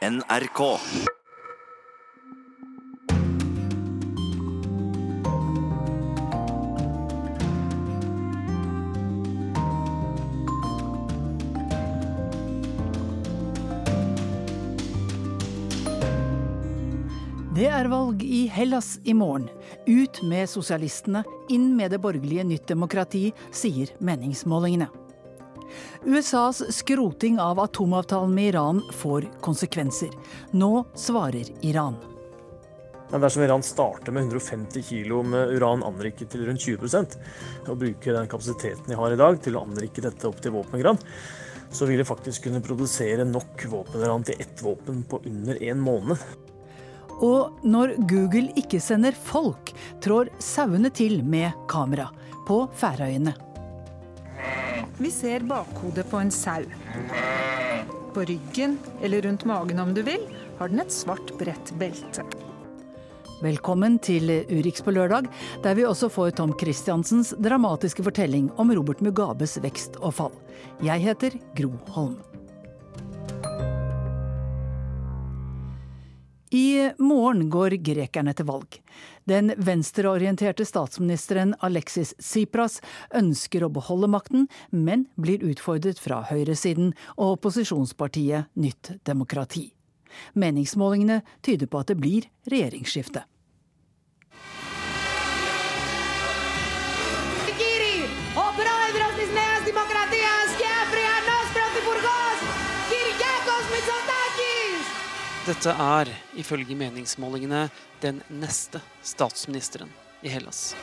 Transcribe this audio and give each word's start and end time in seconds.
NRK. 0.00 0.60
Det 17.52 17.66
er 17.68 17.88
valg 17.92 18.22
i 18.24 18.46
Hellas 18.48 18.96
i 19.04 19.12
morgen. 19.12 19.50
Ut 19.84 20.22
med 20.24 20.48
sosialistene, 20.48 21.26
inn 21.52 21.74
med 21.76 21.92
det 21.92 22.00
borgerlige 22.00 22.48
Nytt 22.48 22.72
demokrati, 22.72 23.26
sier 23.52 23.92
meningsmålingene. 24.00 24.88
USAs 26.04 26.62
skroting 26.74 27.40
av 27.40 27.60
atomavtalen 27.60 28.34
med 28.34 28.54
Iran 28.54 28.82
får 28.92 29.28
konsekvenser. 29.40 30.14
Nå 30.50 30.84
svarer 30.94 31.50
Iran. 31.60 31.96
Dersom 33.10 33.42
Iran 33.42 33.62
starter 33.62 34.12
med 34.12 34.22
150 34.22 34.82
kg 34.82 35.22
med 35.26 35.48
uran 35.56 35.82
anriket 35.82 36.30
til 36.30 36.44
rundt 36.46 36.62
20% 36.62 37.16
og 37.66 37.80
bruker 37.80 38.14
den 38.14 38.28
kapasiteten 38.30 38.86
de 38.86 38.98
har 38.98 39.10
i 39.10 39.18
dag 39.18 39.40
til 39.42 39.58
å 39.58 39.64
anrike 39.66 40.04
dette 40.04 40.28
opp 40.28 40.38
til 40.42 40.54
våpengrad, 40.54 41.02
så 41.70 41.88
vil 41.90 41.98
de 41.98 42.06
faktisk 42.06 42.46
kunne 42.46 42.62
produsere 42.62 43.26
nok 43.26 43.66
våpenuran 43.72 44.26
til 44.26 44.38
ett 44.38 44.62
våpen 44.62 45.02
på 45.10 45.22
under 45.26 45.58
en 45.62 45.82
måned. 45.82 46.22
Og 47.20 47.66
når 47.66 47.96
Google 48.08 48.48
ikke 48.56 48.80
sender 48.80 49.12
folk, 49.12 49.74
trår 50.00 50.30
sauene 50.38 50.92
til 50.94 51.20
med 51.26 51.66
kamera 51.68 52.08
på 52.48 52.62
Færøyene. 52.78 53.49
Vi 55.00 55.08
ser 55.10 55.40
bakhodet 55.48 56.10
på 56.10 56.18
en 56.20 56.30
sau. 56.30 56.64
På 58.12 58.20
ryggen, 58.20 58.78
eller 59.02 59.22
rundt 59.22 59.46
magen 59.48 59.78
om 59.80 59.94
du 59.96 60.02
vil, 60.04 60.26
har 60.58 60.68
den 60.68 60.82
et 60.82 60.92
svart, 60.92 61.32
bredt 61.40 61.72
belte. 61.80 62.26
Velkommen 63.40 63.96
til 64.04 64.28
Urix 64.52 64.84
på 64.84 64.92
lørdag, 64.92 65.30
der 65.64 65.78
vi 65.78 65.88
også 65.88 66.10
får 66.12 66.34
Tom 66.36 66.52
Christiansens 66.60 67.32
dramatiske 67.40 68.04
fortelling 68.04 68.50
om 68.60 68.74
Robert 68.76 69.00
Mugabes 69.00 69.56
vekst 69.64 69.96
og 70.02 70.18
fall. 70.18 70.36
Jeg 70.84 71.00
heter 71.08 71.40
Gro 71.56 71.72
Holm. 71.96 72.18
I 76.50 76.90
morgen 76.98 77.50
går 77.50 77.76
grekerne 77.78 78.32
til 78.34 78.48
valg. 78.48 78.80
Den 79.30 79.52
venstreorienterte 79.54 80.64
statsministeren 80.66 81.54
Alexis 81.62 82.10
Tsipras 82.18 82.80
ønsker 83.14 83.62
å 83.62 83.70
beholde 83.70 84.08
makten, 84.10 84.48
men 84.74 85.06
blir 85.14 85.44
utfordret 85.46 86.02
fra 86.02 86.24
høyresiden 86.26 86.90
og 87.14 87.36
opposisjonspartiet 87.36 88.50
Nytt 88.58 88.96
demokrati. 89.06 89.68
Meningsmålingene 90.34 91.20
tyder 91.46 91.70
på 91.70 91.84
at 91.84 91.92
det 91.92 92.00
blir 92.02 92.26
regjeringsskifte. 92.50 93.22
Dette 105.49 105.69
er, 105.69 106.09
ifølge 106.41 106.75
meningsmålingene, 106.75 107.69
den 108.01 108.21
neste 108.29 108.81
statsministeren 109.03 109.91
i 110.25 110.31
Hellas. 110.33 110.75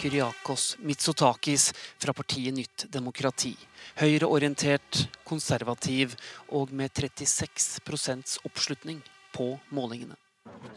Kyriakos 0.00 0.76
Mitsotakis 0.82 1.70
fra 2.02 2.12
partiet 2.12 2.54
Nytt 2.54 2.86
demokrati. 2.92 3.54
Høyreorientert, 4.00 5.06
konservativ 5.24 6.16
og 6.50 6.72
med 6.74 6.90
36 6.92 8.40
oppslutning 8.44 9.00
på 9.32 9.58
målingene. 9.70 10.16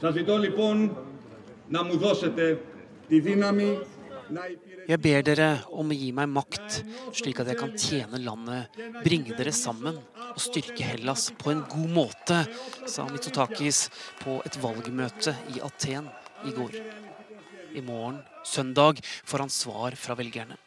Σας 0.02 0.14
ζητώ 0.14 0.38
λοιπόν 0.38 0.98
να 1.70 1.84
μου 1.84 1.98
δώσετε 1.98 2.62
τη 3.08 3.20
δύναμη 3.20 3.80
να 4.30 4.42
υπηρετήσω. 4.48 4.71
Jeg 4.83 4.99
ber 4.99 5.23
dere 5.23 5.49
om 5.71 5.93
å 5.93 5.97
gi 5.97 6.09
meg 6.15 6.31
makt, 6.33 6.81
slik 7.15 7.39
at 7.39 7.51
jeg 7.53 7.59
kan 7.61 7.75
tjene 7.79 8.19
landet, 8.25 8.75
bringe 9.05 9.37
dere 9.39 9.53
sammen 9.55 10.01
og 10.25 10.41
styrke 10.43 10.83
Hellas 10.83 11.29
på 11.39 11.53
en 11.53 11.63
god 11.71 11.93
måte, 11.95 12.41
sa 12.91 13.07
Mitsotakis 13.07 13.85
på 14.25 14.41
et 14.47 14.59
valgmøte 14.63 15.37
i 15.55 15.63
Aten 15.63 16.11
i 16.49 16.57
går. 16.57 16.75
I 17.79 17.85
morgen, 17.87 18.19
søndag, 18.45 18.99
får 19.25 19.47
han 19.47 19.55
svar 19.55 19.97
fra 19.97 20.19
velgerne. 20.19 20.59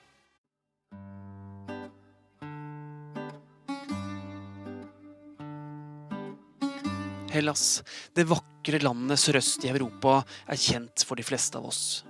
Hellas, 7.35 7.83
det 8.15 8.29
vakre 8.31 8.79
landet 8.79 9.19
sørøst 9.19 9.67
i 9.67 9.75
Europa, 9.75 10.21
er 10.47 10.55
kjent 10.55 11.03
for 11.03 11.19
de 11.19 11.25
fleste 11.27 11.59
av 11.59 11.67
oss. 11.67 12.05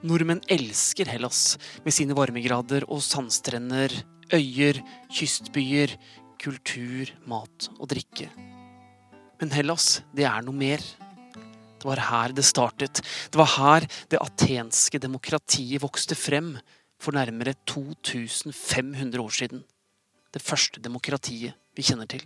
Nordmenn 0.00 0.40
elsker 0.48 1.10
Hellas 1.12 1.58
med 1.84 1.92
sine 1.92 2.14
varmegrader 2.16 2.86
og 2.88 3.02
sandstrender, 3.04 3.92
øyer, 4.32 4.80
kystbyer, 5.12 5.92
kultur, 6.40 7.10
mat 7.28 7.68
og 7.76 7.90
drikke. 7.92 8.30
Men 9.40 9.52
Hellas, 9.52 10.00
det 10.16 10.24
er 10.24 10.40
noe 10.46 10.56
mer. 10.56 10.80
Det 11.80 11.88
var 11.88 12.00
her 12.08 12.32
det 12.36 12.46
startet. 12.48 13.02
Det 13.28 13.40
var 13.40 13.52
her 13.58 13.88
det 14.12 14.20
atenske 14.20 15.00
demokratiet 15.00 15.84
vokste 15.84 16.16
frem 16.16 16.54
for 17.00 17.16
nærmere 17.16 17.56
2500 17.68 19.20
år 19.20 19.36
siden. 19.36 19.64
Det 20.32 20.44
første 20.44 20.80
demokratiet 20.80 21.56
vi 21.76 21.84
kjenner 21.84 22.08
til. 22.08 22.24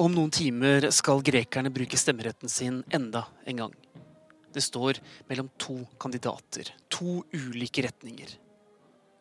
Om 0.00 0.14
noen 0.16 0.30
timer 0.32 0.86
skal 0.96 1.18
grekerne 1.20 1.68
bruke 1.68 1.98
stemmeretten 2.00 2.48
sin 2.48 2.78
enda 2.88 3.26
en 3.44 3.58
gang. 3.58 3.72
Det 4.48 4.62
står 4.64 4.96
mellom 5.28 5.50
to 5.60 5.74
kandidater, 6.00 6.70
to 6.88 7.18
ulike 7.36 7.82
retninger. 7.84 8.30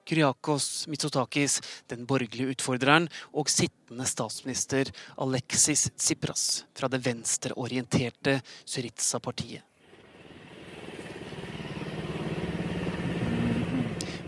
Kyriakos 0.08 0.88
Mitsotakis, 0.88 1.58
den 1.92 2.06
borgerlige 2.08 2.54
utfordreren, 2.54 3.10
og 3.36 3.52
sittende 3.52 4.08
statsminister 4.08 4.88
Alexis 5.20 5.90
Tsipras 5.98 6.46
fra 6.72 6.88
det 6.88 7.02
venstreorienterte 7.04 8.38
Syriza-partiet. 8.64 9.66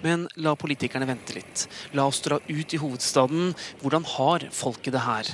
Men 0.03 0.28
la 0.35 0.57
politikerne 0.59 1.07
vente 1.07 1.38
litt. 1.38 1.63
La 1.95 2.09
oss 2.12 2.19
dra 2.28 2.41
ut 2.44 2.75
i 2.75 2.81
hovedstaden. 2.83 3.56
Hvordan 3.79 4.09
har 4.18 4.50
folket 4.51 4.97
det 4.97 5.06
her? 5.07 5.31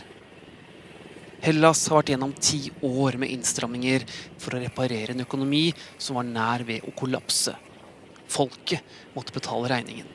Hellas 1.44 1.84
har 1.88 2.00
vært 2.00 2.12
gjennom 2.14 2.34
ti 2.34 2.60
år 2.86 3.20
med 3.22 3.32
innstramminger 3.36 4.06
for 4.42 4.58
å 4.58 4.62
reparere 4.62 5.14
en 5.14 5.24
økonomi 5.24 5.70
som 5.98 6.18
var 6.18 6.26
nær 6.28 6.66
ved 6.68 6.88
å 6.88 6.94
kollapse. 6.98 7.54
Folket 8.28 8.82
måtte 9.16 9.36
betale 9.36 9.70
regningen. 9.72 10.10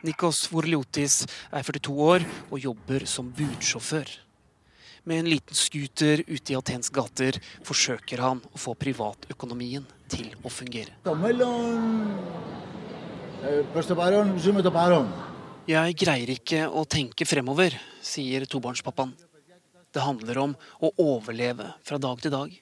Nikos 0.00 0.46
Vorliotis 0.48 1.22
er 1.52 1.62
42 1.62 1.94
år 2.06 2.24
og 2.48 2.58
jobber 2.64 3.04
som 3.08 3.28
budsjåfør. 3.36 4.08
Med 5.04 5.22
en 5.22 5.30
liten 5.32 5.56
scooter 5.56 6.22
ute 6.26 6.52
i 6.52 6.56
Atens 6.56 6.90
gater 6.92 7.36
forsøker 7.64 8.20
han 8.20 8.40
å 8.52 8.60
få 8.60 8.74
privatøkonomien 8.76 9.86
til 10.12 10.32
å 10.44 10.52
fungere. 10.52 10.92
Jeg 15.70 15.94
greier 15.94 16.30
ikke 16.32 16.64
å 16.66 16.82
tenke 16.88 17.26
fremover, 17.28 17.74
sier 18.02 18.42
tobarnspappaen. 18.50 19.12
Det 19.94 20.02
handler 20.02 20.40
om 20.42 20.54
å 20.82 20.90
overleve 20.98 21.68
fra 21.86 21.98
dag 22.00 22.18
til 22.24 22.32
dag. 22.34 22.56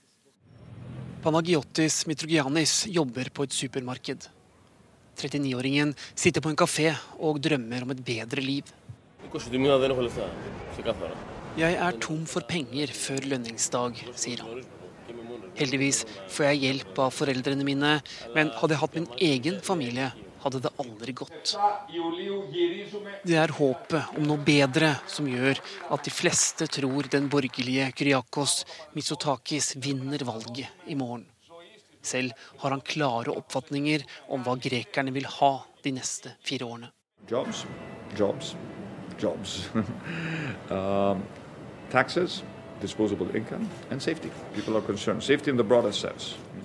Panagiotis 1.25 2.03
mitrogianis 2.11 2.83
jobber 2.93 3.31
på 3.33 3.47
et 3.47 3.57
supermarked. 3.57 4.27
39-åringen 5.23 5.95
sitter 6.13 6.45
på 6.45 6.53
en 6.53 6.61
kafé 6.61 6.91
og 7.17 7.41
drømmer 7.41 7.87
om 7.87 7.97
et 7.97 8.05
bedre 8.05 8.45
liv. 8.45 8.69
Jeg 11.59 11.81
er 11.89 12.01
tom 12.05 12.23
for 12.29 12.45
penger 12.51 12.93
før 12.93 13.33
lønningsdag, 13.33 14.05
sier 14.21 14.45
han. 14.45 14.63
Heldigvis 15.57 16.05
får 16.29 16.51
jeg 16.51 16.65
hjelp 16.67 17.05
av 17.09 17.15
foreldrene 17.17 17.65
mine, 17.65 17.99
men 18.37 18.53
hadde 18.61 18.77
jeg 18.77 18.85
hatt 18.85 19.01
min 19.01 19.13
egen 19.33 19.63
familie, 19.65 20.13
hadde 20.43 20.61
det 20.65 20.73
aldri 20.83 21.15
gått. 21.17 21.55
Det 23.25 23.39
er 23.39 23.55
håpet 23.59 24.19
om 24.19 24.29
noe 24.29 24.43
bedre 24.45 24.95
som 25.11 25.29
gjør 25.29 25.61
at 25.95 26.05
de 26.07 26.13
fleste 26.15 26.69
tror 26.79 27.09
den 27.13 27.29
borgerlige 27.33 27.91
Kyriakos 27.99 28.63
Mitsotakis 28.97 29.75
vinner 29.83 30.25
valget 30.29 30.87
i 30.87 30.97
morgen. 30.99 31.27
Selv 32.03 32.33
har 32.63 32.71
han 32.71 32.85
klare 32.87 33.35
oppfatninger 33.35 34.05
om 34.33 34.45
hva 34.47 34.55
grekerne 34.63 35.13
vil 35.13 35.27
ha 35.39 35.53
de 35.83 35.93
neste 35.97 36.37
fire 36.47 36.69
årene. 36.69 36.93
Jobs, 37.29 37.65
jobs, 38.17 38.55
jobs. 39.21 39.57
uh, 40.71 41.19
taxes, 41.95 42.41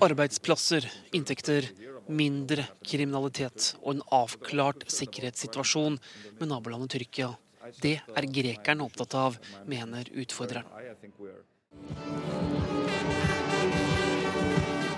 Arbeidsplasser, 0.05 0.85
inntekter 1.17 1.71
mindre 2.07 2.65
kriminalitet 2.83 3.73
og 3.81 3.95
en 3.95 4.03
avklart 4.15 4.85
sikkerhetssituasjon 4.91 5.99
med 6.39 6.49
nabolandet 6.51 6.97
Tyrkia. 6.97 7.33
Det 7.79 7.95
er 8.01 8.27
grekerne 8.27 8.83
opptatt 8.83 9.15
av, 9.15 9.37
mener 9.69 10.09
utfordreren. 10.19 10.67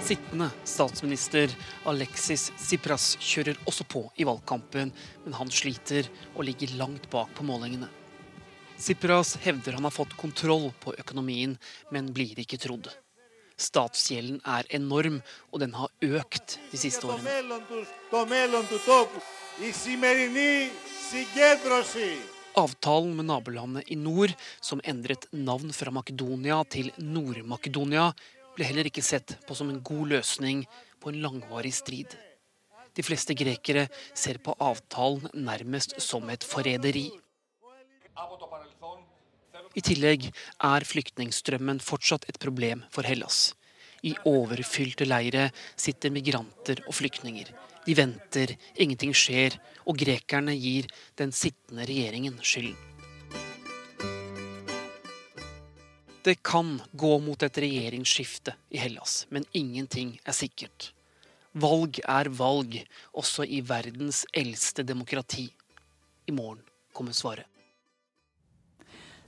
Sittende 0.05 0.51
statsminister 0.69 1.53
Alexis 1.89 2.51
Tsipras 2.59 3.15
kjører 3.17 3.57
også 3.65 3.85
på 3.89 4.03
i 4.21 4.25
valgkampen, 4.27 4.91
men 5.25 5.37
han 5.37 5.49
sliter 5.49 6.09
og 6.35 6.43
ligger 6.45 6.75
langt 6.77 7.09
bak 7.09 7.31
på 7.37 7.45
målingene. 7.47 7.89
Tsipras 8.77 9.37
hevder 9.41 9.79
han 9.79 9.87
har 9.87 9.95
fått 9.95 10.13
kontroll 10.19 10.67
på 10.83 10.93
økonomien, 10.99 11.55
men 11.89 12.13
blir 12.13 12.37
ikke 12.43 12.59
trodd. 12.61 12.91
Statsgjelden 13.55 14.41
er 14.43 14.67
enorm, 14.75 15.21
og 15.51 15.61
den 15.63 15.75
har 15.77 15.91
økt 16.03 16.57
de 16.71 16.79
siste 16.79 17.07
årene. 17.07 17.29
Avtalen 22.55 23.15
med 23.15 23.27
nabolandet 23.27 23.91
i 23.91 23.97
nord, 23.99 24.35
som 24.63 24.83
endret 24.83 25.27
navn 25.31 25.71
fra 25.75 25.91
Makedonia 25.91 26.61
til 26.71 26.91
Nord-Makedonia, 26.99 28.09
ble 28.55 28.67
heller 28.67 28.87
ikke 28.87 29.03
sett 29.03 29.37
på 29.47 29.55
som 29.55 29.71
en 29.71 29.81
god 29.83 30.15
løsning 30.15 30.63
på 30.99 31.11
en 31.11 31.21
langvarig 31.23 31.73
strid. 31.75 32.15
De 32.95 33.03
fleste 33.03 33.35
grekere 33.35 33.87
ser 34.15 34.39
på 34.43 34.55
avtalen 34.63 35.27
nærmest 35.35 35.97
som 36.03 36.29
et 36.31 36.43
forræderi. 36.47 37.09
I 39.75 39.83
tillegg 39.83 40.29
er 40.63 40.87
flyktningstrømmen 40.87 41.81
fortsatt 41.83 42.27
et 42.31 42.39
problem 42.39 42.85
for 42.95 43.07
Hellas. 43.07 43.53
I 44.07 44.13
overfylte 44.29 45.07
leire 45.07 45.49
sitter 45.75 46.13
migranter 46.13 46.79
og 46.85 46.95
flyktninger. 46.95 47.49
De 47.85 47.95
venter, 47.97 48.55
ingenting 48.81 49.13
skjer, 49.13 49.57
og 49.85 49.99
grekerne 49.99 50.55
gir 50.57 50.87
den 51.19 51.33
sittende 51.35 51.85
regjeringen 51.89 52.39
skylden. 52.41 52.77
Det 56.25 56.39
kan 56.41 56.79
gå 56.97 57.11
mot 57.21 57.43
et 57.45 57.57
regjeringsskifte 57.61 58.55
i 58.73 58.79
Hellas, 58.81 59.27
men 59.29 59.45
ingenting 59.53 60.15
er 60.25 60.33
sikkert. 60.33 60.87
Valg 61.53 61.99
er 62.01 62.31
valg, 62.33 62.79
også 63.13 63.45
i 63.45 63.59
verdens 63.61 64.23
eldste 64.33 64.81
demokrati. 64.87 65.45
I 66.25 66.33
morgen 66.33 66.63
kommer 66.97 67.13
svaret. 67.13 67.45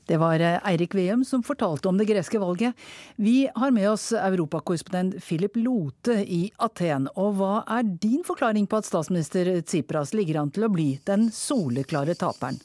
Det 0.08 0.18
var 0.22 0.40
eh, 0.40 0.58
Eirik 0.72 0.96
Veum 0.96 1.26
som 1.28 1.44
fortalte 1.44 1.90
om 1.92 2.00
det 2.00 2.08
greske 2.08 2.40
valget. 2.40 2.74
Vi 3.16 3.50
har 3.56 3.72
med 3.76 3.90
oss 3.92 4.10
europakorrespondent 4.16 5.20
Philip 5.24 5.60
Lote 5.60 6.22
i 6.24 6.46
Aten. 6.64 7.10
Og 7.20 7.38
hva 7.42 7.62
er 7.78 7.84
din 7.88 8.24
forklaring 8.28 8.70
på 8.72 8.80
at 8.80 8.88
statsminister 8.88 9.52
Tsipras 9.62 10.16
ligger 10.16 10.42
an 10.42 10.52
til 10.56 10.68
å 10.68 10.72
bli 10.72 10.94
den 11.08 11.28
soleklare 11.36 12.16
taperen? 12.16 12.62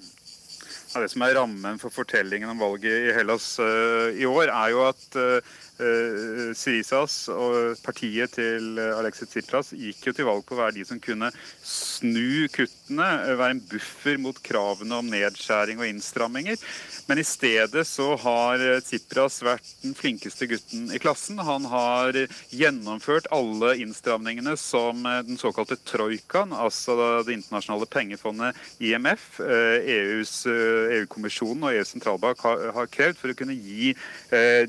Ja, 0.92 1.00
det 1.00 1.08
som 1.08 1.22
er 1.24 1.34
rammen 1.38 1.78
for 1.80 1.94
fortellingen 1.94 2.50
om 2.52 2.58
valget 2.60 3.08
i 3.08 3.12
Hellas 3.16 3.54
uh, 3.62 4.12
i 4.12 4.26
år, 4.28 4.50
er 4.52 4.72
jo 4.74 4.82
at 4.84 5.16
uh, 5.16 5.54
Syrisas 5.78 7.16
og 7.32 7.78
partiet 7.82 8.36
til 8.36 8.78
Alexis 8.78 9.32
Tsipras 9.32 9.72
gikk 9.74 10.08
jo 10.08 10.14
til 10.14 10.28
valg 10.28 10.44
på 10.46 10.54
å 10.54 10.60
være 10.60 10.76
de 10.76 10.84
som 10.86 11.00
kunne 11.02 11.30
snu 11.64 12.46
kuttene, 12.52 13.08
være 13.38 13.56
en 13.56 13.62
buffer 13.70 14.20
mot 14.22 14.38
kravene 14.44 15.00
om 15.00 15.10
nedskjæring 15.10 15.80
og 15.80 15.88
innstramminger. 15.88 16.60
Men 17.06 17.18
i 17.18 17.24
stedet 17.26 17.82
så 17.86 18.12
har 18.22 18.62
eh, 18.62 18.80
Tsipras 18.84 19.40
vært 19.44 19.66
den 19.82 19.94
flinkeste 19.98 20.46
gutten 20.50 20.86
i 20.94 21.00
klassen. 21.02 21.40
Han 21.42 21.66
har 21.70 22.16
gjennomført 22.54 23.28
alle 23.34 23.74
innstramningene 23.82 24.54
som 24.60 25.02
eh, 25.08 25.22
den 25.26 25.40
såkalte 25.40 25.78
troikaen, 25.88 26.54
altså 26.54 27.22
det 27.26 27.36
internasjonale 27.36 27.88
pengefondet 27.90 28.58
IMF, 28.82 29.26
eh, 29.42 29.78
e 29.82 29.98
EU-kommisjonen 30.22 31.66
og 31.66 31.76
EUs 31.76 31.92
sentralbank 31.94 32.42
har, 32.46 32.68
har, 32.76 32.90
krevd 32.92 33.18
for 33.18 33.32
å 33.32 33.36
kunne 33.36 33.54
gi 33.56 33.92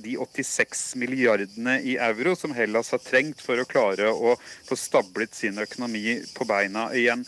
de 0.04 0.14
86 0.20 0.93
milliardene 1.00 1.80
i 1.82 1.98
euro 2.02 2.36
som 2.40 2.54
Hellas 2.56 2.94
har 2.94 3.04
trengt 3.04 3.42
for 3.44 3.60
å 3.60 3.68
klare 3.70 4.12
å 4.12 4.36
få 4.68 4.78
stablet 4.80 5.36
sin 5.36 5.60
økonomi 5.62 6.20
på 6.36 6.48
beina 6.50 6.90
igjen. 6.96 7.24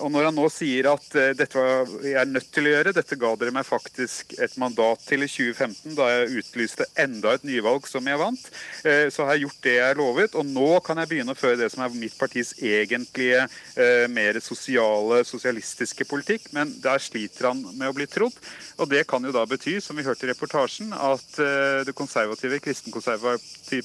Og 0.00 0.08
når 0.12 0.28
han 0.28 0.36
nå 0.38 0.48
sier 0.52 0.88
at 0.92 1.06
dette 1.38 1.58
var 1.58 1.86
jeg 2.02 2.16
er 2.18 2.28
nødt 2.28 2.48
til 2.54 2.66
å 2.66 2.72
gjøre, 2.72 2.94
dette 2.96 3.18
ga 3.18 3.32
dere 3.38 3.54
meg 3.54 3.66
faktisk 3.66 4.34
et 4.42 4.54
mandat 4.60 5.02
til 5.06 5.24
i 5.24 5.28
2015, 5.30 5.94
da 5.96 6.08
jeg 6.10 6.42
utlyste 6.42 6.86
enda 7.00 7.34
et 7.36 7.46
nyvalg 7.46 7.86
som 7.88 8.06
jeg 8.08 8.20
vant. 8.20 8.48
Eh, 8.88 9.06
så 9.12 9.26
har 9.26 9.36
jeg 9.36 9.46
gjort 9.46 9.62
det 9.66 9.76
jeg 9.76 9.98
lovet, 9.98 10.36
og 10.38 10.48
nå 10.48 10.70
kan 10.86 11.00
jeg 11.00 11.10
begynne 11.12 11.34
å 11.34 11.38
føre 11.38 11.60
det 11.60 11.70
som 11.72 11.84
er 11.84 11.96
mitt 11.96 12.16
partis 12.18 12.54
egentlige 12.58 13.44
eh, 13.44 14.06
mer 14.12 14.38
sosiale, 14.44 15.22
sosialistiske 15.28 16.06
politikk. 16.08 16.50
Men 16.56 16.74
der 16.82 17.02
sliter 17.02 17.50
han 17.50 17.62
med 17.72 17.90
å 17.90 17.96
bli 17.96 18.08
trodd. 18.10 18.36
Og 18.80 18.90
det 18.90 19.04
kan 19.10 19.24
jo 19.24 19.34
da 19.34 19.44
bety, 19.48 19.78
som 19.82 19.98
vi 19.98 20.06
hørte 20.06 20.26
i 20.26 20.32
reportasjen, 20.32 20.92
at 20.96 21.40
eh, 21.42 21.82
det 21.86 21.96
konservative 21.96 22.60
kristenkonservative 22.62 23.01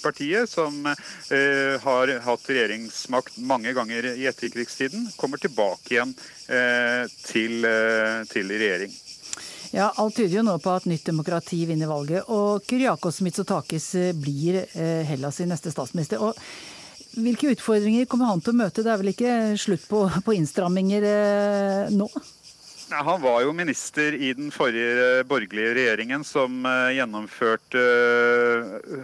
partiet, 0.04 0.50
som 0.50 0.86
har 0.88 2.14
hatt 2.26 2.50
regjeringsmakt 2.50 3.38
mange 3.50 3.74
ganger 3.78 4.12
i 4.14 4.28
etterkrigstiden, 4.30 5.10
kommer 5.18 5.42
tilbake 5.42 5.98
igjen 5.98 6.16
til, 7.28 7.68
til 8.32 8.56
regjering. 8.56 8.96
Ja, 9.72 9.92
Alt 9.96 10.16
tyder 10.16 10.40
jo 10.40 10.46
nå 10.48 10.56
på 10.64 10.72
at 10.72 10.88
Nytt 10.88 11.10
demokrati 11.10 11.60
vinner 11.68 11.90
valget, 11.92 12.30
og 12.32 12.64
Kyriakos 12.68 13.20
Mitsotakis 13.26 13.90
eh, 14.00 14.14
blir 14.16 14.62
eh, 14.64 15.04
Hellas' 15.08 15.44
neste 15.48 15.74
statsminister. 15.74 16.24
Og 16.24 16.38
hvilke 17.18 17.52
utfordringer 17.52 18.08
kommer 18.10 18.32
han 18.32 18.42
til 18.44 18.56
å 18.56 18.62
møte? 18.62 18.86
Det 18.86 18.94
er 18.94 19.02
vel 19.02 19.12
ikke 19.12 19.36
slutt 19.60 19.88
på, 19.90 20.06
på 20.24 20.38
innstramminger 20.38 21.08
eh, 21.12 21.94
nå? 21.96 22.08
Ja, 22.88 23.02
han 23.04 23.20
var 23.22 23.42
jo 23.44 23.52
minister 23.52 24.16
i 24.16 24.30
den 24.32 24.48
forrige 24.56 25.26
borgerlige 25.28 25.74
regjeringen 25.76 26.24
som 26.24 26.64
gjennomførte 26.96 27.82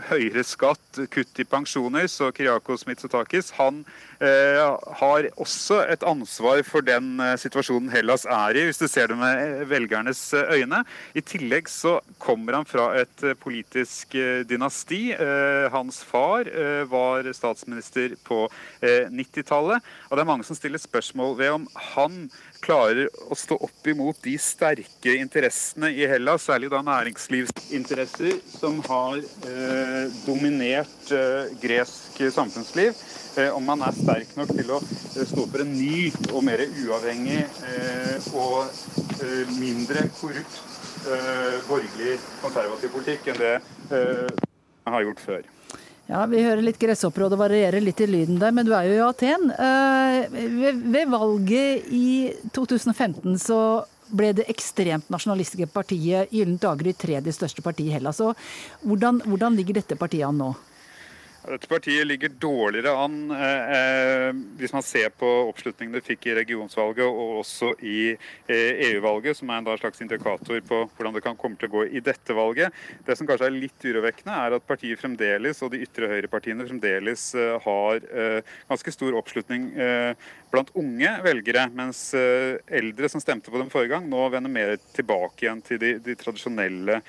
høyere 0.07 0.44
skatt, 0.47 1.01
kutt 1.12 1.41
i 1.44 1.44
pensjoner. 1.44 2.07
Så 2.07 2.31
Kyriakos 2.31 2.88
Mitsotakis 2.88 3.51
han 3.57 3.81
Eh, 4.24 4.59
har 5.00 5.25
også 5.41 5.81
et 5.91 6.03
ansvar 6.07 6.62
for 6.63 6.85
den 6.85 7.18
eh, 7.19 7.33
situasjonen 7.41 7.89
Hellas 7.91 8.24
er 8.30 8.56
i, 8.56 8.62
hvis 8.69 8.80
du 8.80 8.85
ser 8.88 9.09
det 9.12 9.18
med 9.19 9.65
velgernes 9.68 10.21
eh, 10.38 10.53
øyne. 10.59 10.83
I 11.18 11.24
tillegg 11.25 11.68
så 11.68 11.97
kommer 12.24 12.56
han 12.56 12.68
fra 12.69 12.91
et 13.01 13.25
politisk 13.41 14.15
dynasti. 14.47 15.01
Hans 15.74 16.00
far 16.07 16.47
var 16.89 17.27
statsminister 17.35 18.15
på 18.25 18.45
90-tallet. 18.81 19.83
Og 20.09 20.15
det 20.15 20.24
er 20.24 20.30
mange 20.30 20.45
som 20.47 20.57
stiller 20.57 20.81
spørsmål 20.81 21.35
ved 21.39 21.53
om 21.57 21.68
han 21.95 22.18
klarer 22.63 23.09
å 23.27 23.35
stå 23.37 23.57
opp 23.67 23.89
imot 23.91 24.21
de 24.23 24.37
sterke 24.39 25.17
interessene 25.19 25.91
i 25.91 26.07
Hellas, 26.07 26.45
særlig 26.47 26.71
da 26.71 26.79
næringslivsinteresser, 26.85 28.39
som 28.55 28.79
har 28.87 29.19
eh, 29.19 30.05
dominert 30.27 31.11
eh, 31.11 31.51
gresk 31.63 32.23
samfunnsliv. 32.31 32.95
Eh, 33.37 33.49
om 33.49 33.63
man 33.65 33.81
er 33.81 33.95
sterk 33.97 34.35
nok 34.37 34.51
til 34.53 34.67
å 34.75 34.77
eh, 34.77 35.23
stå 35.25 35.47
for 35.49 35.63
en 35.63 35.71
ny 35.73 36.11
og 36.35 36.43
mer 36.45 36.61
uavhengig 36.67 37.39
eh, 37.41 38.27
og 38.37 38.69
mindre 39.57 40.05
korrupt 40.19 40.61
borgerlig 41.67 42.13
konservativ 42.39 42.93
politikk 42.93 43.25
enn 43.33 43.39
det 43.41 43.55
man 43.91 44.95
har 44.95 45.03
gjort 45.03 45.23
før. 45.23 45.49
Ja, 46.10 46.26
Vi 46.28 46.42
hører 46.44 46.62
litt 46.66 46.80
gresshopper, 46.81 47.26
og 47.26 47.31
det 47.31 47.40
varierer 47.40 47.83
litt 47.83 48.02
i 48.04 48.10
lyden 48.10 48.40
der, 48.42 48.52
men 48.52 48.68
du 48.68 48.74
er 48.76 48.90
jo 48.90 48.98
i 48.98 49.04
Aten. 49.06 49.48
Ved 50.92 51.10
valget 51.14 51.88
i 51.95 52.33
2015 52.52 53.38
så 53.40 53.60
ble 54.14 54.33
det 54.36 54.50
ekstremt 54.52 55.07
nasjonalistiske 55.14 55.69
partiet 55.74 56.33
Gyllent 56.33 56.62
dager 56.62 56.92
i 56.92 56.95
tredje 56.98 57.33
største 57.33 57.64
parti 57.66 57.88
i 57.88 57.95
Hellas. 57.95 58.19
Hvordan, 58.83 59.24
hvordan 59.26 59.56
ligger 59.57 59.80
dette 59.80 59.98
partiet 59.98 60.28
an 60.28 60.42
nå? 60.44 60.52
Dette 61.44 61.68
partiet 61.68 62.07
ligger 62.07 62.31
dårligere 62.40 62.92
an 62.95 63.31
eh, 63.35 63.71
eh, 63.76 64.30
hvis 64.59 64.71
man 64.71 64.83
ser 64.85 65.09
på 65.12 65.28
oppslutningen 65.50 65.97
det 65.97 66.04
fikk 66.06 66.30
i 66.30 66.35
regionsvalget 66.38 67.04
og 67.04 67.42
også 67.42 67.73
i 67.83 68.14
eh, 68.14 68.80
EU-valget, 68.88 69.35
som 69.35 69.52
er 69.52 69.59
en 69.59 69.81
slags 69.81 70.00
indikator 70.06 70.62
på 70.64 70.80
hvordan 70.95 71.18
det 71.18 71.23
kan 71.26 71.35
komme 71.40 71.59
til 71.59 71.68
å 71.68 71.73
gå 71.73 71.83
i 71.92 72.04
dette 72.06 72.38
valget. 72.38 72.71
Det 73.04 73.18
som 73.19 73.28
kanskje 73.28 73.50
er 73.50 73.57
litt 73.57 73.88
urovekkende, 73.90 74.38
er 74.40 74.56
at 74.56 74.68
partiet 74.69 75.02
fremdeles, 75.02 75.59
og 75.66 75.73
de 75.73 75.83
ytre 75.83 76.14
høyrepartiene 76.14 76.69
fremdeles 76.69 77.28
eh, 77.35 77.57
har 77.68 78.07
eh, 78.07 78.56
ganske 78.71 78.95
stor 78.95 79.19
oppslutning 79.19 79.68
eh, 79.76 80.31
blant 80.54 80.72
unge 80.78 81.12
velgere, 81.26 81.66
mens 81.74 82.02
eldre 82.14 83.10
som 83.10 83.22
stemte 83.24 83.52
på 83.52 83.57
dem 83.57 83.72
forrige 83.74 83.95
gang, 83.95 84.07
nå 84.10 84.28
vender 84.33 84.54
mer 84.54 84.76
tilbake 84.94 85.48
igjen 85.48 85.64
til 85.66 85.81
de, 85.81 85.95
de 86.04 86.16
tradisjonelle 86.19 87.00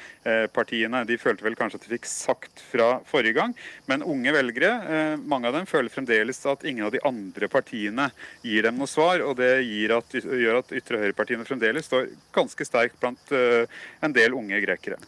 partiene. 0.54 1.04
De 1.04 1.18
følte 1.20 1.44
vel 1.44 1.56
kanskje 1.58 1.80
at 1.80 1.86
de 1.86 1.92
fikk 1.92 2.08
sagt 2.08 2.62
fra 2.70 2.88
forrige 3.08 3.36
gang, 3.36 3.54
men 3.90 4.04
unge 4.06 4.32
velgere, 4.34 4.72
eh, 4.88 5.16
mange 5.16 5.48
av 5.48 5.58
dem, 5.58 5.66
føler 5.66 5.92
fremdeles 5.92 6.40
at 6.50 6.64
ingen 6.64 6.86
av 6.86 6.92
de 6.94 7.02
andre 7.04 7.48
partiene 7.48 8.10
gir 8.42 8.66
dem 8.66 8.78
noe 8.80 8.90
svar. 8.90 9.22
Og 9.24 9.36
det 9.40 9.52
at, 9.94 10.16
gjør 10.22 10.60
at 10.60 10.72
ytre 10.76 11.02
høyre-partiene 11.02 11.48
fremdeles 11.48 11.88
står 11.90 12.08
ganske 12.34 12.68
sterkt 12.68 13.00
blant 13.02 13.34
eh, 13.34 13.66
en 14.04 14.14
del 14.14 14.36
unge 14.36 14.60
grekere. 14.64 15.00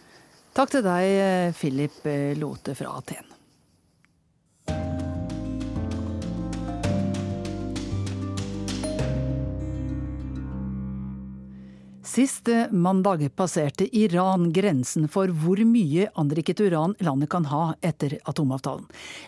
Takk 0.56 0.72
til 0.72 0.86
deg, 0.86 1.54
Philip 1.58 2.04
Lote 2.40 2.76
fra 2.78 2.96
Aten. 2.96 3.35
Sist 12.16 12.48
mandag 12.70 13.36
passerte 13.36 13.84
Iran 13.98 14.52
grensen 14.52 15.04
for 15.04 15.28
hvor 15.28 15.60
mye 15.68 16.06
anriket 16.16 16.62
uran 16.64 16.94
landet 17.04 17.28
kan 17.28 17.44
ha 17.50 17.74
etter 17.84 18.14
atomavtalen. 18.24 18.86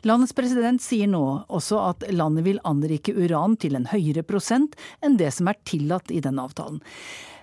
Landets 0.09 0.33
president 0.33 0.81
sier 0.81 1.11
nå 1.13 1.21
også 1.53 1.83
at 1.85 2.07
landet 2.09 2.47
vil 2.47 2.61
anrike 2.65 3.13
uran 3.13 3.59
til 3.61 3.77
en 3.77 3.85
høyere 3.91 4.23
prosent 4.25 4.79
enn 5.05 5.19
det 5.21 5.29
som 5.37 5.51
er 5.53 5.59
tillatt 5.69 6.09
i 6.09 6.23
denne 6.25 6.47
avtalen. 6.49 6.81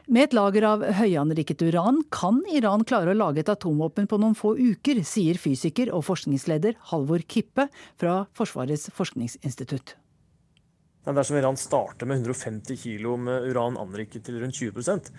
Med 0.10 0.32
et 0.32 0.34
lager 0.34 0.66
av 0.66 0.88
høyanriket 0.98 1.62
uran 1.68 2.02
kan 2.10 2.42
Iran 2.50 2.82
klare 2.82 3.14
å 3.14 3.20
lage 3.20 3.44
et 3.44 3.52
atomvåpen 3.54 4.10
på 4.10 4.18
noen 4.18 4.34
få 4.34 4.56
uker, 4.58 5.04
sier 5.06 5.38
fysiker 5.38 5.94
og 5.94 6.08
forskningsleder 6.10 6.74
Halvor 6.90 7.22
Kippe 7.22 7.68
fra 8.02 8.24
Forsvarets 8.34 8.90
forskningsinstitutt. 8.98 9.94
Men 11.06 11.18
dersom 11.18 11.38
Iran 11.38 11.58
starter 11.58 12.10
med 12.10 12.24
150 12.24 12.78
kg 12.82 13.16
med 13.22 13.48
uran 13.52 13.78
anriket 13.78 14.26
til 14.26 14.40
rundt 14.42 14.58
20% 14.58 15.12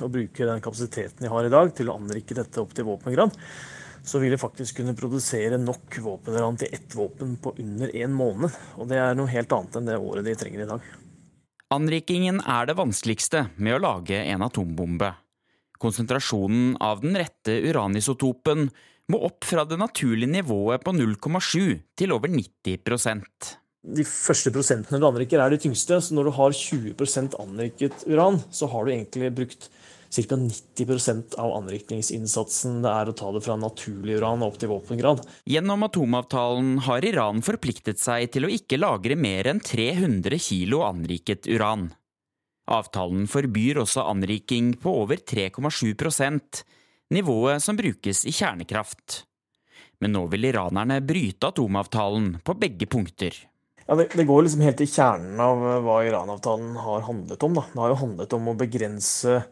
og 0.00 0.12
bruker 0.12 0.48
den 0.48 0.62
kapasiteten 0.64 1.24
de 1.26 1.32
har 1.32 1.46
i 1.46 1.52
dag 1.52 1.72
til 1.76 1.90
å 1.90 1.96
anrike 2.00 2.36
dette 2.36 2.62
opp 2.62 2.72
til 2.76 2.88
våpengrad, 2.88 3.36
så 4.04 4.20
vil 4.20 4.34
de 4.34 4.40
faktisk 4.40 4.80
kunne 4.80 4.96
produsere 4.96 5.58
nok 5.60 5.98
våpenuran 6.04 6.58
til 6.60 6.72
ett 6.76 6.96
våpen 6.96 7.36
på 7.40 7.54
under 7.60 7.92
én 7.96 8.12
måned. 8.12 8.52
Og 8.76 8.88
det 8.88 9.00
er 9.00 9.16
noe 9.16 9.32
helt 9.32 9.52
annet 9.56 9.78
enn 9.80 9.88
det 9.88 10.00
året 10.00 10.26
de 10.26 10.36
trenger 10.36 10.64
i 10.64 10.70
dag. 10.74 10.88
Anrikingen 11.74 12.40
er 12.40 12.68
det 12.68 12.76
vanskeligste 12.78 13.46
med 13.56 13.78
å 13.78 13.82
lage 13.82 14.20
en 14.20 14.44
atombombe. 14.44 15.14
Konsentrasjonen 15.80 16.76
av 16.80 17.00
den 17.02 17.16
rette 17.18 17.56
uranisotopen 17.64 18.68
må 19.12 19.20
opp 19.26 19.44
fra 19.44 19.64
det 19.68 19.76
naturlige 19.80 20.32
nivået 20.38 20.84
på 20.84 20.94
0,7 20.96 21.80
til 21.98 22.14
over 22.14 22.32
90 22.32 22.80
de 23.84 24.04
første 24.08 24.52
prosentene 24.54 25.00
du 25.00 25.06
anriker, 25.08 25.40
er 25.40 25.52
de 25.52 25.60
tyngste. 25.60 26.00
Så 26.00 26.16
når 26.16 26.28
du 26.28 26.36
har 26.38 26.56
20% 26.56 27.36
anriket 27.42 28.06
uran, 28.08 28.40
så 28.50 28.68
har 28.72 28.84
du 28.84 28.94
egentlig 28.94 29.32
brukt 29.36 29.68
ca. 30.14 30.36
90% 30.36 31.34
av 31.42 31.56
anrikningsinnsatsen 31.56 32.82
det 32.84 32.92
er 32.92 33.10
å 33.10 33.16
ta 33.18 33.32
det 33.34 33.42
fra 33.44 33.56
naturlig 33.58 34.20
uran 34.20 34.44
opp 34.46 34.60
til 34.60 34.70
våpengrad. 34.70 35.24
Gjennom 35.50 35.82
atomavtalen 35.88 36.78
har 36.86 37.04
Iran 37.06 37.42
forpliktet 37.42 37.98
seg 38.02 38.30
til 38.34 38.46
å 38.46 38.52
ikke 38.52 38.78
lagre 38.78 39.18
mer 39.18 39.50
enn 39.50 39.62
300 39.64 40.38
kilo 40.38 40.84
anriket 40.86 41.48
uran. 41.50 41.88
Avtalen 42.70 43.26
forbyr 43.28 43.82
også 43.82 44.06
anriking 44.08 44.72
på 44.80 44.94
over 45.02 45.20
3,7% 45.20 46.62
nivået 47.12 47.62
som 47.62 47.76
brukes 47.76 48.24
i 48.24 48.32
kjernekraft. 48.32 49.24
Men 50.00 50.14
nå 50.16 50.24
vil 50.32 50.48
iranerne 50.48 51.00
bryte 51.04 51.50
atomavtalen 51.50 52.38
på 52.44 52.56
begge 52.60 52.88
punkter. 52.90 53.34
Ja, 53.86 53.94
det, 53.94 54.08
det, 54.14 54.24
går 54.24 54.46
liksom 54.46 54.64
helt 54.64 54.78
til 54.80 54.88
kjernen 54.88 55.40
av 55.44 55.60
eh, 55.60 55.80
hva 55.84 55.98
Iran-avtalen 56.08 56.76
har 56.80 57.04
handlet 57.04 57.42
om. 57.44 57.58
Da. 57.58 57.66
Det 57.72 57.82
har 57.82 57.92
jo 57.92 58.00
handlet 58.00 58.36
om 58.36 58.48
å 58.48 58.56
begrense 58.56 59.42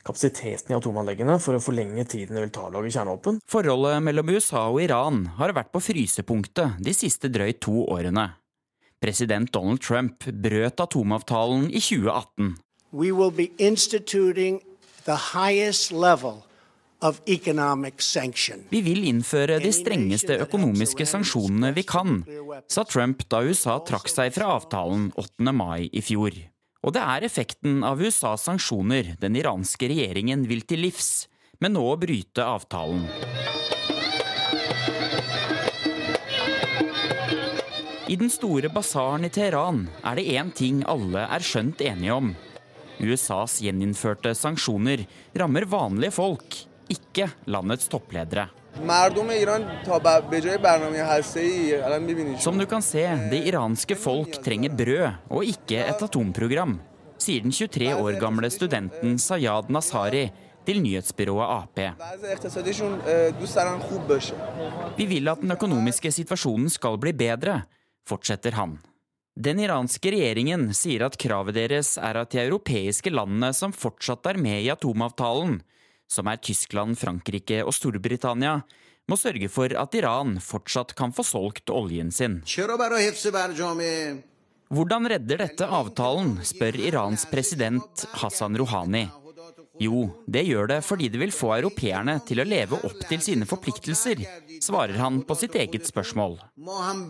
kapasiteten 0.00 0.72
i 0.72 0.78
atomanleggene 0.78 1.36
for 1.42 1.54
å 1.54 1.62
forlenge 1.62 2.06
tiden 2.08 2.34
det 2.34 2.46
vil 2.46 2.52
ta 2.54 2.66
å 2.66 2.72
lage 2.74 2.90
kjernevåpen. 2.90 3.38
Forholdet 3.50 4.02
mellom 4.02 4.32
USA 4.34 4.64
og 4.72 4.80
Iran 4.82 5.22
har 5.38 5.54
vært 5.54 5.70
på 5.74 5.82
frysepunktet 5.84 6.80
de 6.82 6.94
siste 6.96 7.30
drøyt 7.30 7.60
to 7.62 7.84
årene. 7.84 8.30
President 9.00 9.52
Donald 9.54 9.80
Trump 9.84 10.26
brøt 10.26 10.82
atomavtalen 10.82 11.70
i 11.70 11.80
2018. 11.80 12.56
We 12.90 13.12
will 13.14 13.30
be 13.30 13.52
instituting 13.56 14.60
the 15.06 15.16
highest 15.30 15.92
level 15.92 16.42
vi 17.00 18.80
vil 18.84 19.06
innføre 19.08 19.56
de 19.62 19.70
strengeste 19.72 20.36
økonomiske 20.44 21.06
sanksjonene 21.08 21.72
vi 21.72 21.84
kan, 21.88 22.18
sa 22.68 22.84
Trump 22.84 23.24
da 23.32 23.40
USA 23.40 23.78
trakk 23.88 24.10
seg 24.12 24.34
fra 24.36 24.50
avtalen 24.58 25.08
8. 25.16 25.52
mai 25.56 25.88
i 25.88 26.02
fjor. 26.04 26.36
Og 26.84 26.92
det 26.96 27.00
er 27.00 27.24
effekten 27.24 27.80
av 27.84 28.00
USAs 28.00 28.44
sanksjoner 28.48 29.14
den 29.20 29.36
iranske 29.40 29.88
regjeringen 29.88 30.44
vil 30.48 30.62
til 30.68 30.84
livs, 30.84 31.26
med 31.60 31.72
nå 31.76 31.86
å 31.88 31.96
bryte 32.00 32.44
avtalen. 32.44 33.04
I 38.10 38.16
den 38.18 38.32
store 38.32 38.68
basaren 38.72 39.24
i 39.24 39.32
Teheran 39.32 39.84
er 40.04 40.16
det 40.18 40.30
én 40.36 40.48
ting 40.52 40.80
alle 40.88 41.28
er 41.30 41.44
skjønt 41.46 41.80
enige 41.84 42.16
om. 42.16 42.32
USAs 43.00 43.60
gjeninnførte 43.64 44.32
sanksjoner 44.36 45.06
rammer 45.38 45.64
vanlige 45.70 46.16
folk, 46.16 46.56
ikke 46.90 47.30
landets 47.50 47.88
toppledere. 47.90 48.48
Som 52.40 52.58
du 52.58 52.66
kan 52.70 52.82
se, 52.82 53.02
det 53.32 53.40
iranske 53.50 53.96
folk 53.98 54.38
trenger 54.44 54.76
brød 54.78 55.08
og 55.30 55.44
ikke 55.44 55.80
et 55.82 56.04
atomprogram, 56.06 56.76
sier 57.18 57.42
den 57.44 57.54
23 57.54 57.94
år 57.98 58.20
gamle 58.22 58.50
studenten 58.52 59.18
Sayad 59.18 59.72
Nasari 59.74 60.28
til 60.66 60.82
nyhetsbyrået 60.84 61.48
Ap. 61.50 61.80
Vi 64.96 65.06
vil 65.10 65.32
at 65.32 65.42
den 65.42 65.56
økonomiske 65.56 66.12
situasjonen 66.14 66.70
skal 66.70 66.98
bli 67.00 67.12
bedre, 67.16 67.62
fortsetter 68.08 68.54
han. 68.58 68.78
Den 69.40 69.60
iranske 69.62 70.10
regjeringen 70.12 70.68
sier 70.76 71.06
at 71.06 71.16
kravet 71.20 71.56
deres 71.56 71.94
er 71.98 72.18
at 72.20 72.32
de 72.34 72.42
europeiske 72.42 73.12
landene 73.12 73.52
som 73.56 73.72
fortsatt 73.72 74.26
er 74.26 74.40
med 74.40 74.66
i 74.66 74.70
atomavtalen, 74.72 75.60
som 76.10 76.30
er 76.30 76.40
Tyskland, 76.42 76.98
Frankrike 76.98 77.62
og 77.64 77.74
Storbritannia, 77.76 78.58
må 79.10 79.18
sørge 79.18 79.48
for 79.50 79.72
at 79.78 79.94
Iran 79.98 80.36
fortsatt 80.42 80.94
kan 80.98 81.14
få 81.14 81.24
solgt 81.26 81.70
oljen 81.70 82.10
sin. 82.14 82.40
Hvordan 84.70 85.08
redder 85.10 85.40
dette 85.42 85.66
avtalen, 85.66 86.36
spør 86.46 86.76
Irans 86.78 87.24
president 87.30 88.04
Hassan 88.20 88.58
Rouhani. 88.58 89.08
Jo, 89.80 90.10
det 90.28 90.42
gjør 90.44 90.66
det 90.68 90.80
fordi 90.84 91.08
det 91.08 91.18
vil 91.22 91.32
få 91.32 91.54
europeerne 91.56 92.18
til 92.28 92.42
å 92.42 92.46
leve 92.46 92.78
opp 92.84 93.00
til 93.08 93.22
sine 93.24 93.48
forpliktelser, 93.48 94.20
svarer 94.60 94.98
han 95.00 95.22
på 95.24 95.34
sitt 95.40 95.56
eget 95.56 95.88
spørsmål. 95.88 96.36
Iran 96.60 97.06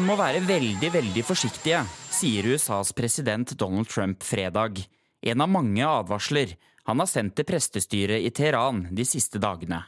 må 0.00 0.14
være 0.16 0.40
veldig, 0.48 0.88
veldig 0.94 1.22
forsiktige, 1.28 1.82
sier 2.08 2.46
USAs 2.48 2.94
president 2.96 3.52
Donald 3.60 3.90
Trump 3.92 4.24
fredag. 4.24 4.80
En 5.20 5.44
av 5.44 5.50
mange 5.52 5.84
advarsler 5.84 6.54
han 6.88 7.02
har 7.02 7.08
sendt 7.10 7.34
til 7.36 7.44
prestestyret 7.50 8.24
i 8.24 8.30
Teheran 8.32 8.86
de 8.96 9.04
siste 9.04 9.42
dagene. 9.42 9.82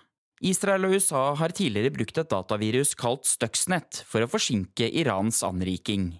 Israel 0.44 0.84
og 0.84 0.96
USA 0.98 1.22
har 1.38 1.54
tidligere 1.56 1.94
brukt 1.94 2.20
et 2.20 2.28
datavirus 2.28 2.92
kalt 2.98 3.24
Stuxnet 3.30 4.02
for 4.10 4.20
å 4.20 4.28
forsinke 4.28 4.90
Irans 5.00 5.40
anriking. 5.48 6.10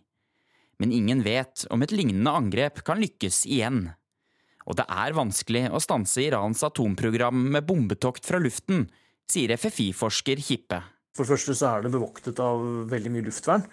Men 0.81 0.97
ingen 0.97 1.21
vet 1.27 1.67
om 1.75 1.85
et 1.85 1.93
lignende 1.93 2.33
angrep 2.33 2.81
kan 2.87 3.03
lykkes 3.03 3.43
igjen. 3.45 3.91
Og 4.65 4.81
det 4.81 4.89
er 4.89 5.19
vanskelig 5.21 5.67
å 5.69 5.85
stanse 5.85 6.25
Irans 6.25 6.65
atomprogram 6.65 7.45
med 7.59 7.69
bombetokt 7.69 8.25
fra 8.25 8.41
luften, 8.41 8.87
sier 9.29 9.53
FFI-forsker 9.59 10.41
Hippe. 10.49 10.81
For 11.13 11.25
det 11.25 11.35
første 11.35 11.57
så 11.59 11.69
er 11.69 11.85
det 11.85 11.93
bevoktet 11.93 12.41
av 12.41 12.63
veldig 12.89 13.13
mye 13.13 13.27
luftvern. 13.27 13.67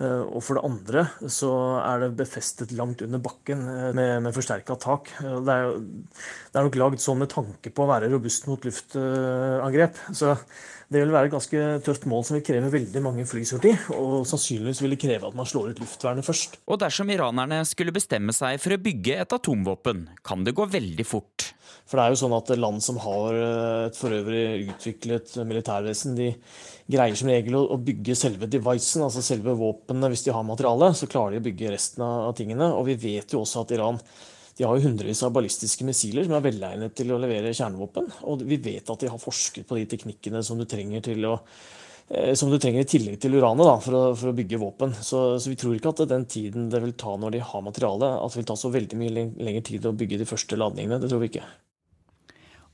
Eh, 0.00 0.22
og 0.24 0.40
for 0.42 0.56
det 0.56 0.64
andre 0.64 1.04
så 1.30 1.52
er 1.82 2.04
det 2.04 2.14
befestet 2.18 2.72
langt 2.76 3.04
under 3.04 3.20
bakken 3.22 3.62
eh, 3.68 3.90
med, 3.96 4.14
med 4.24 4.34
forsterka 4.34 4.76
tak. 4.80 5.12
Det 5.20 5.54
er, 5.54 5.76
det 5.76 6.56
er, 6.56 6.64
nok 6.64 6.78
lagd 6.80 7.04
sånn 7.04 7.20
med 7.20 7.30
tanke 7.34 7.72
på 7.74 7.84
å 7.84 7.90
være 7.90 8.10
robust 8.12 8.48
mot 8.50 8.64
luftangrep. 8.66 10.00
Så 10.16 10.34
det 10.90 11.04
vil 11.04 11.12
være 11.14 11.28
et 11.28 11.34
ganske 11.36 11.64
tøft 11.86 12.06
mål 12.10 12.24
som 12.26 12.34
vil 12.34 12.42
kreve 12.48 12.72
veldig 12.72 13.00
mange 13.04 13.22
flysorti. 13.28 13.70
Og 13.94 14.24
sannsynligvis 14.26 14.80
vil 14.82 14.96
det 14.96 14.98
kreve 15.04 15.28
at 15.28 15.36
man 15.38 15.46
slår 15.46 15.70
ut 15.70 15.82
luftvernet 15.84 16.26
først. 16.26 16.58
Og 16.66 16.80
dersom 16.82 17.12
iranerne 17.14 17.60
skulle 17.68 17.94
bestemme 17.94 18.34
seg 18.34 18.58
for 18.58 18.74
å 18.74 18.80
bygge 18.82 19.20
et 19.22 19.36
atomvåpen, 19.36 20.08
kan 20.26 20.42
det 20.46 20.56
gå 20.58 20.66
veldig 20.72 21.06
fort. 21.06 21.52
For 21.86 21.98
det 21.98 22.02
er 22.02 22.14
jo 22.14 22.18
sånn 22.24 22.34
at 22.34 22.50
land 22.58 22.82
som 22.82 22.98
har 23.02 23.38
et 23.86 23.96
for 23.98 24.14
øvrig 24.14 24.72
utviklet 24.72 25.36
militærvesen, 25.46 26.18
de 26.18 26.32
greier 26.90 27.18
som 27.18 27.30
regel 27.30 27.60
å, 27.60 27.78
bygge 27.78 28.18
selve 28.18 28.50
devicen, 28.50 29.06
altså 29.06 29.22
selve 29.22 29.54
våpenet. 29.58 30.10
Hvis 30.10 30.26
de 30.26 30.34
har 30.34 30.46
materiale, 30.46 30.90
så 30.98 31.06
klarer 31.10 31.36
de 31.36 31.42
å 31.42 31.46
bygge 31.46 31.70
resten 31.74 32.02
av 32.06 32.34
tingene. 32.38 32.72
Og 32.74 32.88
vi 32.90 32.98
vet 33.10 33.34
jo 33.34 33.44
også 33.44 33.62
at 33.62 33.74
Iran 33.78 34.02
de 34.60 34.66
har 34.68 34.76
jo 34.76 34.84
hundrevis 34.84 35.22
av 35.24 35.32
ballistiske 35.32 35.86
missiler 35.88 36.26
som 36.26 36.34
er 36.36 36.42
velegnet 36.44 36.92
til 36.92 37.14
å 37.14 37.18
levere 37.22 37.54
kjernevåpen. 37.56 38.10
Og 38.28 38.42
vi 38.44 38.58
vet 38.60 38.90
at 38.92 39.00
de 39.00 39.08
har 39.08 39.22
forsket 39.22 39.64
på 39.64 39.78
de 39.78 39.86
teknikkene 39.88 40.42
som 40.44 40.60
du 40.60 40.66
trenger 40.68 41.00
å 41.30 41.38
eh, 42.12 42.34
som 42.36 42.52
du 42.52 42.58
trenger 42.60 42.84
i 42.84 42.90
tillegg 42.90 43.16
til 43.22 43.38
uranet 43.38 43.64
da, 43.64 43.78
for, 43.80 43.96
å, 43.96 44.02
for 44.20 44.34
å 44.34 44.36
bygge 44.36 44.60
våpen. 44.60 44.92
Så, 45.00 45.22
så, 45.40 45.48
vi 45.48 45.56
tror 45.56 45.78
ikke 45.78 45.94
at 45.94 46.04
den 46.12 46.28
tiden 46.28 46.68
det 46.68 46.82
vil 46.84 46.92
ta 46.92 47.16
når 47.16 47.38
de 47.38 47.40
har 47.40 47.64
materialet, 47.64 48.20
at 48.20 48.36
det 48.36 48.42
vil 48.42 48.50
ta 48.52 48.58
så 48.60 48.72
veldig 48.74 49.00
mye 49.00 49.16
lengre 49.16 49.64
tid 49.70 49.88
å 49.88 49.96
bygge 49.96 50.20
de 50.20 50.28
første 50.28 50.60
ladningene. 50.60 51.00
Det 51.00 51.08
tror 51.08 51.24
vi 51.24 51.32
ikke. 51.32 51.48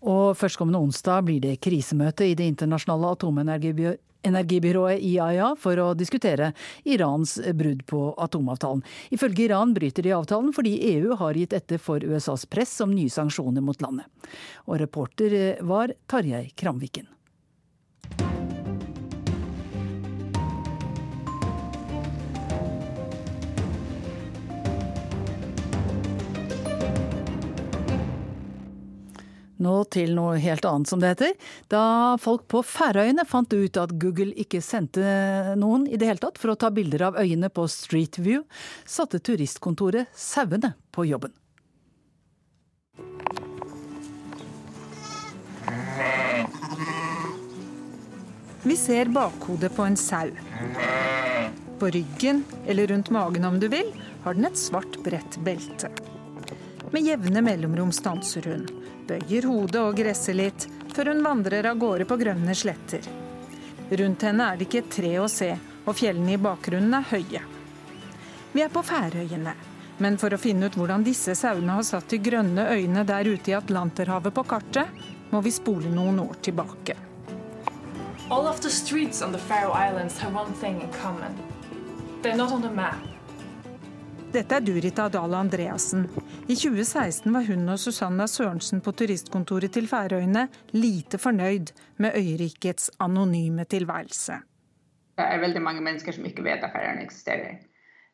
Og 0.07 0.37
førstkommende 0.39 0.81
onsdag 0.87 1.27
blir 1.27 1.41
det 1.43 1.59
krisemøte 1.63 2.29
i 2.31 2.37
Det 2.39 2.47
internasjonale 2.55 3.15
atomenergibyrået 3.17 4.03
energibyrået 4.27 5.03
IAEA 5.07 5.53
for 5.61 5.79
å 5.79 5.91
diskutere 5.95 6.53
Irans 6.89 7.37
brudd 7.55 7.85
på 7.87 8.01
atomavtalen. 8.27 8.83
Ifølge 9.15 9.47
Iran 9.47 9.75
bryter 9.77 10.07
de 10.07 10.15
avtalen 10.17 10.55
fordi 10.57 10.77
EU 10.97 11.17
har 11.21 11.39
gitt 11.39 11.55
etter 11.57 11.83
for 11.83 12.03
USAs 12.03 12.47
press 12.51 12.75
om 12.85 12.95
nye 12.97 13.13
sanksjoner 13.13 13.65
mot 13.65 13.83
landet. 13.85 14.09
Og 14.67 14.81
reporter 14.83 15.61
var 15.67 15.95
Tarjei 16.11 16.49
Kramviken. 16.59 17.07
Nå 29.63 29.77
til 29.93 30.13
noe 30.17 30.37
helt 30.43 30.67
annet, 30.69 30.91
som 30.91 31.01
det 31.01 31.15
heter. 31.15 31.33
Da 31.73 32.17
folk 32.21 32.45
på 32.53 32.61
Færøyene 32.67 33.25
fant 33.29 33.53
ut 33.57 33.81
at 33.81 33.95
Google 33.97 34.35
ikke 34.37 34.61
sendte 34.65 35.57
noen 35.57 35.87
i 35.89 35.97
det 35.97 36.11
hele 36.11 36.23
tatt 36.23 36.41
for 36.41 36.53
å 36.53 36.59
ta 36.61 36.71
bilder 36.75 37.09
av 37.09 37.19
øyene 37.23 37.49
på 37.49 37.65
Street 37.73 38.21
View, 38.21 38.45
satte 38.85 39.23
turistkontoret 39.25 40.13
sauene 40.13 40.75
på 40.93 41.09
jobben. 41.09 41.33
Vi 48.67 48.75
ser 48.77 49.07
bakhodet 49.15 49.71
på 49.77 49.85
en 49.87 49.97
sau. 49.97 50.33
På 51.79 51.87
ryggen, 51.87 52.43
eller 52.67 52.87
rundt 52.91 53.13
magen 53.15 53.45
om 53.45 53.61
du 53.61 53.69
vil, 53.71 53.93
har 54.25 54.35
den 54.35 54.49
et 54.49 54.59
svart, 54.59 54.99
bredt 55.05 55.39
belte. 55.47 55.93
Med 56.91 57.07
jevne 57.07 57.43
mellomrom 57.47 57.93
stanser 57.95 58.49
hun, 58.51 58.67
bøyer 59.09 59.47
hodet 59.49 59.81
og 59.83 59.97
gresser 59.99 60.37
litt, 60.37 60.67
før 60.95 61.13
hun 61.13 61.23
vandrer 61.25 61.69
av 61.71 61.79
gårde 61.81 62.07
på 62.09 62.19
grønne 62.21 62.55
sletter. 62.57 63.07
Rundt 63.91 64.27
henne 64.27 64.51
er 64.51 64.59
det 64.59 64.67
ikke 64.67 64.83
et 64.83 64.93
tre 64.97 65.13
å 65.23 65.29
se, 65.31 65.53
og 65.87 65.95
fjellene 65.95 66.35
i 66.35 66.43
bakgrunnen 66.43 66.99
er 66.99 67.09
høye. 67.13 67.43
Vi 68.53 68.63
er 68.65 68.73
på 68.73 68.83
Færøyene, 68.83 69.55
men 70.03 70.17
for 70.21 70.35
å 70.35 70.41
finne 70.41 70.69
ut 70.69 70.77
hvordan 70.79 71.05
disse 71.07 71.37
sauene 71.39 71.79
har 71.79 71.87
satt 71.87 72.09
de 72.11 72.19
grønne 72.21 72.67
øyene 72.73 73.05
der 73.07 73.29
ute 73.29 73.53
i 73.53 73.59
Atlanterhavet 73.59 74.35
på 74.35 74.47
kartet, 74.49 75.05
må 75.31 75.43
vi 75.45 75.53
spole 75.55 75.91
noen 75.93 76.21
år 76.23 76.41
tilbake. 76.43 76.97
All 78.29 78.49
of 78.49 78.61
the 78.61 78.71
streets 78.71 79.23
on 79.23 79.33
the 79.33 79.39
Faroe 79.39 79.73
Islands 79.73 80.19
have 80.19 80.35
one 80.35 80.53
thing 80.61 80.81
in 80.83 80.89
common. 81.03 81.37
They're 82.23 82.37
not 82.37 82.53
on 82.53 82.63
the 82.63 82.71
map. 82.71 82.99
Dette 84.33 84.59
er 84.59 84.61
Durita 84.61 85.09
Dahl 85.09 85.35
Andreassen. 85.35 86.09
I 86.47 86.55
2016 86.55 87.33
var 87.35 87.43
hun 87.49 87.65
og 87.73 87.79
Susanna 87.83 88.29
Sørensen 88.31 88.79
på 88.79 88.93
turistkontoret 88.95 89.73
til 89.75 89.89
Færøyene 89.91 90.45
lite 90.79 91.19
fornøyd 91.19 91.73
med 91.99 92.15
øyrikets 92.15 92.93
anonyme 93.03 93.65
tilværelse. 93.67 94.37
Det 95.19 95.25
er 95.27 95.41
veldig 95.43 95.63
mange 95.65 95.83
mennesker 95.83 96.15
som 96.15 96.29
ikke 96.29 96.45
vet 96.47 96.63
at 96.63 96.71
Færøyene 96.71 97.03
eksisterer. 97.03 97.57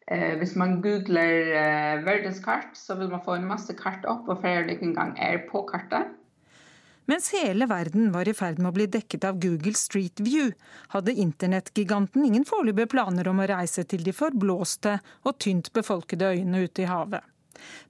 Eh, 0.08 0.38
hvis 0.40 0.54
man 0.56 0.78
googler 0.80 1.52
eh, 1.60 2.00
verdenskart, 2.06 2.72
så 2.72 2.96
vil 2.96 3.10
man 3.12 3.20
få 3.24 3.34
en 3.36 3.44
masse 3.50 3.76
kart 3.76 4.08
opp, 4.08 4.24
og 4.32 4.40
Færøyene 4.40 4.78
ikke 4.78 4.88
engang 4.88 5.12
er 5.20 5.36
på 5.50 5.66
kartet. 5.68 6.16
Mens 7.12 7.28
hele 7.36 7.68
verden 7.68 8.14
var 8.14 8.30
i 8.30 8.32
ferd 8.32 8.62
med 8.62 8.70
å 8.70 8.76
bli 8.78 8.86
dekket 8.96 9.26
av 9.28 9.42
Google 9.44 9.74
Street 9.76 10.24
View, 10.24 10.54
hadde 10.96 11.18
internettgiganten 11.20 12.24
ingen 12.24 12.48
foreløpige 12.48 12.94
planer 12.94 13.28
om 13.28 13.44
å 13.44 13.50
reise 13.52 13.84
til 13.84 14.08
de 14.08 14.16
forblåste 14.16 14.96
og 15.26 15.36
tynt 15.36 15.68
befolkede 15.76 16.32
øyene 16.32 16.64
ute 16.64 16.86
i 16.86 16.88
havet. 16.88 17.28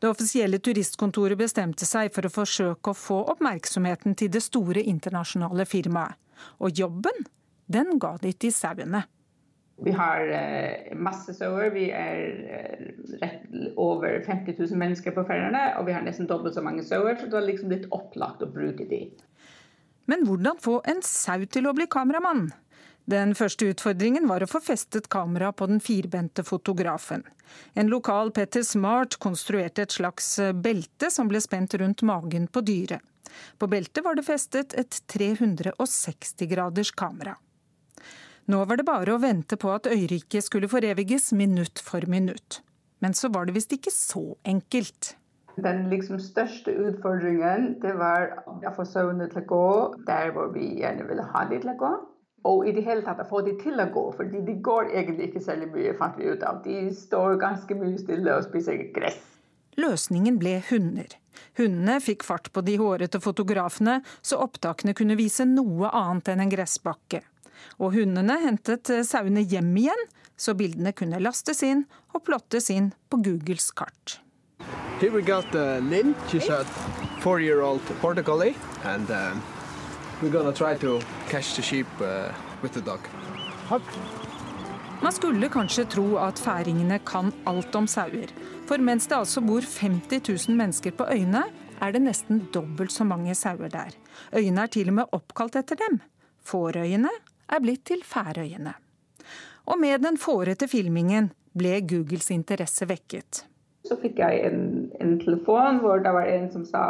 Det 0.01 0.11
offisielle 0.11 0.61
turistkontoret 0.63 1.39
bestemte 1.41 1.89
seg 1.89 2.13
for 2.15 2.27
å 2.27 2.33
forsøke 2.33 2.93
å 2.93 2.99
få 2.99 3.23
oppmerksomheten 3.35 4.17
til 4.19 4.33
det 4.33 4.43
store 4.45 4.85
internasjonale 4.93 5.67
firmaet. 5.69 6.19
Og 6.59 6.75
jobben, 6.75 7.27
den 7.71 7.99
ga 8.03 8.17
de 8.23 8.33
til 8.35 8.55
sauene. 8.55 9.05
Vi 9.83 9.93
har 9.97 10.29
uh, 10.29 10.97
masse 10.99 11.35
sauer. 11.35 11.71
Vi 11.75 11.89
er 11.95 12.19
uh, 12.47 12.89
rett 13.23 13.47
over 13.81 14.21
50 14.27 14.59
000 14.59 14.79
mennesker 14.79 15.15
på 15.15 15.25
Færøyene. 15.27 15.65
Og 15.81 15.87
vi 15.89 15.95
har 15.97 16.05
nesten 16.07 16.29
dobbelt 16.31 16.59
så 16.59 16.65
mange 16.65 16.85
sauer, 16.87 17.17
så 17.19 17.27
det 17.27 17.39
var 17.39 17.47
liksom 17.47 17.73
litt 17.73 17.89
opplagt 17.95 18.45
å 18.45 18.51
bruke 18.53 18.87
de. 18.91 19.05
Men 20.11 20.27
hvordan 20.27 20.59
få 20.63 20.81
en 20.91 21.03
sau 21.07 21.47
til 21.47 21.69
å 21.71 21.75
bli 21.77 21.87
kameramann? 21.91 22.51
Den 23.05 23.35
første 23.35 23.67
utfordringen 23.73 24.29
var 24.31 24.45
å 24.45 24.51
få 24.51 24.61
festet 24.63 25.09
kamera 25.11 25.51
på 25.53 25.67
den 25.67 25.81
firbente 25.83 26.45
fotografen. 26.47 27.25
En 27.75 27.91
lokal 27.91 28.31
Petter 28.31 28.63
Smart 28.63 29.19
konstruerte 29.23 29.83
et 29.83 29.95
slags 29.95 30.39
eh, 30.39 30.53
belte 30.55 31.11
som 31.11 31.29
ble 31.29 31.41
spent 31.43 31.75
rundt 31.75 32.05
magen 32.07 32.47
på 32.47 32.63
dyret. 32.63 33.03
På 33.59 33.67
beltet 33.67 34.05
var 34.05 34.15
det 34.15 34.27
festet 34.27 34.75
et 34.79 35.01
360 35.11 36.47
graders 36.51 36.93
kamera. 36.93 37.35
Nå 38.51 38.61
var 38.69 38.79
det 38.79 38.87
bare 38.87 39.15
å 39.15 39.23
vente 39.23 39.57
på 39.57 39.71
at 39.73 39.89
øyriket 39.91 40.45
skulle 40.45 40.71
foreviges 40.71 41.31
minutt 41.33 41.83
for 41.83 42.05
minutt. 42.11 42.61
Men 43.03 43.15
så 43.19 43.31
var 43.33 43.47
det 43.47 43.57
visst 43.57 43.73
ikke 43.75 43.91
så 43.95 44.37
enkelt. 44.47 45.17
Den 45.63 45.89
liksom 45.91 46.21
største 46.23 46.73
utfordringen 46.73 47.75
det 47.83 47.93
var 47.99 48.31
å 48.47 48.73
få 48.77 48.87
sauene 48.89 49.29
til 49.33 49.43
å 49.43 49.49
gå 49.51 49.67
der 50.07 50.33
hvor 50.35 50.53
vi 50.55 50.69
gjerne 50.81 51.07
ville 51.09 51.27
ha 51.35 51.45
dem 51.51 51.63
til 51.63 51.75
å 51.75 51.79
gå. 51.81 51.93
Og 52.49 52.67
i 52.67 52.73
det 52.75 52.83
hele 52.87 53.05
tatt 53.07 53.21
å 53.23 53.29
få 53.29 53.45
de 53.47 53.55
til 53.61 53.79
å 53.79 53.87
gå, 53.95 54.05
for 54.17 54.27
de 54.27 54.55
går 54.67 54.91
egentlig 54.91 55.31
ikke 55.31 55.45
særlig 55.45 55.69
mye, 55.75 55.93
fant 55.99 56.17
vi 56.19 56.31
ut 56.33 56.43
av. 56.47 56.63
De 56.65 56.89
står 56.95 57.39
ganske 57.43 57.77
mye 57.79 58.01
stille 58.01 58.35
og 58.35 58.49
spiser 58.49 58.89
gress. 58.95 59.21
Løsningen 59.79 60.41
ble 60.41 60.59
hunder. 60.69 61.15
Hundene 61.57 62.01
fikk 62.03 62.27
fart 62.27 62.51
på 62.53 62.65
de 62.67 62.75
hårete 62.81 63.21
fotografene, 63.23 64.01
så 64.21 64.41
opptakene 64.45 64.95
kunne 64.97 65.17
vise 65.17 65.47
noe 65.49 65.89
annet 65.95 66.33
enn 66.33 66.43
en 66.45 66.53
gressbakke. 66.53 67.23
Og 67.79 67.95
hundene 67.95 68.41
hentet 68.43 68.91
sauene 69.07 69.45
hjem 69.47 69.71
igjen, 69.79 70.05
så 70.37 70.57
bildene 70.59 70.93
kunne 70.97 71.23
lastes 71.23 71.63
inn 71.63 71.87
og 72.13 72.25
plottes 72.27 72.69
inn 72.75 72.91
på 73.09 73.23
Googles 73.23 73.71
kart. 73.77 74.19
Her 75.03 75.11
har 75.11 75.47
vi 75.53 75.91
Linn. 75.91 76.15
Hun 76.31 76.41
er 76.41 76.61
a 76.61 76.65
four-year-old 77.23 77.81
collie, 78.25 78.55
and 78.85 79.11
uh, 79.11 79.35
Man 85.03 85.13
skulle 85.13 85.49
kanskje 85.51 85.85
tro 85.91 86.05
at 86.23 86.39
færingene 86.39 87.01
kan 87.03 87.33
alt 87.51 87.75
om 87.75 87.89
sauer. 87.91 88.31
For 88.69 88.79
mens 88.79 89.09
det 89.11 89.17
altså 89.19 89.43
bor 89.43 89.67
50 89.67 90.23
000 90.47 90.57
mennesker 90.61 90.95
på 90.95 91.09
øyene, 91.11 91.43
er 91.83 91.91
det 91.91 92.05
nesten 92.05 92.45
dobbelt 92.55 92.95
så 92.95 93.03
mange 93.05 93.35
sauer 93.35 93.73
der. 93.73 93.91
Øyene 94.31 94.63
er 94.63 94.71
til 94.71 94.93
og 94.93 94.99
med 95.01 95.11
oppkalt 95.19 95.59
etter 95.59 95.81
dem. 95.81 95.99
Fårøyene 96.47 97.11
er 97.51 97.65
blitt 97.65 97.83
til 97.91 98.07
Færøyene. 98.07 98.77
Og 99.67 99.81
med 99.83 100.07
den 100.07 100.21
fårete 100.23 100.69
filmingen 100.71 101.33
ble 101.59 101.81
Googles 101.83 102.31
interesse 102.31 102.87
vekket. 102.87 103.43
Så 103.83 103.99
fikk 103.99 104.23
jeg 104.23 104.47
en, 104.47 104.87
en 105.03 105.19
telefon 105.19 105.83
hvor 105.83 105.99
det 105.99 106.15
var 106.15 106.31
en 106.31 106.47
som 106.55 106.63
sa 106.63 106.85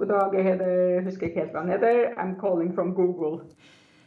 God 0.00 0.08
dag, 0.08 0.34
jeg 0.34 0.46
heter, 0.46 1.02
husker 1.06 1.28
ikke 1.28 1.44
helt 1.44 1.54
hva 1.54 1.62
han 1.64 1.72
heter. 1.74 2.02
I'm 2.16 2.34
calling 2.40 2.72
from 2.74 2.94
Google. 2.96 3.42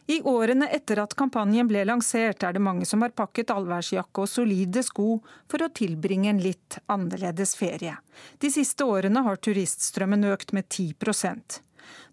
I 0.05 0.19
årene 0.29 0.67
etter 0.69 0.99
at 1.01 1.15
kampanjen 1.17 1.65
ble 1.69 1.81
lansert, 1.87 2.43
er 2.45 2.53
det 2.53 2.61
mange 2.61 2.85
som 2.85 3.01
har 3.01 3.15
pakket 3.17 3.49
allværsjakke 3.53 4.21
og 4.21 4.29
solide 4.29 4.83
sko 4.85 5.15
for 5.49 5.65
å 5.65 5.71
tilbringe 5.73 6.29
en 6.29 6.41
litt 6.43 6.77
annerledes 6.93 7.55
ferie. 7.57 7.95
De 8.37 8.51
siste 8.53 8.85
årene 8.85 9.25
har 9.25 9.41
turiststrømmen 9.41 10.27
økt 10.29 10.53
med 10.53 10.69
10% 10.69 11.63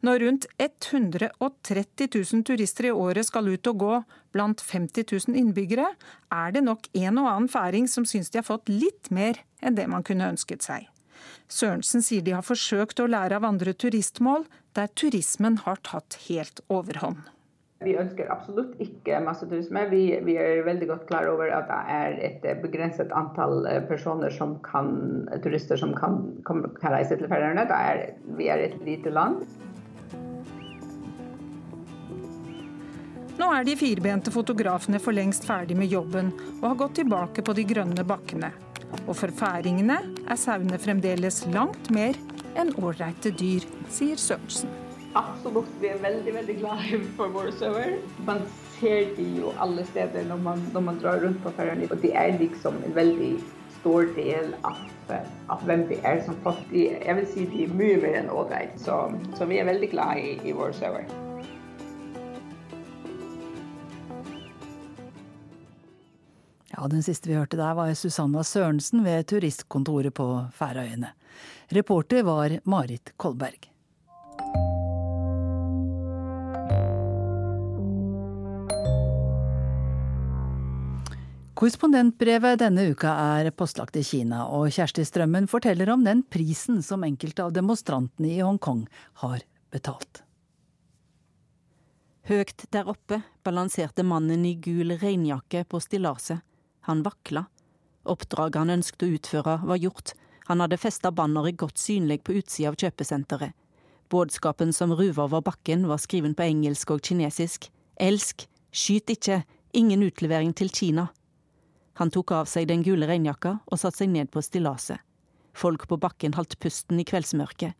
når 0.02 0.18
rundt 0.18 0.46
130 0.58 2.08
000 2.14 2.44
turister 2.46 2.88
i 2.88 2.94
året 2.94 3.28
skal 3.28 3.48
ut 3.52 3.70
og 3.70 3.82
gå 3.82 3.98
blant 4.34 4.62
50 4.64 5.06
000 5.28 5.38
innbyggere, 5.38 5.92
er 6.32 6.54
det 6.54 6.64
nok 6.66 6.88
en 6.98 7.20
og 7.22 7.28
annen 7.30 7.50
færing 7.52 7.88
som 7.90 8.06
syns 8.08 8.32
de 8.32 8.40
har 8.40 8.48
fått 8.48 8.72
litt 8.72 9.12
mer 9.14 9.38
enn 9.62 9.78
det 9.78 9.86
man 9.90 10.04
kunne 10.06 10.32
ønsket 10.34 10.66
seg. 10.66 10.88
Sørensen 11.52 12.04
sier 12.04 12.24
de 12.24 12.34
har 12.36 12.46
forsøkt 12.46 13.02
å 13.02 13.10
lære 13.10 13.38
av 13.38 13.46
andre 13.48 13.74
turistmål, 13.74 14.48
der 14.76 14.90
turismen 14.96 15.60
har 15.66 15.80
tatt 15.84 16.18
helt 16.28 16.64
overhånd. 16.72 17.22
Vi 17.82 17.96
ønsker 17.98 18.28
absolutt 18.30 18.76
ikke 18.82 19.18
masseturisme. 19.24 19.82
Vi, 19.90 20.02
vi, 20.22 20.36
er 20.38 20.62
veldig 20.66 20.86
godt 20.92 21.08
klar 21.08 21.26
over 21.30 21.50
at 21.50 21.66
det 21.66 21.80
er 21.96 22.18
et 22.28 22.46
begrenset 22.62 23.10
antall 23.16 23.66
eh, 23.66 23.80
personer 23.88 24.30
som 24.30 24.54
kan, 24.62 24.92
turister 25.42 25.80
som 25.80 25.94
kan, 25.98 26.20
kan 26.46 26.62
reise 26.94 27.18
til 27.18 27.30
Færøyene. 27.30 27.66
Vi 28.38 28.48
er 28.52 28.66
et 28.68 28.78
lite 28.86 29.10
land. 29.10 29.42
Nå 33.42 33.48
er 33.50 33.64
de 33.66 33.74
firbente 33.74 34.30
fotografene 34.30 35.00
for 35.02 35.16
lengst 35.16 35.46
ferdig 35.48 35.74
med 35.74 35.90
jobben 35.90 36.30
og 36.60 36.68
har 36.68 36.82
gått 36.84 37.00
tilbake 37.00 37.42
på 37.42 37.56
de 37.58 37.64
grønne 37.66 38.04
bakkene. 38.06 38.52
Og 39.06 39.16
for 39.18 39.32
færingene 39.34 39.98
er 40.28 40.38
sauene 40.40 40.78
fremdeles 40.80 41.42
langt 41.52 41.90
mer 41.94 42.18
enn 42.58 42.72
ålreite 42.78 43.32
dyr, 43.38 43.64
sier 43.90 44.20
Sørensen. 44.20 44.70
Absolutt, 45.18 45.68
vi 45.80 45.90
er 45.92 45.98
veldig 46.00 46.32
veldig 46.34 46.54
glade 46.62 47.00
for 47.16 47.32
våre 47.34 47.52
sauer. 47.52 47.98
Man 48.24 48.40
ser 48.78 49.10
de 49.16 49.26
jo 49.40 49.52
alle 49.60 49.84
steder 49.90 50.24
når 50.28 50.40
man, 50.46 50.62
når 50.72 50.86
man 50.86 51.00
drar 51.02 51.20
rundt 51.24 51.42
på 51.44 51.52
Færøyene. 51.56 51.90
Og 51.92 52.00
de 52.02 52.12
er 52.16 52.38
liksom 52.40 52.78
en 52.86 52.96
veldig 52.96 53.34
stor 53.80 54.08
del 54.16 54.54
av, 54.64 54.78
av 55.52 55.66
hvem 55.68 55.84
de 55.90 55.98
er 56.08 56.22
som 56.24 56.38
folk. 56.44 56.64
Jeg 56.72 57.16
vil 57.18 57.28
si 57.28 57.44
de 57.50 57.66
er 57.66 57.76
mye 57.76 57.98
mer 58.00 58.16
enn 58.22 58.32
ålreit. 58.32 58.78
Så, 58.80 59.02
så, 59.36 59.48
vi 59.50 59.60
er 59.60 59.68
veldig 59.68 59.92
glade 59.92 60.22
i, 60.22 60.38
i 60.48 60.56
våre 60.56 60.72
sauer. 60.78 61.04
Ja, 66.72 66.88
Den 66.88 67.02
siste 67.02 67.28
vi 67.28 67.36
hørte 67.36 67.58
der 67.60 67.74
var 67.76 67.92
Susanna 67.94 68.40
Sørensen 68.42 69.04
ved 69.04 69.26
turistkontoret 69.28 70.14
på 70.16 70.26
Færøyene. 70.56 71.12
Reporter 71.68 72.24
var 72.24 72.54
Marit 72.64 73.12
Kolberg. 73.20 73.68
Korrespondentbrevet 81.62 82.58
denne 82.58 82.88
uka 82.90 83.12
er 83.36 83.50
postlagt 83.54 83.94
i 84.00 84.02
Kina, 84.02 84.46
og 84.48 84.72
Kjersti 84.72 85.04
Strømmen 85.06 85.44
forteller 85.46 85.92
om 85.92 86.02
den 86.02 86.24
prisen 86.24 86.80
som 86.82 87.04
enkelte 87.06 87.44
av 87.44 87.52
demonstrantene 87.54 88.32
i 88.32 88.40
Hongkong 88.40 88.86
har 89.20 89.44
betalt. 89.70 90.24
Høgt 92.26 92.64
der 92.72 92.88
oppe 92.88 93.20
balanserte 93.44 94.02
mannen 94.02 94.48
i 94.48 94.56
gul 94.56 94.96
regnjakke 94.96 95.62
på 95.68 95.78
stillaset. 95.84 96.40
Han 96.88 97.02
vakla. 97.06 97.46
Oppdraget 98.02 98.58
han 98.58 98.74
ønsket 98.78 99.06
å 99.06 99.10
utføre, 99.16 99.56
var 99.68 99.80
gjort. 99.80 100.14
Han 100.48 100.62
hadde 100.64 100.80
festa 100.80 101.12
banneret 101.14 101.58
godt 101.60 101.78
synlig 101.78 102.22
på 102.26 102.34
utsida 102.40 102.72
av 102.72 102.78
kjøpesenteret. 102.80 103.54
Budskapen 104.12 104.74
som 104.76 104.92
ruva 104.92 105.24
over 105.24 105.40
bakken, 105.40 105.86
var 105.88 106.02
skriven 106.02 106.34
på 106.36 106.44
engelsk 106.44 106.90
og 106.92 107.00
kinesisk. 107.06 107.70
Elsk, 107.96 108.44
skyt 108.74 109.14
ikke, 109.14 109.42
ingen 109.72 110.02
utlevering 110.04 110.52
til 110.52 110.68
Kina. 110.74 111.06
Han 112.00 112.10
tok 112.10 112.32
av 112.36 112.50
seg 112.50 112.66
den 112.68 112.82
gule 112.84 113.06
regnjakka 113.08 113.58
og 113.64 113.80
satte 113.80 114.02
seg 114.02 114.12
ned 114.12 114.30
på 114.32 114.42
stillaset. 114.44 115.00
Folk 115.52 115.86
på 115.88 115.98
bakken 116.00 116.34
holdt 116.36 116.58
pusten 116.60 117.00
i 117.00 117.06
kveldsmørket. 117.08 117.72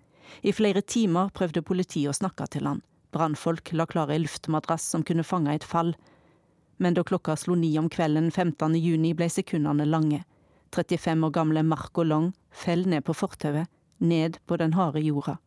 I 0.42 0.52
flere 0.52 0.82
timer 0.84 1.32
prøvde 1.34 1.64
politiet 1.64 2.12
å 2.12 2.16
snakke 2.16 2.46
til 2.52 2.68
han. 2.68 2.82
Brannfolk 3.12 3.72
la 3.76 3.86
klar 3.88 4.12
ei 4.12 4.20
luftmadrass 4.22 4.84
som 4.94 5.04
kunne 5.04 5.24
fange 5.24 5.52
et 5.52 5.66
fall. 5.68 5.92
Men 6.76 6.94
da 6.94 7.04
klokka 7.04 7.36
slo 7.36 7.54
ni 7.54 7.74
om 7.78 7.88
kvelden 7.90 8.30
15. 8.30 8.74
juni, 8.74 9.14
ble 9.14 9.28
sekundene 9.30 9.86
lange. 9.86 10.24
35 10.72 11.24
år 11.24 11.30
gamle 11.30 11.62
Marco 11.62 12.02
Long 12.02 12.32
fell 12.50 12.86
ned 12.88 13.04
på 13.04 13.14
fortauet, 13.14 13.68
ned 13.98 14.38
på 14.46 14.56
den 14.56 14.72
harde 14.72 15.00
jorda. 15.00 15.38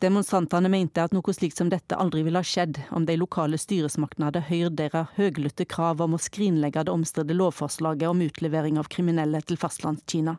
Demonstrantene 0.00 0.68
mente 0.68 1.00
at 1.00 1.14
noe 1.16 1.32
slikt 1.32 1.56
som 1.56 1.70
dette 1.72 1.96
aldri 1.96 2.20
ville 2.26 2.40
ha 2.40 2.44
skjedd 2.44 2.82
om 2.92 3.06
de 3.08 3.14
lokale 3.16 3.56
styresmaktene 3.56 4.28
hadde 4.28 4.42
hørt 4.50 4.76
deres 4.76 5.14
høglytte 5.16 5.64
krav 5.64 6.02
om 6.04 6.16
å 6.16 6.20
skrinlegge 6.20 6.84
det 6.84 6.92
omstridte 6.92 7.36
lovforslaget 7.36 8.10
om 8.10 8.20
utlevering 8.26 8.76
av 8.76 8.90
kriminelle 8.92 9.40
til 9.40 9.56
Fastlandskina. 9.56 10.36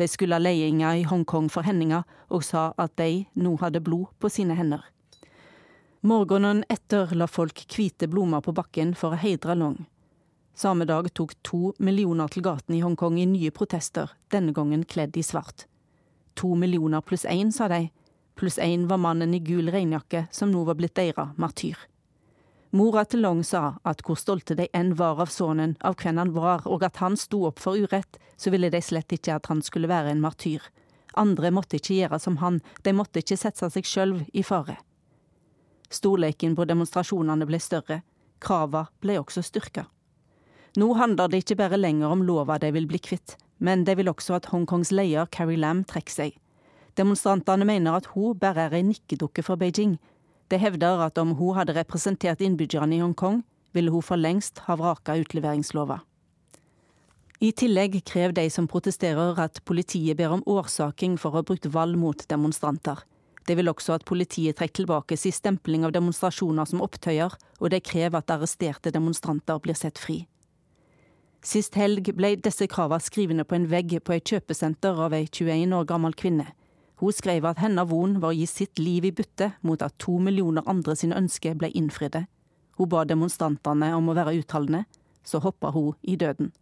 De 0.00 0.08
skulle 0.08 0.38
ha 0.38 0.42
ledelsen 0.42 0.80
i 0.80 1.04
Hongkong 1.04 1.50
for 1.52 1.62
hendinga, 1.68 2.02
og 2.32 2.42
sa 2.42 2.72
at 2.80 2.96
de 2.96 3.26
nå 3.36 3.52
hadde 3.60 3.84
blod 3.84 4.08
på 4.18 4.32
sine 4.32 4.56
hender. 4.56 4.80
Morgenen 6.04 6.64
etter 6.68 7.14
la 7.16 7.24
folk 7.24 7.62
hvite 7.72 8.10
blomster 8.12 8.42
på 8.44 8.52
bakken 8.52 8.90
for 8.92 9.14
å 9.14 9.20
heidre 9.22 9.54
Long. 9.56 9.78
Samme 10.52 10.84
dag 10.84 11.06
tok 11.16 11.32
to 11.48 11.70
millioner 11.80 12.28
til 12.28 12.44
gatene 12.44 12.76
i 12.76 12.82
Hongkong 12.84 13.16
i 13.22 13.24
nye 13.24 13.52
protester, 13.56 14.12
denne 14.28 14.52
gangen 14.52 14.82
kledd 14.84 15.16
i 15.16 15.24
svart. 15.24 15.64
To 16.36 16.52
millioner 16.60 17.00
pluss 17.00 17.24
én, 17.24 17.54
sa 17.56 17.70
de. 17.72 17.88
Pluss 18.36 18.60
én 18.60 18.84
var 18.92 19.00
mannen 19.00 19.32
i 19.32 19.40
gul 19.40 19.72
regnjakke 19.72 20.26
som 20.28 20.52
nå 20.52 20.68
var 20.68 20.76
blitt 20.76 20.98
deres 21.00 21.32
martyr. 21.40 21.88
Mora 22.76 23.08
til 23.08 23.24
Long 23.24 23.40
sa 23.40 23.78
at 23.80 24.04
hvor 24.04 24.20
stolte 24.20 24.60
de 24.60 24.68
enn 24.76 24.92
var 25.00 25.24
av 25.24 25.32
sønnen, 25.32 25.78
av 25.80 25.96
hvem 25.96 26.20
han 26.20 26.36
var, 26.36 26.68
og 26.68 26.84
at 26.84 27.00
han 27.00 27.16
sto 27.16 27.46
opp 27.48 27.64
for 27.64 27.80
urett, 27.80 28.20
så 28.36 28.52
ville 28.52 28.68
de 28.68 28.84
slett 28.84 29.16
ikke 29.16 29.40
at 29.40 29.48
han 29.48 29.64
skulle 29.64 29.88
være 29.88 30.12
en 30.12 30.26
martyr. 30.28 30.68
Andre 31.16 31.48
måtte 31.48 31.80
ikke 31.80 32.02
gjøre 32.02 32.20
som 32.20 32.42
han, 32.44 32.60
de 32.84 32.92
måtte 32.92 33.24
ikke 33.24 33.40
sette 33.40 33.72
seg 33.72 33.88
sjøl 33.88 34.20
i 34.36 34.44
fare. 34.44 34.82
Storleiken 35.94 36.56
på 36.58 36.66
demonstrasjonene 36.66 37.46
ble 37.48 37.60
større, 37.62 38.02
krava 38.42 38.88
ble 39.02 39.18
også 39.20 39.44
styrka. 39.46 39.86
Nå 40.80 40.90
handler 40.98 41.30
det 41.30 41.44
ikke 41.44 41.60
bare 41.60 41.78
lenger 41.78 42.10
om 42.10 42.24
lova 42.26 42.58
de 42.58 42.72
vil 42.74 42.88
bli 42.90 42.98
kvitt, 42.98 43.36
men 43.62 43.84
de 43.86 43.94
vil 43.94 44.10
også 44.10 44.34
at 44.40 44.48
Hongkongs 44.50 44.90
leder 44.90 45.30
Carrie 45.30 45.60
Lam 45.60 45.84
trekker 45.86 46.14
seg. 46.14 46.40
Demonstrantene 46.98 47.66
mener 47.66 47.94
at 47.94 48.10
hun 48.14 48.38
bare 48.38 48.66
er 48.66 48.74
ei 48.78 48.82
nikkedukke 48.86 49.42
for 49.46 49.58
Beijing. 49.58 49.96
De 50.50 50.58
hevder 50.58 51.02
at 51.06 51.18
om 51.18 51.34
hun 51.38 51.54
hadde 51.56 51.76
representert 51.78 52.42
innbyggerne 52.42 52.98
i 52.98 53.02
Hongkong, 53.02 53.42
ville 53.74 53.90
hun 53.90 54.02
for 54.02 54.18
lengst 54.18 54.62
ha 54.66 54.76
vraka 54.78 55.16
utleveringslova. 55.18 56.00
I 57.42 57.50
tillegg 57.52 57.98
krever 58.06 58.34
de 58.36 58.44
som 58.50 58.68
protesterer 58.70 59.40
at 59.42 59.58
politiet 59.66 60.16
ber 60.18 60.36
om 60.36 60.44
årsaking 60.46 61.18
for 61.18 61.34
å 61.34 61.40
ha 61.40 61.46
brukt 61.46 61.66
vold 61.66 61.98
mot 61.98 62.22
demonstranter. 62.30 63.02
De 63.46 63.56
vil 63.58 63.68
også 63.68 63.98
at 63.98 64.06
politiet 64.08 64.56
trekker 64.56 64.82
tilbake 64.82 65.16
sin 65.20 65.34
stempling 65.34 65.84
av 65.84 65.92
demonstrasjoner 65.92 66.68
som 66.68 66.82
opptøyer, 66.84 67.34
og 67.60 67.70
de 67.70 67.80
krever 67.80 68.20
at 68.20 68.32
arresterte 68.32 68.92
demonstranter 68.94 69.60
blir 69.60 69.76
sett 69.76 70.00
fri. 70.00 70.22
Sist 71.44 71.76
helg 71.76 72.08
ble 72.16 72.34
disse 72.40 72.64
kravene 72.72 73.04
skrivende 73.04 73.44
på 73.44 73.58
en 73.58 73.68
vegg 73.68 73.98
på 74.00 74.14
et 74.16 74.24
kjøpesenter 74.24 74.96
av 75.06 75.12
ei 75.12 75.26
21 75.28 75.76
år 75.76 75.84
gammel 75.90 76.16
kvinne. 76.16 76.46
Hun 77.02 77.12
skrev 77.12 77.44
at 77.44 77.60
hennes 77.60 77.88
von 77.90 78.16
var 78.22 78.32
å 78.32 78.38
gi 78.38 78.46
sitt 78.48 78.80
liv 78.80 79.04
i 79.04 79.12
bytte 79.12 79.50
mot 79.60 79.82
at 79.84 79.98
to 80.00 80.16
millioner 80.22 80.64
andre 80.70 80.96
sine 80.96 81.18
ønsker 81.20 81.58
ble 81.60 81.68
innfridde. 81.76 82.24
Hun 82.78 82.88
ba 82.88 83.04
demonstrantene 83.04 83.92
om 83.92 84.08
å 84.08 84.16
være 84.16 84.38
utholdende, 84.40 84.86
så 85.24 85.42
hoppa 85.44 85.74
hun 85.74 85.92
i 86.02 86.16
døden. 86.16 86.52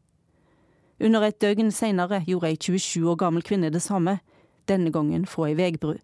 Under 1.03 1.23
et 1.27 1.39
døgn 1.43 1.71
seinere 1.75 2.25
gjorde 2.27 2.51
ei 2.51 2.59
27 2.59 3.07
år 3.11 3.21
gammel 3.23 3.47
kvinne 3.47 3.71
det 3.71 3.83
samme, 3.83 4.19
denne 4.67 4.91
gangen 4.91 5.27
fra 5.27 5.49
ei 5.49 5.57
vegbru. 5.59 5.97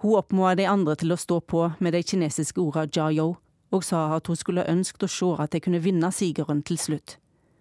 Hun 0.00 0.16
oppmoda 0.16 0.54
de 0.56 0.64
andre 0.64 0.94
til 0.96 1.12
å 1.12 1.18
stå 1.20 1.42
på 1.44 1.66
med 1.78 1.92
de 1.92 2.00
kinesiske 2.00 2.60
orda 2.62 2.86
jiao, 2.88 3.34
og 3.70 3.82
sa 3.84 4.06
at 4.16 4.30
hun 4.30 4.38
skulle 4.38 4.64
ønsket 4.64 5.04
å 5.04 5.10
se 5.12 5.28
at 5.44 5.52
de 5.52 5.60
kunne 5.60 5.82
vinne 5.84 6.08
sigeren 6.16 6.62
til 6.64 6.78
slutt. 6.80 7.18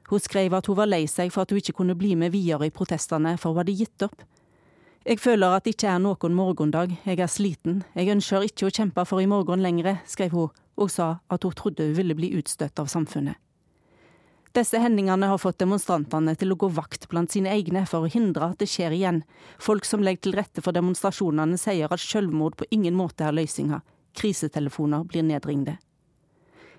Hun 0.10 0.24
skrev 0.24 0.56
at 0.56 0.70
hun 0.72 0.78
var 0.80 0.88
lei 0.88 1.04
seg 1.12 1.34
for 1.36 1.44
at 1.44 1.52
hun 1.52 1.60
ikke 1.60 1.76
kunne 1.82 1.98
bli 2.00 2.16
med 2.16 2.32
videre 2.32 2.70
i 2.70 2.74
protestene, 2.74 3.36
for 3.38 3.52
hun 3.52 3.62
hadde 3.62 3.76
gitt 3.76 4.08
opp. 4.08 4.24
Jeg 5.06 5.20
føler 5.20 5.58
at 5.58 5.68
det 5.68 5.76
ikke 5.76 5.92
er 5.92 6.00
noen 6.00 6.36
morgendag, 6.38 6.96
jeg 7.04 7.20
er 7.20 7.32
sliten, 7.32 7.84
jeg 7.96 8.16
ønsker 8.16 8.48
ikke 8.48 8.70
å 8.70 8.74
kjempe 8.74 9.06
for 9.10 9.20
i 9.20 9.28
morgen 9.28 9.60
lenger, 9.64 10.00
skrev 10.08 10.32
hun, 10.32 10.56
og 10.80 10.92
sa 10.96 11.18
at 11.28 11.44
hun 11.44 11.56
trodde 11.60 11.92
hun 11.92 11.96
ville 12.00 12.16
bli 12.16 12.32
utstøtt 12.40 12.80
av 12.80 12.88
samfunnet. 12.88 13.36
Disse 14.58 14.80
hendelsene 14.82 15.28
har 15.30 15.38
fått 15.38 15.60
demonstrantene 15.62 16.34
til 16.40 16.54
å 16.54 16.58
gå 16.58 16.72
vakt 16.74 17.06
blant 17.12 17.30
sine 17.32 17.52
egne 17.54 17.84
for 17.90 18.06
å 18.06 18.10
hindre 18.10 18.48
at 18.50 18.62
det 18.62 18.70
skjer 18.72 18.96
igjen. 18.98 19.22
Folk 19.62 19.86
som 19.86 20.02
legger 20.02 20.26
til 20.26 20.38
rette 20.40 20.64
for 20.66 20.74
demonstrasjonene 20.74 21.60
sier 21.62 21.94
at 21.94 22.02
selvmord 22.02 22.58
på 22.58 22.66
ingen 22.74 22.98
måte 22.98 23.28
er 23.28 23.36
løsninga. 23.38 23.84
Krisetelefoner 24.18 25.06
blir 25.06 25.28
nedringde. 25.28 25.78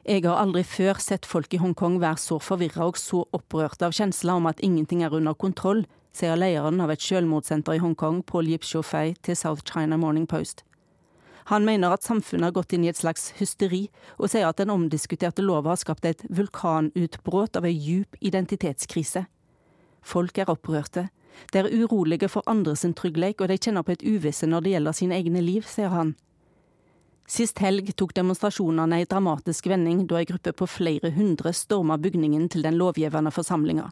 Jeg 0.03 0.25
har 0.25 0.41
aldri 0.41 0.65
før 0.65 0.99
sett 0.99 1.29
folk 1.29 1.53
i 1.55 1.61
Hongkong 1.61 2.01
være 2.03 2.19
så 2.19 2.41
forvirra 2.43 2.89
og 2.89 2.99
så 2.99 3.21
opprørte 3.37 3.87
av 3.87 3.95
kjensler 3.95 4.41
om 4.41 4.49
at 4.51 4.63
ingenting 4.65 5.05
er 5.05 5.15
under 5.15 5.37
kontroll, 5.39 5.85
sier 6.17 6.41
lederen 6.41 6.81
av 6.83 6.91
et 6.91 7.05
selvmordssenter 7.05 7.77
i 7.77 7.83
Hongkong, 7.85 8.25
Paul 8.27 8.49
Yip 8.51 8.67
Shofei, 8.67 9.15
til 9.23 9.37
South 9.39 9.63
China 9.69 10.01
Morning 10.01 10.27
Post. 10.27 10.65
Han 11.51 11.65
mener 11.67 11.91
at 11.91 12.07
samfunnet 12.07 12.47
har 12.47 12.55
gått 12.55 12.73
inn 12.77 12.85
i 12.87 12.91
et 12.93 12.99
slags 13.01 13.33
hysteri, 13.41 13.89
og 14.23 14.31
sier 14.31 14.47
at 14.47 14.61
den 14.61 14.71
omdiskuterte 14.71 15.43
lova 15.43 15.73
har 15.73 15.81
skapt 15.83 16.07
et 16.07 16.23
vulkanutbrudd 16.31 17.59
av 17.59 17.67
ei 17.67 17.75
djup 17.75 18.15
identitetskrise. 18.23 19.25
Folk 20.01 20.39
er 20.39 20.53
opprørte. 20.53 21.09
De 21.51 21.59
er 21.59 21.71
urolige 21.75 22.29
for 22.31 22.47
andres 22.47 22.87
trygghet, 22.87 23.41
og 23.43 23.51
de 23.51 23.59
kjenner 23.59 23.83
på 23.83 23.97
et 23.97 24.07
uvisse 24.07 24.47
når 24.47 24.63
det 24.63 24.75
gjelder 24.77 24.95
sine 24.95 25.19
egne 25.19 25.43
liv, 25.43 25.67
sier 25.67 25.91
han. 25.91 26.15
Sist 27.31 27.59
helg 27.63 27.93
tok 27.99 28.15
demonstrasjonene 28.15 29.03
en 29.03 29.11
dramatisk 29.11 29.67
vending 29.71 30.07
da 30.07 30.19
en 30.19 30.31
gruppe 30.31 30.55
på 30.55 30.67
flere 30.67 31.13
hundre 31.15 31.53
storma 31.55 31.99
bygningen 31.99 32.49
til 32.51 32.63
den 32.67 32.79
lovgivende 32.79 33.31
forsamlinga. 33.31 33.91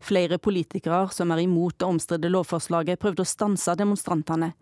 Flere 0.00 0.38
politikere 0.38 1.08
som 1.14 1.30
er 1.30 1.42
imot 1.44 1.78
det 1.78 1.86
omstridte 1.86 2.30
lovforslaget, 2.30 2.98
prøvde 2.98 3.22
å 3.22 3.30
stanse 3.30 3.74
demonstrantene. 3.78 4.52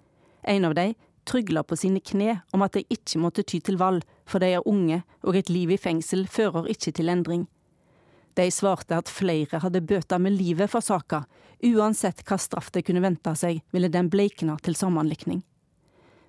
En 0.43 0.65
av 0.65 0.75
dem, 0.75 0.97
trygla 1.29 1.63
på 1.63 1.77
sine 1.77 2.01
kne 2.01 2.41
om 2.57 2.65
at 2.65 2.79
de 2.79 2.87
ikke 2.89 3.21
måtte 3.21 3.45
ty 3.45 3.61
til 3.61 3.79
vold, 3.81 4.03
for 4.27 4.41
de 4.43 4.55
er 4.57 4.67
unge, 4.69 5.03
og 5.23 5.37
et 5.37 5.53
liv 5.53 5.75
i 5.75 5.81
fengsel 5.81 6.27
fører 6.27 6.71
ikke 6.73 6.95
til 6.97 7.13
endring. 7.13 7.47
De 8.39 8.47
svarte 8.55 8.97
at 8.97 9.11
flere 9.11 9.61
hadde 9.61 9.83
bøta 9.83 10.19
med 10.19 10.37
livet 10.39 10.71
for 10.71 10.85
saka, 10.85 11.25
uansett 11.65 12.23
hva 12.25 12.39
straff 12.39 12.71
de 12.75 12.85
kunne 12.87 13.03
vente 13.03 13.35
seg, 13.37 13.63
ville 13.75 13.91
den 13.91 14.11
bleikna 14.13 14.57
til 14.63 14.79
sammenlikning. 14.79 15.43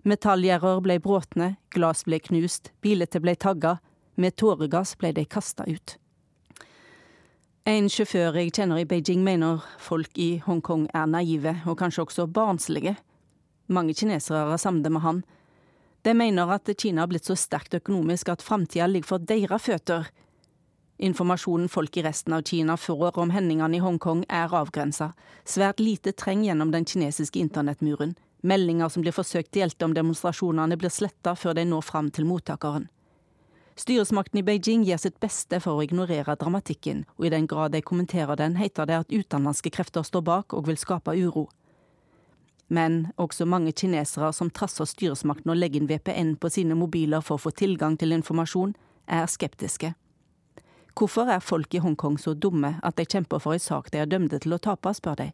Metallgjerder 0.07 0.79
ble 0.81 0.97
bråtne, 1.03 1.55
glass 1.75 2.05
ble 2.07 2.19
knust, 2.23 2.71
bilete 2.81 3.21
ble 3.21 3.35
tagga, 3.35 3.77
med 4.15 4.35
tåregass 4.39 4.95
ble 4.99 5.11
de 5.15 5.25
kasta 5.25 5.67
ut. 5.67 5.97
En 7.69 7.89
sjåfør 7.91 8.39
jeg 8.39 8.55
kjenner 8.55 8.81
i 8.81 8.87
Beijing 8.89 9.21
mener 9.21 9.61
folk 9.77 10.17
i 10.17 10.39
Hongkong 10.41 10.87
er 10.95 11.05
naive, 11.05 11.59
og 11.69 11.77
kanskje 11.77 12.07
også 12.07 12.25
barnslige. 12.33 12.95
Mange 13.69 13.93
kinesere 13.93 14.47
er 14.49 14.61
samlet 14.61 14.91
med 14.91 15.05
han. 15.05 15.21
De 16.01 16.13
mener 16.15 16.49
at 16.49 16.69
Kina 16.79 17.03
har 17.03 17.11
blitt 17.11 17.27
så 17.27 17.35
sterkt 17.37 17.75
økonomisk 17.77 18.31
at 18.33 18.41
framtida 18.41 18.87
ligger 18.87 19.13
for 19.13 19.29
deres 19.31 19.67
føtter. 19.67 20.07
Informasjonen 20.99 21.69
folk 21.71 21.97
i 21.97 22.03
resten 22.03 22.33
av 22.35 22.41
Kina 22.43 22.75
får 22.77 23.19
om 23.21 23.29
hendelsene 23.31 23.77
i 23.77 23.83
Hongkong 23.83 24.25
er 24.27 24.55
avgrensa. 24.55 25.13
Svært 25.45 25.79
lite 25.79 26.11
trenger 26.11 26.49
gjennom 26.49 26.73
den 26.73 26.87
kinesiske 26.87 27.39
internettmuren. 27.39 28.17
Meldinger 28.41 28.89
som 28.89 29.03
blir 29.03 29.15
forsøkt 29.15 29.53
delt 29.55 29.83
om 29.83 29.93
demonstrasjonene, 29.93 30.77
blir 30.79 30.91
sletta 30.91 31.35
før 31.35 31.55
de 31.55 31.65
når 31.67 31.85
fram 31.87 32.09
til 32.11 32.27
mottakeren. 32.27 32.87
Styresmakten 33.79 34.41
i 34.41 34.43
Beijing 34.43 34.83
gjør 34.83 34.99
sitt 34.99 35.19
beste 35.23 35.61
for 35.63 35.79
å 35.79 35.83
ignorere 35.85 36.35
dramatikken, 36.35 37.05
og 37.15 37.27
i 37.27 37.31
den 37.31 37.47
grad 37.47 37.71
de 37.71 37.79
kommenterer 37.79 38.35
den, 38.39 38.57
heter 38.59 38.87
det 38.87 38.97
at 39.05 39.13
utenlandske 39.13 39.71
krefter 39.71 40.03
står 40.03 40.25
bak 40.27 40.55
og 40.55 40.67
vil 40.67 40.79
skape 40.79 41.15
uro. 41.15 41.47
Men 42.69 43.07
også 43.17 43.47
mange 43.49 43.73
kinesere 43.73 44.29
som 44.33 44.51
trasser 44.53 44.85
styresmakten 44.85 45.49
og 45.49 45.57
legger 45.57 45.81
inn 45.81 45.89
VPN 45.89 46.35
på 46.37 46.51
sine 46.53 46.77
mobiler 46.77 47.23
for 47.25 47.39
å 47.39 47.43
få 47.47 47.51
tilgang 47.57 47.97
til 47.97 48.13
informasjon, 48.13 48.75
er 49.09 49.25
skeptiske. 49.25 49.95
Hvorfor 50.93 51.29
er 51.33 51.41
folk 51.41 51.73
i 51.73 51.81
Hongkong 51.81 52.17
så 52.21 52.35
dumme 52.35 52.75
at 52.83 52.97
de 52.99 53.05
kjemper 53.09 53.41
for 53.41 53.55
en 53.55 53.63
sak 53.63 53.89
de 53.93 54.01
er 54.01 54.09
dømte 54.09 54.37
til 54.43 54.53
å 54.53 54.61
tape, 54.61 54.93
spør 54.93 55.17
de. 55.21 55.29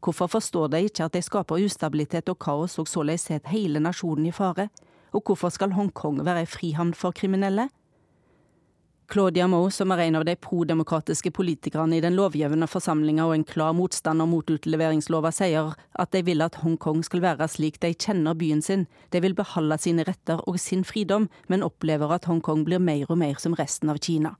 Hvorfor 0.00 0.30
forstår 0.32 0.70
de 0.72 0.84
ikke 0.88 1.06
at 1.06 1.14
de 1.14 1.22
skaper 1.22 1.60
ustabilitet 1.60 2.30
og 2.32 2.38
kaos 2.40 2.78
og 2.80 2.88
således 2.88 3.28
setter 3.28 3.52
hele 3.52 3.82
nasjonen 3.84 4.30
i 4.30 4.32
fare? 4.32 4.70
Og 5.12 5.22
hvorfor 5.26 5.52
skal 5.52 5.74
Hongkong 5.76 6.22
være 6.24 6.46
ei 6.46 6.48
frihavn 6.48 6.94
for 6.96 7.12
kriminelle? 7.12 7.68
Claudia 9.10 9.48
Moe, 9.50 9.72
som 9.74 9.90
er 9.90 10.04
en 10.04 10.20
av 10.20 10.24
de 10.24 10.36
prodemokratiske 10.38 11.32
politikerne 11.34 11.96
i 11.96 12.02
den 12.04 12.14
lovgivende 12.14 12.68
forsamlinga 12.70 13.24
og 13.26 13.32
en 13.34 13.44
klar 13.48 13.72
motstander 13.74 14.28
mot 14.30 14.46
utleveringslova, 14.54 15.32
sier 15.34 15.72
at 15.74 16.12
de 16.14 16.20
vil 16.28 16.44
at 16.44 16.60
Hongkong 16.62 17.00
skal 17.02 17.24
være 17.24 17.48
slik 17.50 17.80
de 17.82 17.90
kjenner 17.90 18.38
byen 18.38 18.62
sin. 18.62 18.84
De 19.10 19.18
vil 19.24 19.34
beholde 19.34 19.80
sine 19.82 20.04
retter 20.06 20.44
og 20.46 20.60
sin 20.62 20.84
fridom, 20.86 21.26
men 21.50 21.66
opplever 21.66 22.14
at 22.14 22.28
Hongkong 22.30 22.62
blir 22.68 22.78
mer 22.78 23.10
og 23.10 23.18
mer 23.18 23.42
som 23.42 23.58
resten 23.58 23.90
av 23.90 23.98
Kina. 23.98 24.36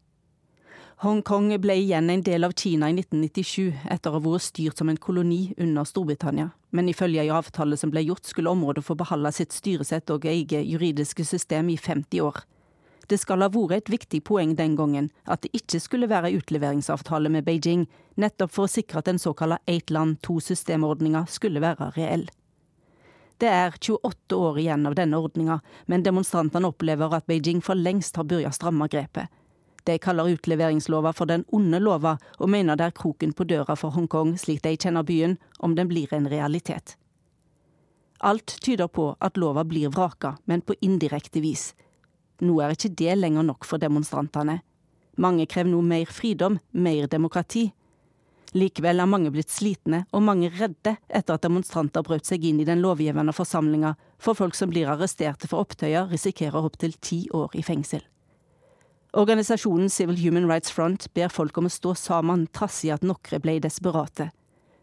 Hongkong 1.02 1.50
ble 1.58 1.74
igjen 1.80 2.14
en 2.14 2.22
del 2.22 2.46
av 2.46 2.54
Kina 2.54 2.92
i 2.92 2.94
1997, 2.94 3.74
etter 3.90 4.14
å 4.14 4.20
ha 4.20 4.22
vært 4.28 4.46
styrt 4.52 4.78
som 4.78 4.92
en 4.92 5.02
koloni 5.02 5.48
under 5.58 5.88
Storbritannia. 5.88 6.52
Men 6.70 6.92
ifølge 6.94 7.26
en 7.26 7.40
avtale 7.40 7.80
som 7.80 7.90
ble 7.90 8.06
gjort, 8.06 8.22
skulle 8.30 8.54
området 8.54 8.86
få 8.86 8.94
beholde 9.02 9.34
sitt 9.34 9.50
styresett 9.50 10.14
og 10.14 10.30
eget 10.30 10.62
juridiske 10.62 11.26
system 11.26 11.74
i 11.74 11.80
50 11.80 12.22
år. 12.22 12.44
Det 13.10 13.18
skal 13.18 13.42
ha 13.42 13.48
vært 13.50 13.72
et 13.74 13.90
viktig 13.90 14.20
poeng 14.22 14.52
den 14.54 14.76
gangen 14.78 15.08
at 15.26 15.42
det 15.42 15.50
ikke 15.56 15.80
skulle 15.82 16.08
være 16.10 16.30
utleveringsavtale 16.38 17.32
med 17.34 17.44
Beijing, 17.48 17.88
nettopp 18.14 18.52
for 18.54 18.68
å 18.68 18.70
sikre 18.70 19.00
at 19.00 19.08
den 19.10 19.18
såkalte 19.18 19.58
ett 19.66 19.90
land, 19.90 20.20
to 20.22 20.38
systemordninga 20.38 21.24
skulle 21.26 21.62
være 21.64 21.90
reell. 21.96 22.28
Det 23.40 23.48
er 23.48 23.74
28 23.80 24.36
år 24.36 24.60
igjen 24.62 24.86
av 24.86 24.94
denne 24.94 25.18
ordninga, 25.18 25.58
men 25.90 26.04
demonstrantene 26.06 26.70
opplever 26.70 27.16
at 27.16 27.26
Beijing 27.26 27.64
for 27.64 27.74
lengst 27.74 28.20
har 28.20 28.28
begynt 28.30 28.52
å 28.52 28.54
stramme 28.54 28.86
grepet. 28.92 29.26
De 29.88 29.96
kaller 29.98 30.28
utleveringslova 30.36 31.14
for 31.16 31.26
den 31.26 31.46
onde 31.56 31.80
lova, 31.80 32.18
og 32.38 32.52
mener 32.52 32.76
det 32.76 32.90
er 32.90 32.98
kroken 33.00 33.32
på 33.32 33.48
døra 33.48 33.74
for 33.80 33.96
Hongkong 33.96 34.36
slik 34.38 34.62
de 34.62 34.76
kjenner 34.76 35.02
byen, 35.08 35.38
om 35.58 35.74
den 35.74 35.88
blir 35.88 36.12
en 36.14 36.28
realitet. 36.28 36.94
Alt 38.20 38.60
tyder 38.60 38.92
på 38.92 39.14
at 39.18 39.40
lova 39.40 39.64
blir 39.64 39.88
vraka, 39.88 40.36
men 40.44 40.60
på 40.60 40.76
indirekte 40.84 41.40
vis. 41.40 41.72
Nå 42.40 42.56
er 42.60 42.74
ikke 42.74 42.92
det 42.96 43.18
lenger 43.18 43.44
nok 43.46 43.66
for 43.68 43.80
demonstrantene. 43.82 44.60
Mange 45.20 45.44
krever 45.50 45.70
nå 45.72 45.82
mer 45.84 46.08
fridom, 46.08 46.58
mer 46.72 47.08
demokrati. 47.10 47.68
Likevel 48.56 48.98
er 48.98 49.06
mange 49.06 49.30
blitt 49.30 49.52
slitne 49.52 50.02
og 50.10 50.24
mange 50.26 50.48
redde 50.56 50.96
etter 51.06 51.36
at 51.36 51.44
demonstranter 51.44 52.02
brøt 52.02 52.26
seg 52.26 52.46
inn 52.48 52.58
i 52.62 52.66
den 52.66 52.80
lovgivende 52.82 53.34
forsamlinga, 53.36 53.94
for 54.18 54.34
folk 54.34 54.56
som 54.58 54.72
blir 54.72 54.90
arresterte 54.90 55.46
for 55.50 55.62
opptøyer, 55.62 56.08
risikerer 56.10 56.58
opptil 56.58 56.96
ti 56.98 57.26
år 57.36 57.54
i 57.54 57.62
fengsel. 57.62 58.02
Organisasjonen 59.14 59.90
Civil 59.90 60.18
Human 60.22 60.48
Rights 60.50 60.70
Front 60.70 61.08
ber 61.14 61.30
folk 61.30 61.56
om 61.58 61.66
å 61.66 61.72
stå 61.72 61.94
sammen, 61.98 62.46
trass 62.54 62.82
i 62.86 62.92
at 62.94 63.06
noen 63.06 63.42
ble 63.42 63.58
desperate. 63.62 64.30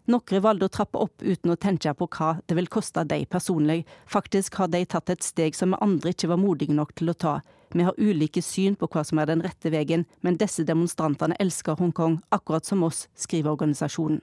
Noen 0.08 0.42
valgte 0.42 0.70
å 0.70 0.72
trappe 0.72 1.00
opp 1.04 1.20
uten 1.22 1.52
å 1.52 1.58
tenke 1.60 1.92
på 2.00 2.08
hva 2.16 2.38
det 2.48 2.56
vil 2.56 2.70
koste 2.72 3.04
dem 3.04 3.26
personlig. 3.28 3.82
Faktisk 4.08 4.56
har 4.56 4.70
de 4.72 4.86
tatt 4.86 5.12
et 5.12 5.24
steg 5.24 5.56
som 5.56 5.76
andre 5.82 6.14
ikke 6.14 6.30
var 6.32 6.40
modige 6.40 6.76
nok 6.76 6.94
til 6.96 7.12
å 7.12 7.18
ta. 7.26 7.34
Vi 7.76 7.84
har 7.84 8.00
ulike 8.00 8.42
syn 8.42 8.78
på 8.80 8.88
hva 8.88 9.04
som 9.04 9.20
er 9.20 9.28
den 9.28 9.44
rette 9.44 9.68
veien, 9.74 10.06
men 10.24 10.40
disse 10.40 10.64
demonstrantene 10.64 11.36
elsker 11.44 11.76
Hongkong, 11.76 12.22
akkurat 12.32 12.66
som 12.66 12.86
oss, 12.88 13.10
skriver 13.20 13.52
organisasjonen. 13.52 14.22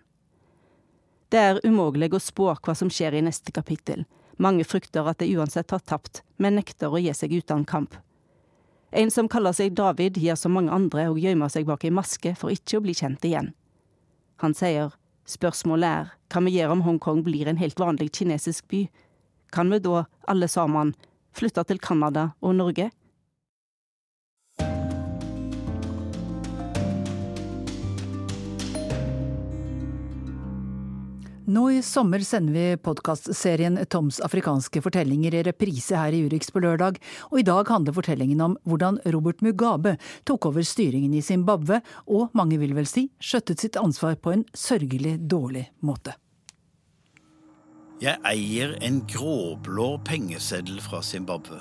Det 1.29 1.43
er 1.43 1.61
umulig 1.67 2.13
å 2.15 2.23
spå 2.23 2.49
hva 2.55 2.75
som 2.79 2.89
skjer 2.89 3.19
i 3.19 3.23
neste 3.27 3.53
kapittel. 3.53 4.07
Mange 4.41 4.65
frykter 4.65 5.05
at 5.11 5.21
de 5.21 5.29
uansett 5.37 5.71
har 5.71 5.85
tapt, 5.85 6.23
men 6.41 6.57
nekter 6.57 6.93
å 6.95 7.01
gi 7.03 7.13
seg 7.13 7.37
uten 7.37 7.69
kamp. 7.69 7.99
En 8.95 9.11
som 9.11 9.29
kaller 9.29 9.53
seg 9.53 9.75
David, 9.77 10.17
gjør 10.17 10.39
som 10.39 10.55
mange 10.57 10.73
andre 10.73 11.09
og 11.11 11.21
gjemmer 11.21 11.53
seg 11.53 11.67
bak 11.69 11.85
ei 11.85 11.93
maske 11.93 12.33
for 12.39 12.55
ikke 12.55 12.79
å 12.79 12.85
bli 12.87 12.95
kjent 12.97 13.27
igjen. 13.27 13.53
Han 14.41 14.55
sier 14.55 14.95
Spørsmålet 15.25 15.89
er, 15.89 16.13
kan 16.29 16.45
vi 16.45 16.59
gjøre 16.59 16.75
om 16.77 16.83
Hongkong 16.85 17.23
blir 17.25 17.49
en 17.49 17.61
helt 17.61 17.81
vanlig 17.81 18.11
kinesisk 18.13 18.67
by? 18.69 18.83
Kan 19.55 19.71
vi 19.73 19.81
da, 19.81 20.05
alle 20.29 20.49
sammen, 20.53 20.93
flytte 21.35 21.65
til 21.65 21.81
Canada 21.81 22.33
og 22.45 22.57
Norge? 22.59 22.91
Nå 31.47 31.71
i 31.71 31.83
sommer 31.83 32.19
sender 32.25 32.53
vi 32.53 32.77
podkastserien 32.81 33.77
Toms 33.93 34.17
afrikanske 34.25 34.81
fortellinger 34.81 35.35
i 35.35 35.43
reprise 35.45 35.99
her 36.01 36.15
i 36.17 36.23
Urix 36.25 36.49
på 36.49 36.63
lørdag, 36.65 36.97
og 37.29 37.37
i 37.37 37.45
dag 37.45 37.69
handler 37.69 37.93
fortellingen 37.93 38.39
om 38.41 38.55
hvordan 38.65 38.97
Robert 39.13 39.43
Mugabe 39.45 39.99
tok 40.25 40.47
over 40.49 40.65
styringen 40.65 41.13
i 41.13 41.21
Zimbabwe, 41.21 41.83
og 42.09 42.33
mange 42.33 42.57
vil 42.63 42.73
vel 42.73 42.89
si 42.89 43.11
skjøttet 43.21 43.61
sitt 43.61 43.77
ansvar 43.77 44.17
på 44.17 44.33
en 44.33 44.45
sørgelig 44.57 45.19
dårlig 45.29 45.67
måte. 45.85 46.15
Jeg 48.01 48.17
eier 48.25 48.73
en 48.81 49.03
gråblå 49.05 49.89
pengeseddel 50.09 50.81
fra 50.81 51.03
Zimbabwe. 51.05 51.59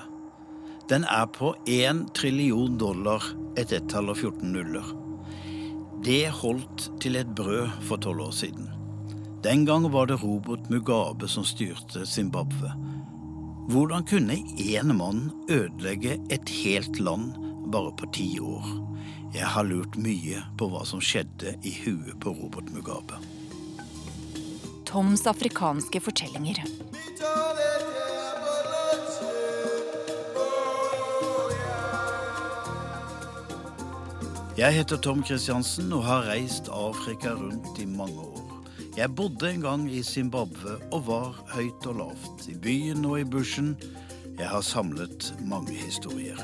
Den 0.87 1.03
er 1.11 1.27
på 1.35 1.51
1 1.67 2.05
trillion 2.15 2.79
dollar, 2.79 3.19
et 3.59 3.75
ett-tall 3.75 4.13
og 4.15 4.21
14 4.21 4.47
nuller. 4.47 4.95
Det 6.07 6.31
holdt 6.39 6.87
til 7.03 7.19
et 7.19 7.35
brød 7.35 7.83
for 7.83 7.99
tolv 7.99 8.29
år 8.29 8.33
siden. 8.39 8.71
Den 9.43 9.65
gang 9.65 9.91
var 9.91 10.05
det 10.05 10.23
Robert 10.23 10.69
Mugabe 10.69 11.27
som 11.27 11.43
styrte 11.43 12.05
Zimbabwe. 12.05 12.71
Hvordan 13.67 14.05
kunne 14.07 14.37
én 14.57 14.93
mann 14.93 15.31
ødelegge 15.49 16.15
et 16.31 16.49
helt 16.49 16.99
land 16.99 17.33
bare 17.71 17.91
på 17.91 18.07
ti 18.15 18.39
år? 18.39 18.63
Jeg 19.35 19.47
har 19.47 19.67
lurt 19.67 19.97
mye 19.99 20.39
på 20.57 20.69
hva 20.71 20.85
som 20.87 21.03
skjedde 21.03 21.57
i 21.59 21.73
huet 21.81 22.15
på 22.23 22.31
Robert 22.31 22.71
Mugabe. 22.71 23.19
Toms 24.87 25.27
afrikanske 25.27 25.99
fortellinger. 25.99 26.63
Jeg 34.57 34.73
heter 34.79 35.03
Tom 35.03 35.19
Kristiansen 35.23 35.91
og 35.91 36.07
har 36.07 36.29
reist 36.31 36.71
Afrika 36.71 37.35
rundt 37.35 37.83
i 37.83 37.89
mange 37.89 38.21
år. 38.21 38.42
Jeg 38.93 39.09
bodde 39.17 39.49
en 39.49 39.61
gang 39.61 39.87
i 39.89 40.03
Zimbabwe 40.05 40.75
og 40.93 41.07
var 41.07 41.37
høyt 41.55 41.85
og 41.89 41.95
lavt, 41.97 42.43
i 42.45 42.53
byen 42.53 43.05
og 43.09 43.15
i 43.19 43.25
bushen. 43.25 43.71
Jeg 44.37 44.45
har 44.51 44.61
samlet 44.61 45.31
mange 45.41 45.73
historier. 45.73 46.37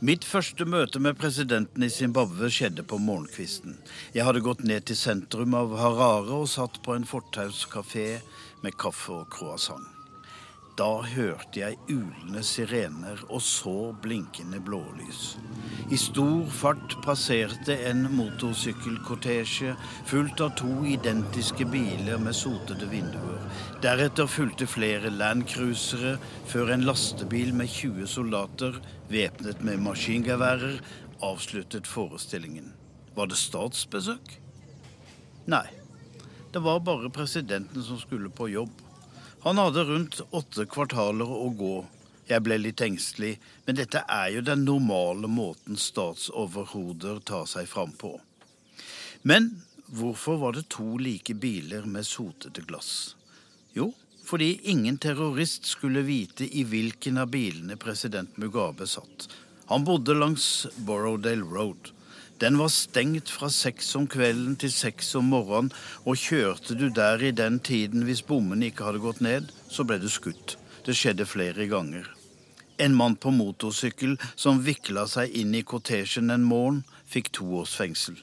Mitt 0.00 0.24
første 0.24 0.64
møte 0.64 1.00
med 1.04 1.20
presidenten 1.20 1.84
i 1.84 1.92
Zimbabwe 1.92 2.48
skjedde 2.48 2.84
på 2.88 2.96
morgenkvisten. 2.96 3.76
Jeg 4.16 4.24
hadde 4.24 4.44
gått 4.44 4.64
ned 4.64 4.88
til 4.88 4.96
sentrum 5.00 5.52
av 5.56 5.76
Harare 5.80 6.40
og 6.40 6.48
satt 6.48 6.80
på 6.84 6.96
en 6.96 7.04
fortauskafé 7.08 8.08
med 8.64 8.80
kaffe 8.80 9.20
og 9.20 9.28
croissant. 9.32 9.93
Da 10.74 11.04
hørte 11.06 11.60
jeg 11.60 11.76
ulende 11.86 12.40
sirener 12.42 13.20
og 13.28 13.38
så 13.46 13.92
blinkende 14.02 14.58
blålys. 14.58 15.36
I 15.94 15.98
stor 16.00 16.48
fart 16.50 16.96
passerte 17.04 17.76
en 17.86 18.08
motorsykkelkortesje 18.16 19.76
fullt 20.10 20.42
av 20.42 20.56
to 20.58 20.72
identiske 20.90 21.68
biler 21.70 22.18
med 22.18 22.34
sotede 22.34 22.88
vinduer. 22.90 23.44
Deretter 23.84 24.26
fulgte 24.26 24.66
flere 24.66 25.12
landcruisere, 25.14 26.16
før 26.50 26.74
en 26.74 26.86
lastebil 26.88 27.54
med 27.54 27.70
20 27.70 28.10
soldater, 28.10 28.80
væpnet 29.12 29.62
med 29.62 29.78
maskingeværer, 29.84 30.80
avsluttet 31.22 31.86
forestillingen. 31.86 32.72
Var 33.14 33.30
det 33.30 33.38
statsbesøk? 33.38 34.40
Nei. 35.46 35.68
Det 36.50 36.62
var 36.62 36.82
bare 36.86 37.14
presidenten 37.14 37.82
som 37.82 37.98
skulle 37.98 38.30
på 38.30 38.50
jobb. 38.50 38.83
Han 39.44 39.58
hadde 39.58 39.84
rundt 39.84 40.20
åtte 40.30 40.64
kvartaler 40.64 41.28
å 41.28 41.50
gå. 41.52 41.74
Jeg 42.30 42.40
ble 42.46 42.56
litt 42.62 42.80
engstelig, 42.80 43.34
men 43.66 43.76
dette 43.76 44.00
er 44.08 44.30
jo 44.32 44.42
den 44.46 44.62
normale 44.64 45.28
måten 45.28 45.76
statsoverhoder 45.76 47.20
tar 47.28 47.44
seg 47.50 47.68
fram 47.68 47.92
på. 48.00 48.14
Men 49.28 49.50
hvorfor 49.92 50.40
var 50.40 50.56
det 50.56 50.64
to 50.72 50.96
like 50.96 51.36
biler 51.36 51.84
med 51.84 52.08
sotete 52.08 52.64
glass? 52.64 53.16
Jo, 53.76 53.90
fordi 54.24 54.48
ingen 54.72 54.96
terrorist 54.96 55.68
skulle 55.68 56.06
vite 56.08 56.48
i 56.48 56.64
hvilken 56.64 57.20
av 57.20 57.28
bilene 57.36 57.76
president 57.76 58.40
Mugabe 58.40 58.88
satt. 58.88 59.28
Han 59.68 59.84
bodde 59.84 60.16
langs 60.16 60.66
Borrowdale 60.88 61.44
Road. 61.44 61.92
Den 62.40 62.58
var 62.58 62.68
stengt 62.68 63.30
fra 63.30 63.48
seks 63.52 63.92
om 63.94 64.08
kvelden 64.10 64.56
til 64.58 64.72
seks 64.74 65.12
om 65.14 65.30
morgenen, 65.30 65.70
og 66.02 66.18
kjørte 66.18 66.74
du 66.74 66.88
der 66.90 67.22
i 67.22 67.30
den 67.30 67.60
tiden 67.62 68.02
hvis 68.08 68.24
bommene 68.26 68.72
ikke 68.72 68.88
hadde 68.88 69.04
gått 69.04 69.22
ned, 69.22 69.52
så 69.70 69.86
ble 69.86 70.00
du 70.02 70.10
skutt. 70.10 70.56
Det 70.84 70.96
skjedde 70.98 71.28
flere 71.30 71.68
ganger. 71.70 72.10
En 72.82 72.94
mann 72.98 73.14
på 73.16 73.30
motorsykkel 73.30 74.16
som 74.34 74.64
vikla 74.66 75.06
seg 75.06 75.30
inn 75.38 75.54
i 75.54 75.62
kortesjen 75.62 76.34
en 76.34 76.46
morgen, 76.46 76.82
fikk 77.06 77.30
to 77.38 77.46
års 77.60 77.76
fengsel. 77.78 78.18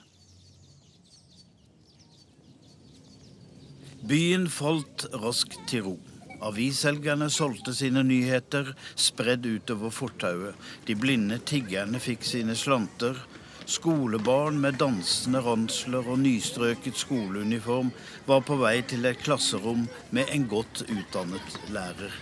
Byen 4.02 4.50
falt 4.50 5.06
raskt 5.24 5.60
til 5.70 5.86
ro. 5.86 6.00
Avisselgerne 6.42 7.28
solgte 7.30 7.74
sine 7.78 8.02
nyheter 8.04 8.74
spredd 8.98 9.46
utover 9.46 9.94
fortauet. 9.94 10.58
De 10.88 10.96
blinde 10.98 11.38
tiggerne 11.46 12.02
fikk 12.02 12.26
sine 12.26 12.58
slanter. 12.58 13.20
Skolebarn 13.66 14.58
med 14.62 14.80
dansende 14.82 15.42
ransler 15.46 16.08
og 16.08 16.20
nystrøket 16.24 16.98
skoleuniform 16.98 17.92
var 18.28 18.42
på 18.48 18.58
vei 18.62 18.80
til 18.88 19.06
et 19.10 19.22
klasserom 19.22 19.88
med 20.10 20.32
en 20.34 20.48
godt 20.52 20.84
utdannet 20.90 21.60
lærer. 21.74 22.16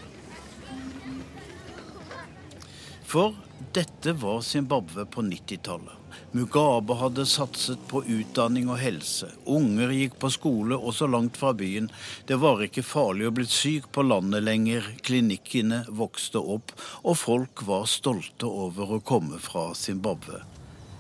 For 3.10 3.34
dette 3.74 4.14
var 4.22 4.44
Zimbabwe 4.46 5.06
på 5.06 5.24
90-tallet. 5.26 5.96
Mugabe 6.32 6.94
hadde 6.94 7.26
satset 7.26 7.82
på 7.90 8.04
utdanning 8.06 8.70
og 8.70 8.78
helse. 8.78 9.32
Unger 9.50 9.90
gikk 9.96 10.20
på 10.22 10.30
skole 10.30 10.78
også 10.78 11.08
langt 11.10 11.40
fra 11.42 11.56
byen. 11.58 11.90
Det 12.30 12.38
var 12.38 12.62
ikke 12.62 12.86
farlig 12.86 13.26
å 13.30 13.34
bli 13.34 13.48
syk 13.50 13.90
på 13.96 14.06
landet 14.06 14.46
lenger. 14.46 14.86
Klinikkene 15.02 15.82
vokste 15.90 16.38
opp, 16.38 16.76
og 17.02 17.18
folk 17.18 17.66
var 17.66 17.90
stolte 17.90 18.46
over 18.46 19.00
å 19.00 19.04
komme 19.06 19.42
fra 19.42 19.72
Zimbabwe. 19.74 20.44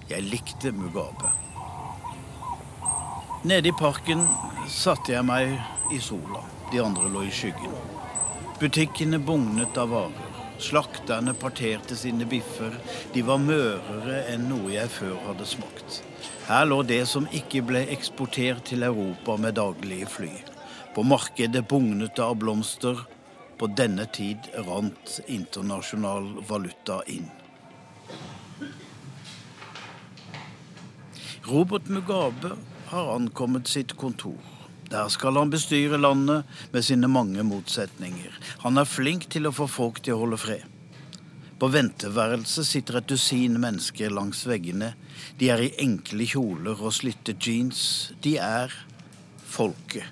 Jeg 0.10 0.26
likte 0.26 0.72
Mugabe. 0.74 1.30
Nede 3.45 3.69
i 3.69 3.74
parken 3.78 4.24
satte 4.67 5.13
jeg 5.13 5.26
meg 5.28 5.54
i 5.93 6.00
sola. 6.02 6.41
De 6.72 6.82
andre 6.82 7.12
lå 7.13 7.28
i 7.28 7.34
skyggen. 7.34 7.76
Butikkene 8.60 9.19
bugnet 9.22 9.78
av 9.78 9.93
varer. 9.93 10.39
Slakterne 10.60 11.36
parterte 11.38 11.95
sine 11.95 12.26
biffer. 12.28 12.74
De 13.13 13.22
var 13.24 13.38
mørere 13.39 14.24
enn 14.34 14.50
noe 14.50 14.74
jeg 14.74 14.89
før 14.91 15.13
hadde 15.28 15.48
smakt. 15.48 16.02
Her 16.50 16.65
lå 16.67 16.82
det 16.89 17.04
som 17.08 17.30
ikke 17.30 17.62
ble 17.69 17.86
eksportert 17.93 18.65
til 18.72 18.84
Europa 18.89 19.38
med 19.38 19.60
daglige 19.62 20.10
fly. 20.10 20.32
På 20.95 21.06
markedet 21.06 21.67
bugnet 21.69 22.17
det 22.17 22.26
av 22.26 22.39
blomster. 22.41 23.06
På 23.62 23.69
denne 23.69 24.10
tid 24.10 24.50
rant 24.65 25.19
internasjonal 25.30 26.34
valuta 26.50 27.04
inn. 27.06 27.30
Robert 31.49 31.88
Mugabe 31.89 32.51
har 32.85 33.15
ankommet 33.15 33.67
sitt 33.67 33.95
kontor. 33.97 34.38
Der 34.89 35.07
skal 35.09 35.38
han 35.38 35.49
bestyre 35.49 35.97
landet 35.97 36.45
med 36.71 36.85
sine 36.85 37.07
mange 37.09 37.41
motsetninger. 37.43 38.35
Han 38.62 38.77
er 38.77 38.85
flink 38.85 39.25
til 39.33 39.49
å 39.49 39.53
få 39.55 39.65
folk 39.65 40.01
til 40.05 40.13
å 40.13 40.19
holde 40.21 40.38
fred. 40.38 40.65
På 41.57 41.71
venteværelset 41.73 42.67
sitter 42.69 42.99
et 42.99 43.09
dusin 43.09 43.57
mennesker 43.62 44.13
langs 44.13 44.43
veggene. 44.45 44.91
De 45.41 45.49
er 45.49 45.63
i 45.65 45.71
enkle 45.81 46.27
kjoler 46.29 46.77
og 46.77 46.93
slitte 46.93 47.33
jeans. 47.33 47.81
De 48.21 48.35
er 48.38 48.75
folket. 49.49 50.05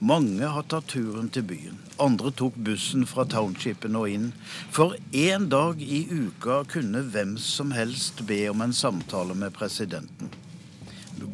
Mange 0.00 0.48
har 0.48 0.64
tatt 0.68 0.88
turen 0.94 1.28
til 1.32 1.44
byen. 1.48 1.76
Andre 2.00 2.32
tok 2.32 2.56
bussen 2.56 3.04
fra 3.08 3.26
townshipen 3.28 4.00
og 4.00 4.08
inn. 4.16 4.30
For 4.72 4.96
én 5.12 5.50
dag 5.52 5.84
i 5.84 6.06
uka 6.08 6.62
kunne 6.72 7.04
hvem 7.12 7.36
som 7.36 7.76
helst 7.76 8.24
be 8.24 8.46
om 8.48 8.64
en 8.64 8.72
samtale 8.72 9.36
med 9.36 9.52
presidenten. 9.60 10.32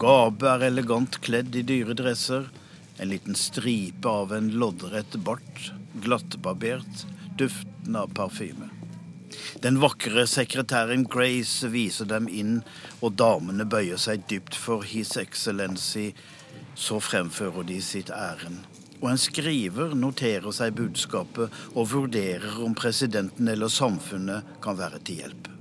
Mugabe 0.01 0.47
er 0.49 0.63
elegant 0.65 1.19
kledd 1.21 1.53
i 1.53 1.61
dyre 1.61 1.93
dresser. 1.93 2.47
En 2.97 3.11
liten 3.11 3.35
stripe 3.37 4.09
av 4.09 4.31
en 4.33 4.47
loddrett 4.57 5.19
bart, 5.27 5.59
glattbarbert, 6.01 7.03
duften 7.37 7.99
av 8.01 8.15
parfyme. 8.17 8.71
Den 9.61 9.77
vakre 9.83 10.25
sekretæren 10.25 11.05
Grace 11.05 11.69
viser 11.69 12.09
dem 12.09 12.31
inn, 12.33 12.63
og 13.05 13.19
damene 13.21 13.69
bøyer 13.69 14.01
seg 14.01 14.25
dypt 14.33 14.57
for 14.57 14.89
His 14.89 15.19
Excellency. 15.21 16.15
Så 16.73 16.97
fremfører 17.05 17.69
de 17.69 17.83
sitt 17.85 18.09
ærend. 18.09 18.65
Og 19.03 19.13
en 19.13 19.21
skriver 19.21 19.93
noterer 19.93 20.49
seg 20.49 20.81
budskapet 20.81 21.53
og 21.75 21.93
vurderer 21.93 22.57
om 22.65 22.73
presidenten 22.73 23.53
eller 23.53 23.69
samfunnet 23.69 24.57
kan 24.65 24.81
være 24.81 25.05
til 25.05 25.27
hjelp. 25.27 25.57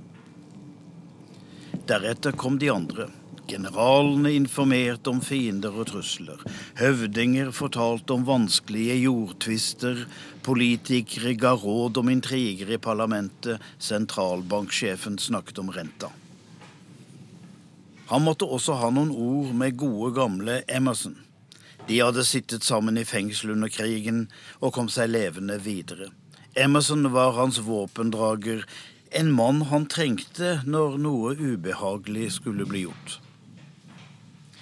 Deretter 1.92 2.32
kom 2.32 2.56
de 2.56 2.72
andre. 2.72 3.12
Generalene 3.50 4.30
informerte 4.38 5.10
om 5.10 5.18
fiender 5.24 5.74
og 5.74 5.88
trusler. 5.90 6.38
Høvdinger 6.78 7.50
fortalte 7.54 8.14
om 8.14 8.26
vanskelige 8.28 8.94
jordtvister. 9.02 10.04
Politikere 10.46 11.32
ga 11.34 11.56
råd 11.58 11.98
om 11.98 12.12
intriger 12.12 12.70
i 12.70 12.78
parlamentet. 12.78 13.58
Sentralbanksjefen 13.82 15.18
snakket 15.18 15.58
om 15.62 15.72
renta. 15.74 16.12
Han 18.10 18.22
måtte 18.26 18.46
også 18.46 18.76
ha 18.78 18.90
noen 18.94 19.10
ord 19.10 19.50
med 19.54 19.76
gode, 19.78 20.12
gamle 20.14 20.60
Emerson. 20.70 21.16
De 21.88 21.98
hadde 21.98 22.22
sittet 22.26 22.66
sammen 22.66 22.98
i 22.98 23.06
fengsel 23.06 23.56
under 23.56 23.70
krigen 23.70 24.28
og 24.60 24.76
kom 24.76 24.90
seg 24.90 25.10
levende 25.10 25.58
videre. 25.62 26.10
Emerson 26.58 27.06
var 27.14 27.34
hans 27.38 27.58
våpendrager, 27.66 28.62
en 29.10 29.32
mann 29.34 29.64
han 29.70 29.88
trengte 29.90 30.60
når 30.70 30.98
noe 31.02 31.34
ubehagelig 31.34 32.28
skulle 32.38 32.66
bli 32.66 32.84
gjort. 32.86 33.18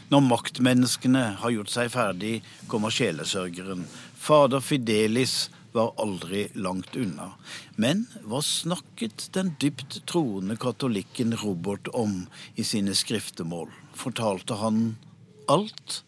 Når 0.09 0.25
maktmenneskene 0.25 1.23
har 1.43 1.53
gjort 1.53 1.73
seg 1.73 1.91
ferdig, 1.93 2.39
kommer 2.71 2.93
sjelesørgeren. 2.95 3.83
Fader 4.17 4.63
Fidelis 4.65 5.51
var 5.77 5.93
aldri 6.01 6.47
langt 6.57 6.97
unna. 6.97 7.35
Men 7.77 8.07
hva 8.25 8.41
snakket 8.45 9.29
den 9.37 9.53
dypt 9.61 10.01
troende 10.09 10.57
katolikken 10.57 11.37
Robert 11.43 11.91
om 11.93 12.23
i 12.57 12.65
sine 12.65 12.97
skriftemål? 12.97 13.69
Fortalte 13.93 14.57
han 14.63 14.97
alt? 15.53 16.03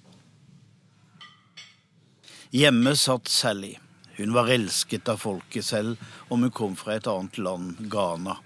Hjemme 2.57 2.97
satt 2.97 3.29
Sally. 3.29 3.77
Hun 4.17 4.33
var 4.33 4.49
elsket 4.53 5.09
av 5.09 5.21
folket 5.21 5.65
selv, 5.65 6.01
om 6.29 6.43
hun 6.43 6.53
kom 6.53 6.73
fra 6.77 6.97
et 6.97 7.07
annet 7.09 7.39
land, 7.41 7.79
Ghana. 7.93 8.41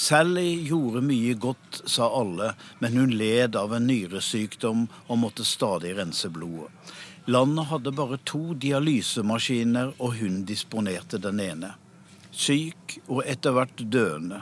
Sally 0.00 0.54
gjorde 0.64 1.02
mye 1.04 1.34
godt, 1.36 1.82
sa 1.84 2.06
alle, 2.20 2.54
men 2.80 2.96
hun 2.96 3.10
led 3.20 3.56
av 3.58 3.74
en 3.76 3.84
nyresykdom 3.90 4.86
og 5.06 5.18
måtte 5.20 5.44
stadig 5.44 5.92
rense 5.98 6.30
blodet. 6.32 6.72
Landet 7.28 7.68
hadde 7.68 7.92
bare 7.92 8.16
to 8.24 8.54
dialysemaskiner, 8.56 9.92
og 10.00 10.16
hun 10.22 10.40
disponerte 10.48 11.20
den 11.20 11.42
ene. 11.44 11.74
Syk 12.32 12.96
og 13.10 13.26
etter 13.28 13.52
hvert 13.52 13.84
døende. 13.92 14.40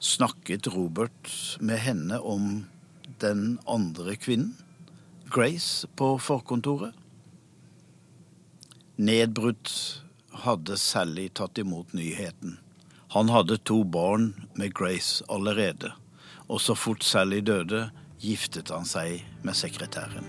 Snakket 0.00 0.70
Robert 0.72 1.30
med 1.60 1.82
henne 1.84 2.22
om 2.24 2.64
den 3.20 3.58
andre 3.68 4.16
kvinnen? 4.16 4.54
Grace 5.28 5.84
på 6.00 6.14
forkontoret? 6.16 6.96
Nedbrutt 8.96 9.72
hadde 10.46 10.80
Sally 10.80 11.28
tatt 11.28 11.60
imot 11.60 11.92
nyheten. 11.92 12.62
Han 13.16 13.30
hadde 13.32 13.56
to 13.56 13.78
barn 13.84 14.34
med 14.54 14.74
Grace 14.74 15.24
allerede, 15.32 15.88
og 16.48 16.60
så 16.60 16.74
fort 16.76 17.04
Sally 17.04 17.38
døde, 17.40 17.86
giftet 18.20 18.68
han 18.68 18.84
seg 18.84 19.22
med 19.40 19.56
sekretæren. 19.56 20.28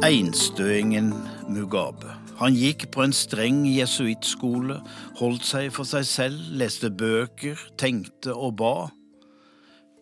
Einstøingen 0.00 1.12
Mugabe. 1.52 2.16
Han 2.40 2.56
gikk 2.56 2.88
på 2.96 3.04
en 3.04 3.12
streng 3.12 3.66
jesuittskole, 3.68 4.80
holdt 5.20 5.44
seg 5.44 5.68
for 5.76 5.84
seg 5.84 6.08
selv, 6.08 6.52
leste 6.56 6.88
bøker, 6.88 7.60
tenkte 7.76 8.32
og 8.32 8.62
ba. 8.62 8.76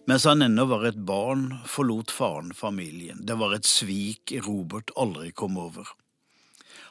Mens 0.04 0.26
han 0.28 0.44
ennå 0.44 0.66
var 0.68 0.82
et 0.84 0.98
barn, 1.08 1.46
forlot 1.64 2.10
faren 2.12 2.50
familien. 2.52 3.22
Det 3.24 3.38
var 3.40 3.54
et 3.56 3.64
svik 3.64 4.34
Robert 4.44 4.92
aldri 5.00 5.30
kom 5.32 5.56
over. 5.56 5.88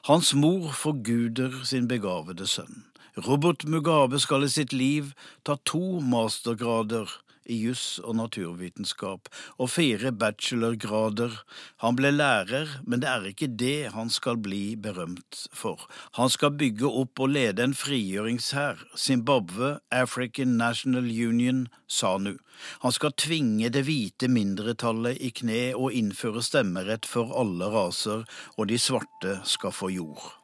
Hans 0.10 0.34
mor 0.34 0.72
forguder 0.74 1.60
sin 1.68 1.86
begavede 1.88 2.48
sønn. 2.50 2.88
Robert 3.28 3.68
Mugabe 3.70 4.18
skal 4.18 4.48
i 4.48 4.50
sitt 4.50 4.74
liv 4.74 5.14
ta 5.46 5.60
to 5.70 6.02
mastergrader 6.02 7.12
i 7.46 7.58
juss 7.66 8.00
og 8.04 8.18
naturvitenskap 8.20 9.30
og 9.58 9.72
fire 9.74 10.12
bachelorgrader. 10.12 11.40
Han 11.84 11.98
ble 12.00 12.14
lærer, 12.16 12.78
men 12.88 13.04
det 13.04 13.10
er 13.10 13.30
ikke 13.30 13.50
det 13.60 13.94
han 13.96 14.12
skal 14.14 14.40
bli 14.44 14.76
berømt 14.76 15.46
for. 15.54 15.88
Han 16.20 16.32
skal 16.34 16.56
bygge 16.60 16.90
opp 16.90 17.24
og 17.24 17.34
lede 17.36 17.64
en 17.64 17.78
frigjøringshær, 17.78 18.86
Zimbabwe 18.98 19.78
African 19.92 20.58
National 20.60 21.10
Union, 21.10 21.68
SANU. 21.88 22.38
Han 22.84 22.92
skal 22.92 23.16
tvinge 23.18 23.70
det 23.74 23.86
hvite 23.88 24.30
mindretallet 24.32 25.20
i 25.20 25.34
kne 25.36 25.64
og 25.76 25.94
innføre 25.98 26.44
stemmerett 26.46 27.10
for 27.10 27.34
alle 27.40 27.72
raser, 27.74 28.24
og 28.58 28.70
de 28.72 28.80
svarte 28.80 29.40
skal 29.48 29.76
få 29.76 29.92
jord. 29.94 30.43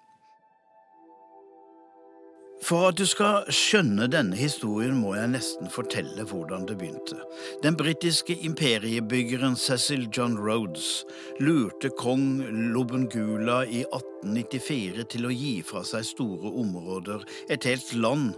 For 2.64 2.90
at 2.90 2.98
du 3.00 3.06
skal 3.08 3.48
skjønne 3.56 4.10
denne 4.12 4.36
historien, 4.36 4.98
må 5.00 5.14
jeg 5.16 5.32
nesten 5.32 5.72
fortelle 5.72 6.26
hvordan 6.28 6.68
det 6.68 6.76
begynte. 6.82 7.16
Den 7.64 7.78
britiske 7.80 8.36
imperiebyggeren 8.36 9.56
Cecil 9.56 10.10
John 10.12 10.36
Rhodes 10.38 11.06
lurte 11.40 11.90
kong 12.02 12.44
Lobengula 12.76 13.62
i 13.64 13.86
1894 13.88 15.08
til 15.16 15.30
å 15.30 15.34
gi 15.34 15.56
fra 15.64 15.86
seg 15.88 16.06
store 16.12 16.52
områder, 16.62 17.24
et 17.50 17.68
helt 17.70 17.96
land 17.96 18.34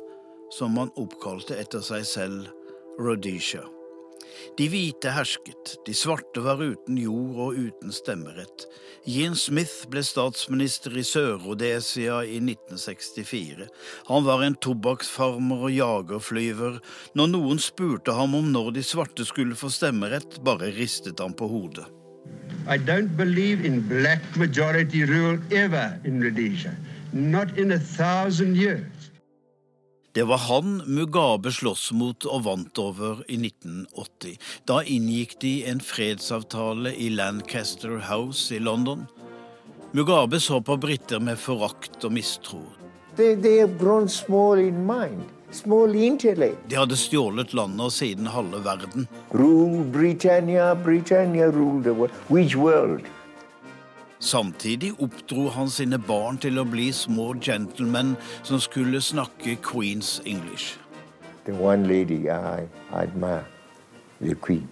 som 0.54 0.78
han 0.78 0.94
oppkalte 1.02 1.58
etter 1.58 1.82
seg 1.86 2.06
selv, 2.06 2.50
Rhodesia. 3.02 3.66
De 4.58 4.68
hvite 4.72 5.12
hersket, 5.16 5.76
de 5.86 5.94
svarte 5.96 6.44
var 6.44 6.62
uten 6.62 6.98
jord 7.00 7.40
og 7.46 7.60
uten 7.60 7.94
stemmerett. 7.96 8.66
Jean 9.08 9.36
Smith 9.36 9.88
ble 9.90 10.04
statsminister 10.06 10.94
i 10.98 11.04
Sør-Rhodesia 11.08 12.20
i 12.28 12.38
1964. 12.44 13.68
Han 14.12 14.28
var 14.28 14.44
en 14.46 14.58
tobakksfarmer 14.62 15.66
og 15.68 15.74
jagerflyver. 15.74 16.78
Når 17.18 17.32
noen 17.34 17.64
spurte 17.64 18.14
ham 18.18 18.38
om 18.38 18.52
når 18.54 18.76
de 18.78 18.86
svarte 18.86 19.26
skulle 19.26 19.58
få 19.58 19.72
stemmerett, 19.74 20.38
bare 20.46 20.70
ristet 20.78 21.24
han 21.24 21.34
på 21.34 21.50
hodet. 21.50 21.88
I 22.68 22.78
don't 22.78 23.18
believe 23.18 23.66
in 23.66 23.82
black 23.82 24.22
majority 24.38 25.04
rule 25.04 25.42
ever 25.52 26.00
in 26.06 26.22
Rhodesia. 26.22 26.76
Not 27.12 27.58
in 27.58 27.72
a 27.72 27.80
thousand 27.80 28.56
years. 28.56 29.01
Det 30.14 30.24
var 30.24 30.38
han 30.38 30.82
Mugabe 30.86 31.51
sloss 31.55 31.91
mot 31.95 32.26
og 32.28 32.43
vant 32.43 32.80
over 32.84 33.22
i 33.32 33.38
1980. 33.39 34.36
Da 34.68 34.82
inngikk 34.84 35.38
de 35.39 35.53
en 35.72 35.80
fredsavtale 35.80 36.91
i 36.91 37.07
Lancaster 37.16 37.95
House 38.09 38.51
i 38.55 38.59
London. 38.59 39.05
Mugabe 39.95 40.39
så 40.39 40.59
på 40.62 40.76
briter 40.78 41.20
med 41.24 41.39
forakt 41.39 42.03
og 42.03 42.12
mistro. 42.12 42.59
They, 43.16 43.36
they. 43.36 43.66
De 46.68 46.76
hadde 46.76 46.95
stjålet 46.95 47.53
landet 47.53 47.86
og 47.88 47.91
siden 47.91 48.28
halve 48.32 48.62
verden. 48.64 49.07
Rule 49.32 49.84
Britannia, 49.91 50.76
Britannia 50.76 51.51
rule 51.51 51.84
the 51.84 51.93
world. 51.93 52.12
Which 52.30 52.55
world? 52.55 53.07
Samtidig 54.22 54.92
oppdro 55.02 55.48
han 55.50 55.70
sine 55.74 55.98
barn 55.98 56.38
til 56.38 56.62
å 56.62 56.66
bli 56.70 56.92
små 56.94 57.32
gentlemen 57.42 58.14
som 58.46 58.62
skulle 58.62 59.02
snakke 59.02 59.56
Queens 59.66 60.20
English. 60.26 60.78
The 61.46 61.54
one 61.58 61.88
lady 61.90 62.30
I 62.30 62.68
admire, 62.94 63.48
the 64.22 64.36
queen. 64.36 64.70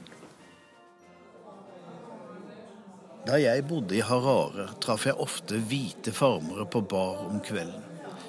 Da 3.26 3.40
jeg 3.42 3.66
bodde 3.66 3.98
i 3.98 4.06
Harare, 4.06 4.70
traff 4.82 5.08
jeg 5.10 5.18
ofte 5.18 5.58
hvite 5.70 6.14
farmere 6.14 6.68
på 6.70 6.84
bar 6.86 7.26
om 7.26 7.42
kvelden. 7.42 7.82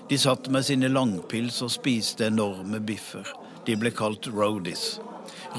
De 0.09 0.17
satt 0.19 0.49
med 0.49 0.65
sine 0.67 0.89
langpils 0.89 1.61
og 1.63 1.71
spiste 1.71 2.27
enorme 2.33 2.81
biffer. 2.81 3.29
De 3.69 3.77
ble 3.77 3.93
kalt 3.95 4.27
roadies, 4.33 4.99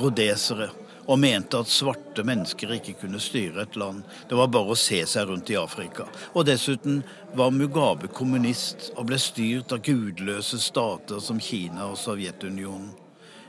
rodesere, 0.02 0.72
og 1.08 1.20
mente 1.20 1.60
at 1.60 1.72
svarte 1.72 2.24
mennesker 2.28 2.76
ikke 2.78 2.98
kunne 3.02 3.20
styre 3.22 3.66
et 3.66 3.78
land. 3.80 4.04
Det 4.30 4.38
var 4.38 4.52
bare 4.54 4.76
å 4.76 4.80
se 4.80 5.02
seg 5.10 5.30
rundt 5.30 5.50
i 5.52 5.58
Afrika. 5.60 6.08
Og 6.34 6.46
dessuten 6.50 7.02
var 7.38 7.54
Mugabe 7.56 8.12
kommunist 8.12 8.92
og 8.96 9.10
ble 9.10 9.20
styrt 9.22 9.74
av 9.74 9.84
gudløse 9.86 10.60
stater 10.62 11.22
som 11.24 11.40
Kina 11.42 11.90
og 11.92 11.98
Sovjetunionen. 12.00 12.92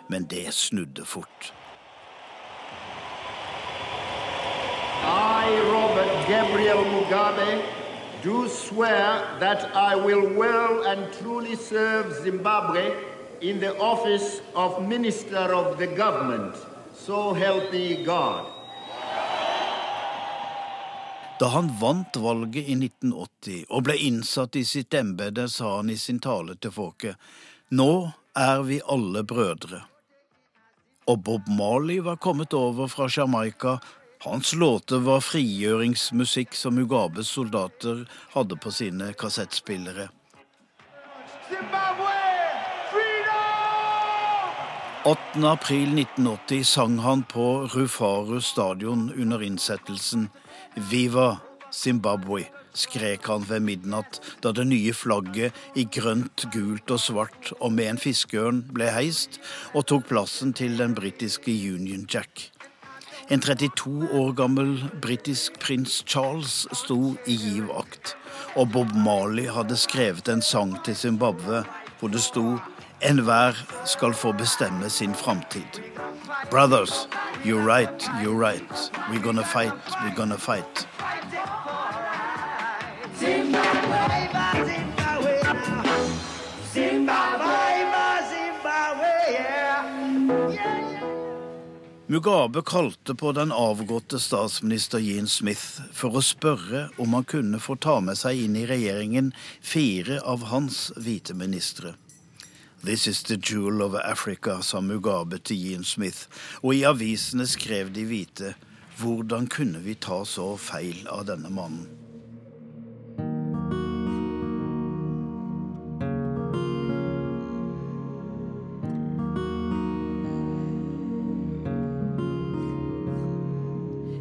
Men 0.09 0.27
det 0.29 0.49
snudde 0.55 1.05
fort. 1.09 1.53
I, 5.03 5.49
Robert 5.67 6.29
Gabriel 6.29 6.85
Mugabe, 6.93 7.63
do 8.23 8.49
swear 8.49 9.25
that 9.41 9.75
I 9.75 9.97
will 9.97 10.29
well 10.37 10.85
and 10.87 11.13
truly 11.21 11.57
serve 11.57 12.13
Zimbabwe 12.23 12.95
in 13.41 13.59
the 13.59 13.77
office 13.79 14.41
of 14.55 14.87
Minister 14.87 15.53
of 15.53 15.79
the 15.79 15.89
Government. 15.89 16.55
So 17.07 17.35
help 17.35 17.73
me 17.73 18.05
God. 18.05 18.45
Da 21.41 21.47
han 21.47 21.79
vant 21.81 22.17
valget 22.17 22.69
i 22.69 22.75
1980 22.79 23.65
og 23.69 23.83
ble 23.89 23.97
innsatt 23.99 24.55
i 24.57 24.63
sitt 24.65 24.95
embete, 24.95 25.49
sa 25.51 25.81
han 25.81 25.91
i 25.91 25.97
sin 25.99 26.21
tale 26.23 26.55
til 26.55 26.71
folket, 26.71 27.19
nå 27.75 28.13
er 28.39 28.63
vi 28.69 28.79
alle 28.87 29.25
brødre. 29.27 29.81
Og 31.11 31.25
Bob 31.27 31.51
Marley 31.51 31.99
var 31.99 32.23
kommet 32.23 32.55
over 32.55 32.87
fra 32.87 33.09
Jamaica. 33.11 33.81
Hans 34.23 34.55
låter 34.55 35.03
var 35.03 35.27
frigjøringsmusikk 35.27 36.55
som 36.55 36.79
Mugabes 36.79 37.35
soldater 37.35 38.07
hadde 38.37 38.57
på 38.63 38.71
sine 38.71 39.11
kassettspillere. 39.19 40.07
Zimbabwe! 41.49 42.02
8. 45.05 45.19
april 45.45 45.99
1980 45.99 46.65
sang 46.65 46.99
han 46.99 47.23
på 47.23 47.67
Rufaru 47.67 48.41
stadion 48.41 49.13
under 49.17 49.43
innsettelsen. 49.43 50.29
Viva 50.75 51.41
Zimbabwe, 51.75 52.45
skrek 52.71 53.27
han 53.27 53.43
ved 53.49 53.65
midnatt 53.67 54.21
da 54.45 54.53
det 54.55 54.69
nye 54.71 54.95
flagget 54.95 55.59
i 55.75 55.89
grønt, 55.91 56.47
gult 56.55 56.95
og 56.95 57.03
svart 57.03 57.51
og 57.59 57.75
med 57.75 57.91
en 57.91 57.99
fiskeørn 57.99 58.63
ble 58.71 58.93
heist 58.95 59.41
og 59.75 59.89
tok 59.91 60.07
plassen 60.13 60.55
til 60.55 60.79
den 60.79 60.95
britiske 60.95 61.51
Union 61.51 62.07
Jack. 62.07 62.53
En 63.27 63.43
32 63.43 64.07
år 64.07 64.31
gammel 64.39 64.77
britisk 65.03 65.59
prins 65.59 66.05
Charles 66.07 66.69
sto 66.79 67.17
i 67.27 67.41
giv 67.43 67.75
akt, 67.75 68.15
og 68.55 68.71
Bob 68.71 68.95
Marley 68.95 69.51
hadde 69.51 69.83
skrevet 69.83 70.31
en 70.31 70.47
sang 70.47 70.79
til 70.87 70.95
Zimbabwe 70.95 71.65
hvor 71.99 72.15
det 72.15 72.23
sto 72.23 72.61
Enhver 73.03 73.57
skal 73.85 74.15
få 74.15 74.33
bestemme 74.33 74.91
sin 74.91 75.15
framtid. 75.15 75.81
Brothers, 76.51 77.09
you're 77.45 77.67
right, 77.67 78.09
you're 78.23 78.39
right. 78.39 78.91
We're 79.11 79.23
gonna 79.23 79.45
fight, 79.45 79.73
we're 80.03 80.17
gonna 80.17 80.39
fight. 80.39 80.87
Mugabe 92.07 92.63
kalte 92.63 93.15
på 93.15 93.33
den 93.33 93.53
avgåtte 93.53 94.21
statsminister 94.21 94.99
Jean 94.99 95.29
Smith 95.29 95.81
for 95.93 96.19
å 96.19 96.21
spørre 96.23 96.89
om 97.01 97.15
han 97.17 97.25
kunne 97.25 97.59
få 97.59 97.79
ta 97.81 98.01
med 98.05 98.21
seg 98.21 98.45
inn 98.45 98.59
i 98.61 98.67
regjeringen 98.69 99.33
fire 99.65 100.21
av 100.21 100.45
hans 100.53 100.91
hvite 101.01 101.35
ministre. 101.35 101.95
This 102.85 103.07
is 103.07 103.23
the 103.23 103.37
jewel 103.37 103.81
of 103.83 103.95
Africa, 103.95 104.61
sa 104.61 104.81
Mugabe 104.81 105.39
til 105.39 105.57
Jean 105.57 105.85
Smith, 105.85 106.27
og 106.63 106.75
i 106.75 106.83
avisene 106.83 107.47
skrev 107.47 107.93
de 107.95 108.03
hvite 108.03 108.55
hvordan 108.99 109.47
kunne 109.47 109.79
vi 109.85 109.95
ta 109.95 110.25
så 110.27 110.57
feil 110.59 111.07
av 111.07 111.29
denne 111.31 111.51
mannen? 111.55 112.02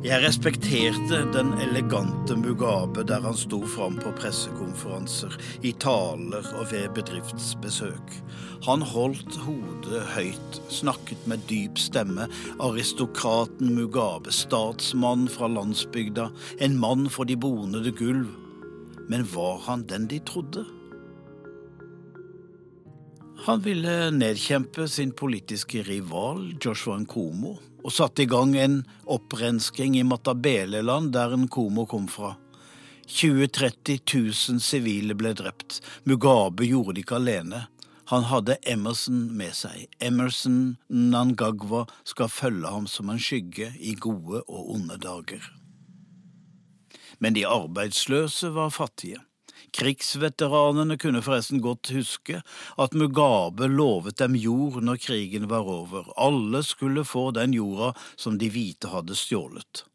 Jeg 0.01 0.23
respekterte 0.23 1.19
den 1.29 1.51
elegante 1.61 2.33
Mugabe 2.33 3.03
der 3.05 3.21
han 3.21 3.35
sto 3.37 3.59
fram 3.69 3.99
på 4.01 4.09
pressekonferanser, 4.17 5.35
i 5.61 5.75
taler 5.77 6.47
og 6.57 6.71
ved 6.71 6.87
bedriftsbesøk. 6.97 8.15
Han 8.65 8.81
holdt 8.81 9.37
hodet 9.45 10.01
høyt, 10.15 10.59
snakket 10.73 11.29
med 11.29 11.45
dyp 11.45 11.77
stemme, 11.77 12.25
aristokraten 12.57 13.75
Mugabe, 13.77 14.33
statsmann 14.33 15.29
fra 15.29 15.51
landsbygda, 15.53 16.31
en 16.57 16.81
mann 16.81 17.05
for 17.05 17.29
de 17.29 17.37
bonede 17.37 17.93
gulv. 17.93 18.33
Men 19.05 19.29
var 19.35 19.61
han 19.69 19.85
den 19.85 20.09
de 20.09 20.17
trodde? 20.25 20.65
Han 23.45 23.61
ville 23.61 24.09
nedkjempe 24.17 24.89
sin 24.89 25.13
politiske 25.13 25.85
rival 25.85 26.55
Joshua 26.57 26.97
Nkomo 27.05 27.59
og 27.83 27.93
satte 27.93 28.23
i 28.23 28.29
gang 28.29 28.55
en 28.57 28.81
opprensking 29.09 29.97
i 29.97 30.05
Matabeleland, 30.07 31.11
der 31.13 31.35
Nkomo 31.37 31.85
kom 31.89 32.07
fra. 32.11 32.35
20 33.11 33.47
30 33.47 33.99
000 34.13 34.61
sivile 34.63 35.15
ble 35.19 35.33
drept. 35.35 35.81
Mugabe 36.07 36.67
gjorde 36.69 36.95
det 36.95 37.05
ikke 37.05 37.17
alene. 37.19 37.65
Han 38.11 38.27
hadde 38.27 38.57
Emerson 38.67 39.25
med 39.39 39.55
seg. 39.55 39.87
Emerson 40.03 40.75
Nangagwa 40.89 41.85
skal 42.07 42.31
følge 42.31 42.71
ham 42.71 42.87
som 42.87 43.11
en 43.11 43.19
skygge 43.19 43.71
i 43.79 43.95
gode 43.95 44.43
og 44.47 44.71
onde 44.75 44.99
dager. 44.99 45.43
Men 47.19 47.35
de 47.37 47.45
arbeidsløse 47.47 48.51
var 48.55 48.73
fattige. 48.75 49.19
Krigsveteranene 49.71 50.97
kunne 50.99 51.21
forresten 51.23 51.61
godt 51.63 51.93
huske 51.95 52.41
at 52.81 52.97
Mugabe 52.97 53.69
lovet 53.71 54.19
dem 54.19 54.35
jord 54.35 54.81
når 54.83 54.99
krigen 55.05 55.47
var 55.51 55.67
over. 55.67 56.11
Alle 56.19 56.63
skulle 56.67 57.05
få 57.07 57.29
den 57.37 57.55
jorda 57.55 57.93
som 58.15 58.37
de 58.41 58.51
hvite 58.51 58.91
hadde 58.91 59.15
stjålet. 59.15 59.85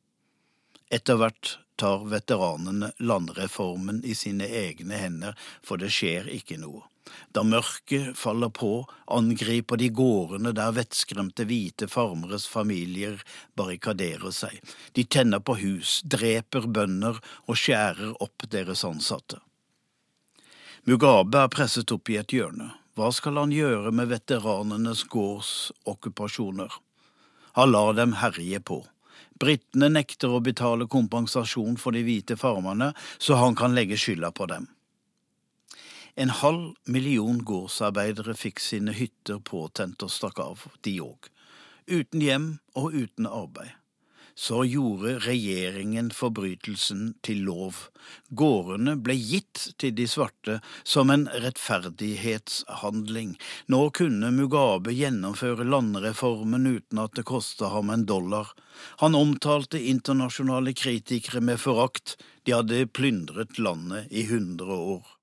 Etter 0.88 1.20
hvert 1.20 1.58
tar 1.76 2.06
veteranene 2.08 2.92
landreformen 2.98 4.00
i 4.04 4.14
sine 4.16 4.48
egne 4.48 4.96
hender, 5.00 5.34
for 5.62 5.76
det 5.76 5.92
skjer 5.92 6.30
ikke 6.32 6.56
noe. 6.62 6.86
Da 7.30 7.42
mørket 7.46 8.16
faller 8.18 8.50
på, 8.50 8.86
angriper 9.12 9.78
de 9.78 9.90
gårdene 9.94 10.52
der 10.56 10.72
vettskremte 10.74 11.46
hvite 11.46 11.86
farmeres 11.90 12.48
familier 12.50 13.20
barrikaderer 13.58 14.32
seg. 14.34 14.56
De 14.96 15.04
tenner 15.04 15.44
på 15.44 15.58
hus, 15.60 16.00
dreper 16.02 16.66
bønder 16.66 17.20
og 17.46 17.60
skjærer 17.60 18.16
opp 18.24 18.48
deres 18.50 18.82
ansatte. 18.88 19.38
Mugabe 20.86 21.40
er 21.42 21.48
presset 21.50 21.90
opp 21.90 22.06
i 22.12 22.14
et 22.20 22.30
hjørne. 22.30 22.68
Hva 22.94 23.08
skal 23.10 23.40
han 23.40 23.50
gjøre 23.50 23.90
med 23.90 24.06
veteranenes 24.12 25.00
gårdsokkupasjoner? 25.10 26.76
Han 27.58 27.72
lar 27.72 27.96
dem 27.98 28.12
herje 28.20 28.60
på. 28.62 28.76
Britene 29.34 29.88
nekter 29.90 30.30
å 30.30 30.38
betale 30.46 30.86
kompensasjon 30.86 31.74
for 31.82 31.96
de 31.96 32.04
hvite 32.06 32.36
farmerne, 32.38 32.92
så 33.18 33.34
han 33.40 33.58
kan 33.58 33.74
legge 33.74 33.98
skylda 33.98 34.30
på 34.30 34.46
dem. 34.52 34.68
En 36.14 36.30
halv 36.30 36.76
million 36.86 37.42
gårdsarbeidere 37.42 38.36
fikk 38.38 38.62
sine 38.62 38.94
hytter 38.94 39.42
påtent 39.42 40.06
og 40.06 40.14
stakk 40.14 40.38
av, 40.44 40.68
de 40.86 41.00
òg. 41.02 41.32
Uten 41.90 42.22
hjem 42.22 42.46
og 42.78 42.94
uten 42.94 43.26
arbeid. 43.26 43.74
Så 44.38 44.58
gjorde 44.68 45.14
regjeringen 45.24 46.10
forbrytelsen 46.12 47.14
til 47.24 47.38
lov. 47.48 47.78
Gårdene 48.36 48.92
ble 49.00 49.14
gitt 49.16 49.62
til 49.80 49.94
de 49.96 50.04
svarte 50.12 50.58
som 50.84 51.08
en 51.14 51.24
rettferdighetshandling. 51.32 53.32
Nå 53.72 53.80
kunne 53.96 54.34
Mugabe 54.36 54.92
gjennomføre 54.92 55.64
landreformen 55.64 56.68
uten 56.68 57.00
at 57.00 57.16
det 57.16 57.24
kosta 57.32 57.72
ham 57.72 57.94
en 57.94 58.04
dollar. 58.04 58.52
Han 59.00 59.16
omtalte 59.16 59.80
internasjonale 59.80 60.76
kritikere 60.76 61.40
med 61.40 61.64
forakt. 61.64 62.18
De 62.44 62.58
hadde 62.58 62.84
plyndret 62.92 63.56
landet 63.56 64.12
i 64.12 64.28
hundre 64.28 64.82
år. 64.96 65.16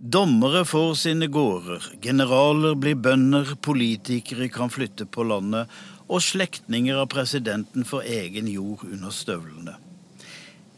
Dommere 0.00 0.62
får 0.64 0.94
sine 0.96 1.26
gårder, 1.28 1.84
generaler 2.00 2.72
blir 2.80 2.96
bønder, 2.96 3.50
politikere 3.60 4.46
kan 4.48 4.72
flytte 4.72 5.04
på 5.04 5.26
landet, 5.28 5.68
og 6.10 6.22
slektninger 6.26 6.98
av 6.98 7.06
presidenten 7.12 7.86
for 7.86 8.02
egen 8.02 8.48
jord 8.50 8.82
under 8.88 9.14
støvlene. 9.14 9.76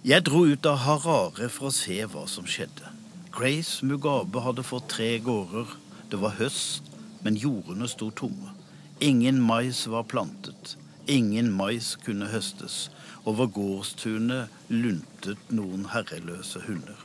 Jeg 0.05 0.27
dro 0.27 0.43
ut 0.51 0.67
av 0.69 0.83
Harare 0.85 1.49
for 1.53 1.71
å 1.71 1.75
se 1.75 1.97
hva 2.11 2.27
som 2.29 2.45
skjedde. 2.45 2.91
Grace 3.33 3.87
Mugabe 3.87 4.43
hadde 4.45 4.65
fått 4.67 4.91
tre 4.93 5.15
gårder. 5.25 5.71
Det 6.13 6.21
var 6.21 6.37
høst, 6.37 6.91
men 7.25 7.39
jordene 7.39 7.89
sto 7.89 8.11
tomme. 8.11 8.53
Ingen 9.01 9.41
mais 9.41 9.87
var 9.89 10.05
plantet. 10.11 10.77
Ingen 11.09 11.49
mais 11.57 11.95
kunne 12.05 12.29
høstes. 12.29 12.91
Over 13.25 13.49
gårdstunet 13.55 14.53
luntet 14.69 15.49
noen 15.55 15.89
herreløse 15.95 16.61
hunder. 16.67 16.99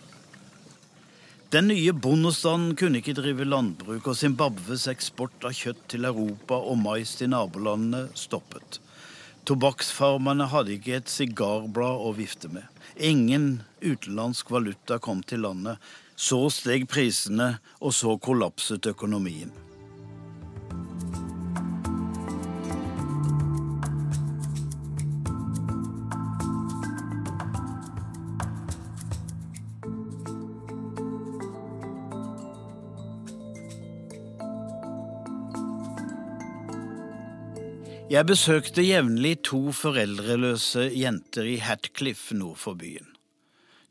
Den 1.50 1.70
nye 1.72 1.94
bondestanden 1.96 2.74
kunne 2.76 3.00
ikke 3.00 3.14
drive 3.16 3.46
landbruk, 3.48 4.04
og 4.04 4.18
Zimbabwes 4.20 4.82
eksport 4.92 5.46
av 5.48 5.54
kjøtt 5.56 5.86
til 5.94 6.04
Europa 6.10 6.58
og 6.60 6.76
mais 6.82 7.14
til 7.16 7.32
nabolandene 7.32 8.10
stoppet. 8.20 8.82
Tobakksfarmerne 9.48 10.50
hadde 10.52 10.74
ikke 10.76 10.98
et 10.98 11.14
sigarblad 11.14 12.04
å 12.04 12.12
vifte 12.18 12.52
med. 12.52 12.68
Ingen 13.00 13.62
utenlandsk 13.80 14.52
valuta 14.52 14.98
kom 15.00 15.22
til 15.24 15.46
landet. 15.48 15.80
Så 16.20 16.42
steg 16.52 16.84
prisene, 16.92 17.62
og 17.80 17.96
så 17.96 18.18
kollapset 18.20 18.92
økonomien. 18.92 19.54
Jeg 38.08 38.24
besøkte 38.24 38.86
jevnlig 38.88 39.34
to 39.44 39.74
foreldreløse 39.76 40.86
jenter 40.96 41.44
i 41.44 41.58
Hatcliff 41.60 42.30
nord 42.32 42.56
for 42.62 42.80
byen. 42.80 43.10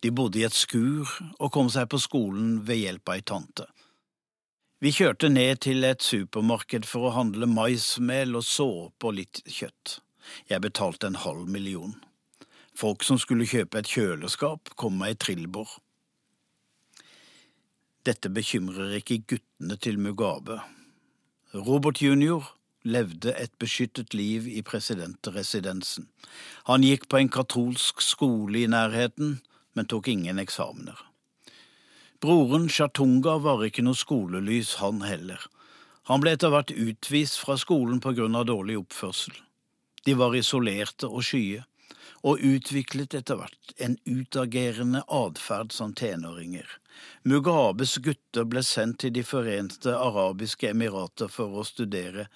De 0.01 0.09
bodde 0.09 0.41
i 0.41 0.47
et 0.47 0.57
skur 0.57 1.11
og 1.37 1.51
kom 1.53 1.69
seg 1.69 1.91
på 1.93 2.01
skolen 2.01 2.62
ved 2.64 2.81
hjelp 2.81 3.12
av 3.12 3.19
ei 3.19 3.27
tante. 3.29 3.67
Vi 4.81 4.95
kjørte 4.97 5.29
ned 5.29 5.61
til 5.69 5.85
et 5.85 6.01
supermarked 6.01 6.89
for 6.89 7.11
å 7.11 7.12
handle 7.19 7.51
maismel 7.51 8.41
og 8.41 8.49
såpe 8.49 9.11
og 9.11 9.19
litt 9.21 9.43
kjøtt. 9.45 9.99
Jeg 10.49 10.64
betalte 10.64 11.12
en 11.12 11.21
halv 11.21 11.45
million. 11.53 11.93
Folk 12.73 13.05
som 13.05 13.21
skulle 13.21 13.45
kjøpe 13.45 13.85
et 13.85 13.93
kjøleskap, 13.99 14.73
kom 14.81 14.97
med 14.97 15.12
ei 15.12 15.21
trillbår. 15.27 15.69
Dette 18.09 18.33
bekymrer 18.33 18.97
ikke 18.97 19.27
guttene 19.29 19.77
til 19.77 20.01
Mugabe. 20.01 20.62
Robert 21.53 22.01
jr 22.01 22.56
levde 22.87 23.34
et 23.34 23.53
beskyttet 23.61 24.14
liv 24.14 24.47
i 24.49 24.62
presidentresidensen. 24.62 26.07
Han 26.70 26.87
gikk 26.87 27.09
på 27.11 27.20
en 27.20 27.32
katolsk 27.32 28.03
skole 28.05 28.62
i 28.62 28.70
nærheten, 28.70 29.41
men 29.74 29.91
tok 29.91 30.09
ingen 30.09 30.39
eksamener. 30.43 30.99
Broren 32.22 32.70
Chatunga 32.72 33.37
var 33.45 33.64
ikke 33.66 33.84
noe 33.84 33.99
skolelys, 33.99 34.78
han 34.80 35.03
heller. 35.05 35.43
Han 36.09 36.22
ble 36.22 36.37
etter 36.37 36.53
hvert 36.55 36.72
utvist 36.72 37.41
fra 37.43 37.59
skolen 37.61 38.01
på 38.01 38.14
grunn 38.16 38.39
av 38.39 38.47
dårlig 38.49 38.78
oppførsel. 38.80 39.34
De 40.07 40.14
var 40.14 40.37
isolerte 40.39 41.11
og 41.11 41.26
skye, 41.26 41.64
og 42.26 42.43
utviklet 42.43 43.14
etter 43.18 43.39
hvert 43.39 43.74
en 43.82 43.99
utagerende 44.07 45.03
atferd 45.12 45.74
som 45.74 45.93
tenåringer. 45.99 46.66
Mugabes 47.28 47.99
gutter 48.03 48.47
ble 48.49 48.62
sendt 48.64 49.03
til 49.03 49.12
De 49.12 49.24
forente 49.26 49.93
arabiske 49.93 50.70
emirater 50.70 51.28
for 51.30 51.61
å 51.61 51.66
studere, 51.66 52.28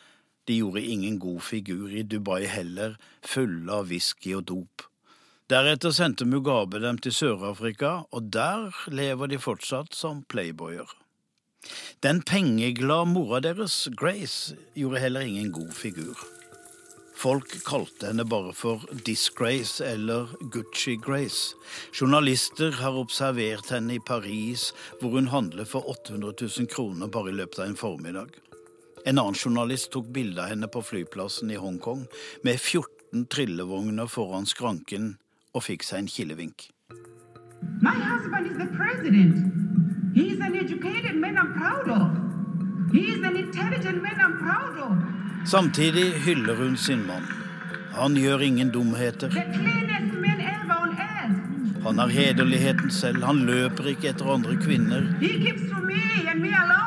de 0.51 0.59
gjorde 0.59 0.83
ingen 0.83 1.19
god 1.23 1.43
figur 1.47 1.93
i 1.95 2.03
Dubai 2.03 2.45
heller, 2.51 2.97
fulle 3.23 3.71
av 3.71 3.91
whisky 3.93 4.35
og 4.35 4.49
dop. 4.51 4.87
Deretter 5.51 5.95
sendte 5.95 6.27
Mugabe 6.27 6.79
dem 6.83 6.99
til 7.03 7.15
Sør-Afrika, 7.15 8.05
og 8.11 8.33
der 8.35 8.75
lever 8.91 9.31
de 9.31 9.39
fortsatt 9.39 9.95
som 9.99 10.25
playboyer. 10.31 10.91
Den 12.03 12.23
pengeglade 12.23 13.11
mora 13.11 13.41
deres, 13.45 13.89
Grace, 13.97 14.57
gjorde 14.75 15.03
heller 15.03 15.27
ingen 15.27 15.51
god 15.53 15.73
figur. 15.77 16.19
Folk 17.21 17.53
kalte 17.67 18.09
henne 18.09 18.25
bare 18.25 18.55
for 18.57 18.87
Disgrace 19.07 19.85
eller 19.85 20.31
Gucci 20.55 20.97
Grace. 20.97 21.55
Journalister 21.93 22.79
har 22.81 22.97
observert 22.97 23.75
henne 23.75 23.99
i 23.99 24.05
Paris, 24.07 24.71
hvor 25.01 25.19
hun 25.19 25.29
handler 25.29 25.69
for 25.69 25.85
800 25.91 26.33
000 26.41 26.71
kroner 26.73 27.13
bare 27.13 27.35
i 27.35 27.37
løpet 27.43 27.61
av 27.61 27.69
en 27.69 27.77
formiddag. 27.77 28.39
En 29.05 29.19
annen 29.19 29.35
journalist 29.35 29.91
tok 29.93 30.09
bilde 30.13 30.43
av 30.43 30.49
henne 30.53 30.69
på 30.69 30.83
flyplassen 30.85 31.51
i 31.51 31.57
Hongkong 31.57 32.05
med 32.45 32.61
14 32.61 33.27
trillevogner 33.33 34.07
foran 34.07 34.47
skranken 34.47 35.15
og 35.57 35.65
fikk 35.65 35.87
seg 35.87 36.03
en 36.03 36.11
kilevink. 36.11 36.69
Samtidig 45.51 46.07
hyller 46.27 46.55
hun 46.55 46.77
sin 46.77 47.07
mann. 47.07 47.25
Han 47.97 48.17
gjør 48.17 48.45
ingen 48.45 48.71
dumheter. 48.71 49.33
Han 51.83 51.99
har 51.99 52.09
hederligheten 52.09 52.91
selv. 52.91 53.25
Han 53.25 53.47
løper 53.49 53.89
ikke 53.95 54.13
etter 54.13 54.29
andre 54.35 54.57
kvinner. 54.61 55.09
He 55.21 55.39
keeps 55.41 55.65
to 55.73 55.81
me 55.81 56.29
and 56.29 56.43
me 56.45 56.53
alone. 56.53 56.81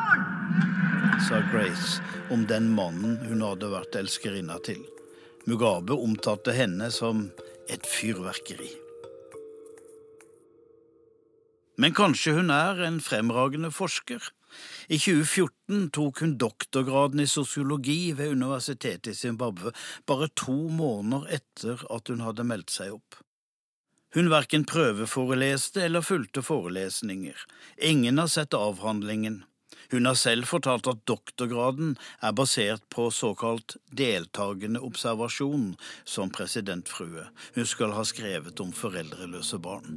Sa 1.22 1.42
Grace 1.52 2.02
om 2.32 2.46
den 2.48 2.70
mannen 2.74 3.18
hun 3.28 3.44
hadde 3.46 3.70
vært 3.70 3.96
elskerinna 4.00 4.58
til. 4.66 4.80
Mugabe 5.46 5.94
omtalte 5.94 6.56
henne 6.56 6.90
som 6.94 7.28
et 7.72 7.86
fyrverkeri. 7.86 8.72
Men 11.78 11.94
kanskje 11.98 12.36
hun 12.38 12.54
er 12.54 12.82
en 12.88 13.00
fremragende 13.04 13.72
forsker? 13.74 14.22
I 14.88 14.98
2014 15.02 15.90
tok 15.94 16.22
hun 16.24 16.36
doktorgraden 16.42 17.24
i 17.24 17.30
sosiologi 17.30 18.14
ved 18.18 18.36
universitetet 18.38 19.14
i 19.14 19.18
Zimbabwe, 19.18 19.74
bare 20.10 20.30
to 20.38 20.58
måneder 20.70 21.30
etter 21.40 21.86
at 21.94 22.10
hun 22.14 22.22
hadde 22.26 22.46
meldt 22.48 22.74
seg 22.74 22.98
opp. 22.98 23.22
Hun 24.14 24.30
verken 24.30 24.68
prøveforeleste 24.70 25.82
eller 25.88 26.06
fulgte 26.06 26.44
forelesninger. 26.46 27.48
Ingen 27.82 28.22
har 28.22 28.30
sett 28.30 28.54
avhandlingen. 28.54 29.42
Hun 29.94 30.06
har 30.10 30.16
selv 30.18 30.48
fortalt 30.50 30.88
at 30.90 31.04
doktorgraden 31.06 31.92
er 32.26 32.32
basert 32.34 32.82
på 32.90 33.12
såkalt 33.14 33.76
deltakende 33.94 34.80
observasjon 34.82 35.76
som 36.04 36.32
presidentfrue. 36.34 37.28
Hun 37.54 37.68
skal 37.70 37.94
ha 37.94 38.02
skrevet 38.02 38.58
om 38.64 38.72
foreldreløse 38.74 39.60
barn. 39.62 39.94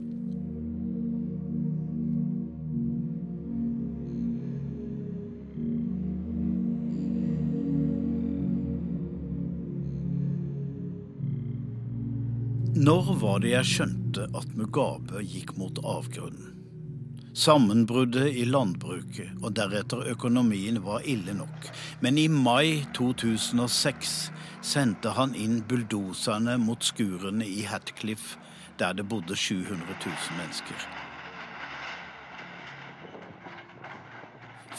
Når 12.76 13.14
var 13.24 13.40
det 13.40 13.54
jeg 13.54 13.70
skjønte 13.72 14.28
at 14.36 14.52
Mugabe 14.60 15.24
gikk 15.24 15.56
mot 15.56 15.80
avgrunnen? 15.80 16.55
Sammenbruddet 17.36 18.30
i 18.32 18.46
landbruket 18.48 19.42
og 19.44 19.50
deretter 19.58 20.06
økonomien 20.08 20.78
var 20.80 21.04
ille 21.04 21.34
nok, 21.36 21.66
men 22.00 22.16
i 22.16 22.30
mai 22.32 22.86
2006 22.96 24.14
sendte 24.64 25.12
han 25.18 25.34
inn 25.36 25.58
bulldoserne 25.68 26.54
mot 26.62 26.80
skurene 26.88 27.44
i 27.44 27.66
Hatcliff, 27.68 28.38
der 28.80 28.96
det 28.96 29.04
bodde 29.10 29.36
700 29.36 29.84
000 29.84 30.38
mennesker. 30.38 30.86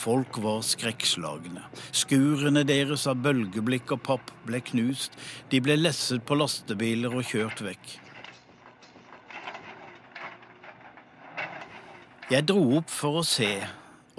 Folk 0.02 0.42
var 0.42 0.66
skrekkslagne. 0.66 1.62
Skurene 1.94 2.66
deres 2.66 3.06
av 3.06 3.22
bølgeblikk 3.22 3.94
og 4.00 4.02
papp 4.10 4.34
ble 4.50 4.64
knust. 4.66 5.14
De 5.54 5.62
ble 5.62 5.78
lesset 5.78 6.26
på 6.26 6.42
lastebiler 6.42 7.14
og 7.22 7.26
kjørt 7.30 7.62
vekk. 7.70 7.98
Jeg 12.28 12.44
dro 12.44 12.60
opp 12.76 12.90
for 12.92 13.22
å 13.22 13.24
se, 13.24 13.54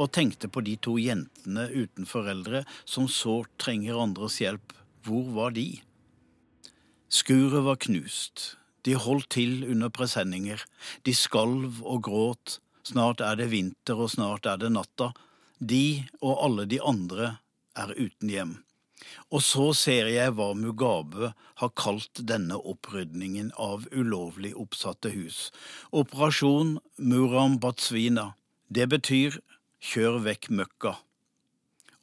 og 0.00 0.14
tenkte 0.16 0.48
på 0.48 0.62
de 0.64 0.78
to 0.80 0.94
jentene 0.96 1.66
uten 1.68 2.06
foreldre 2.08 2.62
som 2.88 3.04
sårt 3.04 3.50
trenger 3.60 3.98
andres 4.00 4.38
hjelp. 4.40 4.72
Hvor 5.04 5.26
var 5.34 5.52
de? 5.52 5.82
Skuret 7.12 7.66
var 7.66 7.76
knust. 7.84 8.54
De 8.88 8.94
holdt 8.96 9.28
til 9.36 9.60
under 9.68 9.92
presenninger. 9.92 10.64
De 11.04 11.12
skalv 11.12 11.82
og 11.84 12.06
gråt. 12.08 12.56
Snart 12.88 13.20
er 13.20 13.36
det 13.36 13.50
vinter, 13.52 14.00
og 14.00 14.08
snart 14.14 14.48
er 14.48 14.56
det 14.62 14.72
natta. 14.72 15.10
De 15.60 16.00
og 16.22 16.32
alle 16.46 16.64
de 16.70 16.80
andre 16.80 17.34
er 17.76 17.92
uten 17.92 18.32
hjem. 18.32 18.56
Og 19.30 19.42
så 19.44 19.70
ser 19.76 20.08
jeg 20.10 20.34
hva 20.36 20.52
Mugabe 20.56 21.32
har 21.60 21.72
kalt 21.78 22.22
denne 22.30 22.58
opprydningen 22.58 23.50
av 23.56 23.86
ulovlig 23.92 24.54
oppsatte 24.58 25.12
hus. 25.14 25.48
Operasjon 25.92 26.78
Muram 26.96 27.58
Batsvina. 27.62 28.32
Det 28.68 28.88
betyr 28.92 29.38
kjør 29.80 30.22
vekk 30.24 30.50
møkka. 30.50 30.96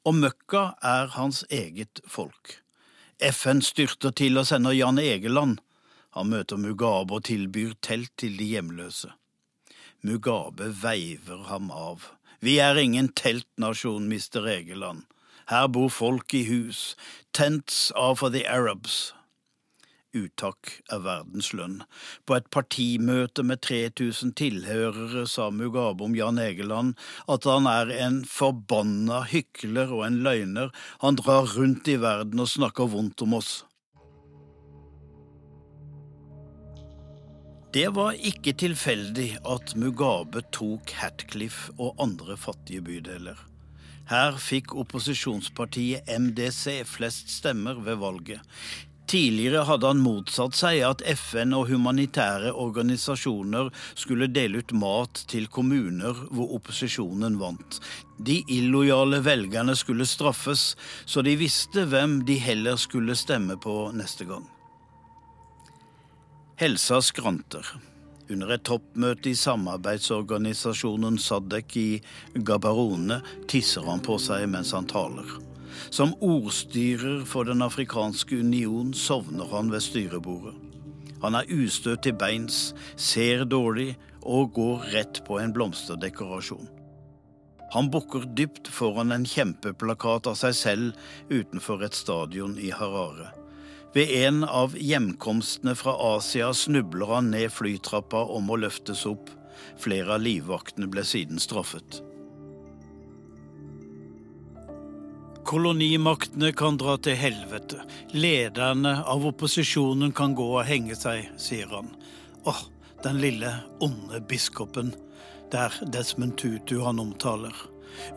Og 0.06 0.16
møkka 0.22 0.64
er 0.86 1.12
hans 1.18 1.44
eget 1.50 2.02
folk. 2.08 2.60
FN 3.22 3.62
styrter 3.64 4.14
til 4.16 4.38
og 4.38 4.48
sender 4.50 4.76
Jan 4.76 5.00
Egeland. 5.02 5.58
Han 6.16 6.30
møter 6.32 6.60
Mugabe 6.62 7.18
og 7.18 7.26
tilbyr 7.28 7.74
telt 7.82 8.12
til 8.20 8.38
de 8.40 8.52
hjemløse. 8.54 9.10
Mugabe 10.06 10.70
veiver 10.84 11.48
ham 11.50 11.72
av. 11.72 12.12
Vi 12.40 12.60
er 12.62 12.78
ingen 12.78 13.10
teltnasjon, 13.10 14.06
mister 14.12 14.46
Egeland. 14.46 15.08
Her 15.48 15.68
bor 15.68 15.90
folk 15.90 16.34
i 16.34 16.44
hus. 16.48 16.96
Tents 17.34 17.92
are 17.96 18.16
for 18.16 18.30
the 18.30 18.48
Arabs. 18.48 19.14
Uttak 20.16 20.80
er 20.90 21.04
verdens 21.04 21.52
lønn. 21.54 21.82
På 22.26 22.38
et 22.38 22.48
partimøte 22.54 23.44
med 23.44 23.62
3000 23.66 24.34
tilhørere 24.40 25.26
sa 25.30 25.50
Mugabe 25.52 26.08
om 26.08 26.16
Jan 26.16 26.40
Egeland 26.40 26.96
at 27.32 27.46
han 27.50 27.68
er 27.70 27.92
en 28.08 28.22
forbanna 28.26 29.22
hykler 29.30 29.92
og 29.92 30.06
en 30.08 30.22
løgner. 30.26 30.72
Han 31.04 31.20
drar 31.20 31.52
rundt 31.58 31.90
i 31.92 32.00
verden 32.02 32.42
og 32.42 32.52
snakker 32.52 32.90
vondt 32.96 33.26
om 33.28 33.38
oss. 33.42 33.56
Det 37.76 37.90
var 37.92 38.16
ikke 38.16 38.54
tilfeldig 38.56 39.34
at 39.52 39.76
Mugabe 39.76 40.46
tok 40.56 40.96
Hatcliffe 40.96 41.76
og 41.76 42.00
andre 42.00 42.38
fattige 42.40 42.82
bydeler. 42.82 43.36
Her 44.10 44.36
fikk 44.38 44.76
opposisjonspartiet 44.78 46.10
MDC 46.20 46.84
flest 46.86 47.32
stemmer 47.34 47.80
ved 47.82 47.98
valget. 48.04 48.42
Tidligere 49.10 49.64
hadde 49.70 49.90
han 49.92 50.02
motsatt 50.02 50.58
seg 50.58 50.80
at 50.86 51.02
FN 51.20 51.54
og 51.54 51.68
humanitære 51.70 52.52
organisasjoner 52.58 53.70
skulle 53.94 54.30
dele 54.34 54.64
ut 54.64 54.74
mat 54.78 55.22
til 55.30 55.46
kommuner 55.50 56.24
hvor 56.34 56.56
opposisjonen 56.58 57.38
vant. 57.42 57.80
De 58.18 58.40
illojale 58.50 59.22
velgerne 59.26 59.76
skulle 59.78 60.10
straffes, 60.10 60.74
så 61.06 61.22
de 61.26 61.36
visste 61.38 61.86
hvem 61.90 62.24
de 62.26 62.40
heller 62.42 62.82
skulle 62.82 63.18
stemme 63.18 63.60
på 63.62 63.92
neste 63.94 64.26
gang. 64.30 64.48
Helsa 66.58 67.02
skranter. 67.04 67.76
Under 68.26 68.56
et 68.56 68.64
toppmøte 68.66 69.30
i 69.30 69.38
samarbeidsorganisasjonen 69.38 71.20
Sadek 71.22 71.76
i 71.78 71.90
Gabarone 72.34 73.20
tisser 73.52 73.86
han 73.86 74.02
på 74.06 74.18
seg 74.22 74.48
mens 74.50 74.74
han 74.74 74.88
taler. 74.90 75.28
Som 75.94 76.16
ordstyrer 76.26 77.22
for 77.30 77.46
Den 77.46 77.62
afrikanske 77.62 78.40
union 78.42 78.94
sovner 78.98 79.46
han 79.52 79.70
ved 79.70 79.86
styrebordet. 79.86 80.56
Han 81.22 81.38
er 81.38 81.52
ustø 81.54 81.96
til 82.02 82.18
beins, 82.18 82.74
ser 82.98 83.46
dårlig 83.46 83.94
og 84.22 84.56
går 84.58 84.90
rett 84.96 85.22
på 85.28 85.38
en 85.40 85.54
blomsterdekorasjon. 85.54 86.68
Han 87.74 87.90
bukker 87.94 88.26
dypt 88.38 88.70
foran 88.72 89.14
en 89.14 89.26
kjempeplakat 89.28 90.30
av 90.32 90.38
seg 90.40 90.58
selv 90.58 91.10
utenfor 91.30 91.86
et 91.86 91.98
stadion 91.98 92.58
i 92.62 92.72
Harare. 92.74 93.34
Ved 93.96 94.12
en 94.26 94.44
av 94.44 94.74
hjemkomstene 94.76 95.72
fra 95.80 95.94
Asia 96.16 96.50
snubler 96.54 97.14
han 97.16 97.30
ned 97.32 97.48
flytrappa 97.56 98.26
og 98.28 98.42
må 98.44 98.58
løftes 98.60 99.06
opp. 99.08 99.30
Flere 99.80 100.18
av 100.18 100.26
livvaktene 100.26 100.90
ble 100.92 101.06
siden 101.08 101.40
straffet. 101.40 102.02
Kolonimaktene 105.48 106.50
kan 106.58 106.76
dra 106.82 106.98
til 107.00 107.16
helvete. 107.16 107.86
Lederne 108.12 108.98
av 109.08 109.24
opposisjonen 109.30 110.12
kan 110.18 110.36
gå 110.36 110.48
og 110.58 110.66
henge 110.68 110.98
seg, 111.00 111.30
sier 111.40 111.72
han. 111.72 111.94
Åh, 112.50 112.66
den 113.06 113.22
lille, 113.24 113.54
onde 113.80 114.20
biskopen. 114.28 114.92
Det 115.54 115.62
er 115.70 115.80
Desmond 115.94 116.36
Tutu 116.42 116.82
han 116.84 117.00
omtaler. 117.00 117.56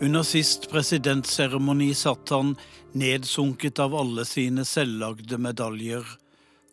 Under 0.01 0.23
sist 0.27 0.71
presidentseremoni 0.71 1.93
satt 1.95 2.31
han, 2.35 2.57
nedsunket 2.93 3.79
av 3.79 3.95
alle 3.95 4.25
sine 4.29 4.65
selvlagde 4.69 5.39
medaljer, 5.39 6.05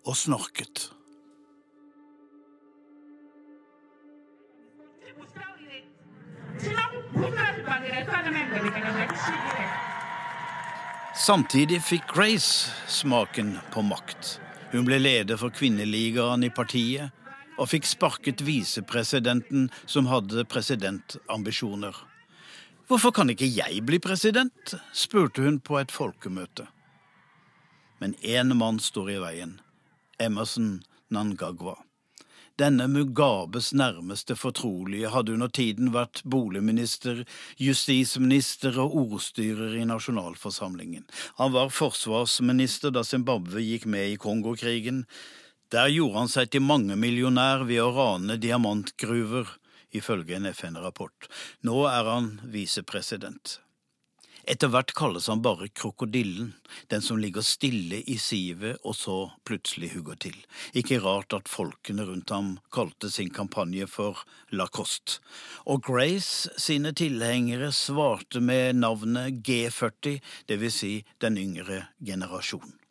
og 0.05 0.17
snorket. 0.17 0.89
Samtidig 11.25 11.79
fikk 11.81 12.11
Grace 12.13 12.69
smaken 12.91 13.55
på 13.73 13.81
makt. 13.81 14.35
Hun 14.73 14.85
ble 14.85 14.99
leder 14.99 15.39
for 15.41 15.53
kvinneligaen 15.55 16.43
i 16.45 16.51
partiet, 16.53 17.13
og 17.55 17.69
fikk 17.71 17.87
sparket 17.87 18.43
visepresidenten 18.45 19.69
som 19.87 20.09
hadde 20.11 20.43
presidentambisjoner. 20.51 21.95
Hvorfor 22.85 23.09
kan 23.17 23.31
ikke 23.33 23.47
jeg 23.49 23.81
bli 23.81 23.97
president? 23.97 24.75
spurte 24.93 25.41
hun 25.41 25.57
på 25.57 25.79
et 25.79 25.89
folkemøte. 25.93 26.67
Men 27.97 28.13
én 28.21 28.53
mann 28.53 28.77
står 28.77 29.09
i 29.15 29.21
veien. 29.23 29.55
Emerson 30.21 30.83
Nangagwa. 31.09 31.79
Denne 32.61 32.85
Mugabes 32.87 33.71
nærmeste 33.73 34.37
fortrolige 34.37 35.09
hadde 35.11 35.33
under 35.33 35.49
tiden 35.49 35.89
vært 35.97 36.21
boligminister, 36.29 37.25
justisminister 37.57 38.77
og 38.79 38.93
ordstyrer 39.01 39.73
i 39.75 39.83
nasjonalforsamlingen. 39.89 41.03
Han 41.41 41.51
var 41.57 41.73
forsvarsminister 41.73 42.93
da 42.93 43.03
Zimbabwe 43.03 43.65
gikk 43.65 43.89
med 43.89 44.13
i 44.13 44.21
Kongokrigen. 44.21 45.03
Der 45.73 45.89
gjorde 45.89 46.21
han 46.21 46.31
seg 46.31 46.53
til 46.53 46.63
mangemillionær 46.63 47.65
ved 47.65 47.81
å 47.81 47.91
rane 47.97 48.37
diamantgruver, 48.37 49.49
ifølge 49.95 50.39
en 50.39 50.49
FN-rapport. 50.51 51.29
Nå 51.67 51.85
er 51.91 52.11
han 52.11 52.33
visepresident. 52.53 53.59
Etter 54.45 54.69
hvert 54.69 54.91
kalles 54.93 55.25
han 55.31 55.41
bare 55.41 55.71
Krokodillen, 55.73 56.51
den 56.93 57.01
som 57.01 57.17
ligger 57.17 57.41
stille 57.41 58.03
i 58.05 58.17
sivet 58.21 58.77
og 58.85 58.93
så 58.93 59.15
plutselig 59.47 59.89
hugger 59.95 60.19
til. 60.27 60.37
Ikke 60.77 60.99
rart 61.01 61.33
at 61.33 61.49
folkene 61.49 62.05
rundt 62.05 62.29
ham 62.29 62.53
kalte 62.73 63.09
sin 63.09 63.33
kampanje 63.33 63.89
for 63.89 64.21
Lacoste. 64.53 65.17
Og 65.65 65.81
Grace 65.89 66.53
sine 66.61 66.93
tilhengere 66.93 67.71
svarte 67.73 68.41
med 68.41 68.77
navnet 68.83 69.41
G40, 69.41 70.19
dvs. 70.45 70.75
Si 70.75 70.95
den 71.23 71.41
yngre 71.41 71.87
generasjon. 72.05 72.84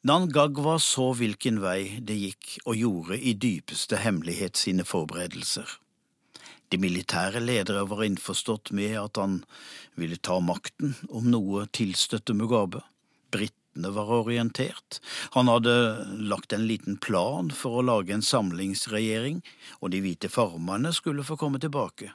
Nangagwa 0.00 0.78
så 0.80 1.10
hvilken 1.12 1.58
vei 1.60 1.98
det 2.00 2.14
gikk, 2.16 2.54
og 2.64 2.78
gjorde 2.80 3.18
i 3.20 3.34
dypeste 3.36 3.98
hemmelighet 4.00 4.56
sine 4.56 4.86
forberedelser. 4.88 5.68
De 6.72 6.78
militære 6.80 7.42
ledere 7.44 7.82
var 7.90 8.06
innforstått 8.06 8.70
med 8.72 8.94
at 8.96 9.20
han 9.20 9.42
ville 10.00 10.16
ta 10.16 10.38
makten 10.40 10.94
om 11.10 11.28
noe 11.28 11.66
tilstøtte 11.76 12.32
Mugabe. 12.32 12.80
Britene 13.28 13.92
var 13.92 14.14
orientert. 14.22 15.02
Han 15.36 15.52
hadde 15.52 15.74
lagt 16.32 16.56
en 16.56 16.64
liten 16.70 16.96
plan 16.96 17.52
for 17.52 17.82
å 17.82 17.84
lage 17.84 18.16
en 18.16 18.24
samlingsregjering, 18.24 19.42
og 19.84 19.92
de 19.92 20.00
hvite 20.00 20.32
farmerne 20.32 20.94
skulle 20.96 21.26
få 21.28 21.36
komme 21.36 21.60
tilbake. 21.60 22.14